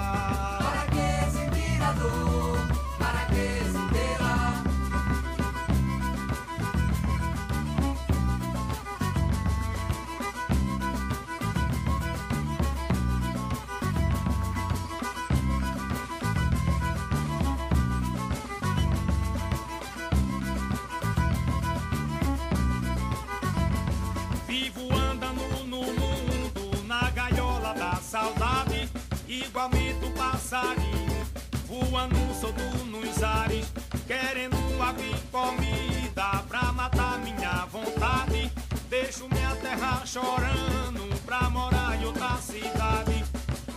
passarinho 30.52 31.26
voando 31.65 32.18
solto 32.34 32.61
nos 32.86 33.23
ares, 33.23 33.72
querendo 34.06 34.57
abrir 34.84 35.15
comida 35.32 36.44
pra 36.49 36.73
matar 36.73 37.19
minha 37.19 37.65
vontade. 37.68 38.52
Deixo 38.90 39.30
minha 39.30 39.56
terra 39.56 40.06
chorando 40.06 41.07
pra 41.26 41.49
morar 41.49 41.98
em 41.98 42.06
outra 42.06 42.36
cidade. 42.36 43.23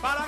Para 0.01 0.27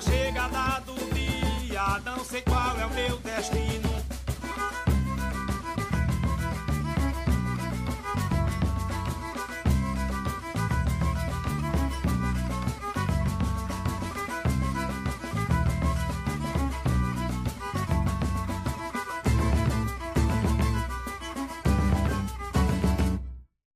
chega 0.00 0.48
do 0.80 0.94
dia, 1.14 2.00
não 2.04 2.24
sei 2.24 2.42
qual 2.42 2.78
é 2.78 2.86
o 2.86 2.90
meu 2.90 3.16
destino. 3.18 3.85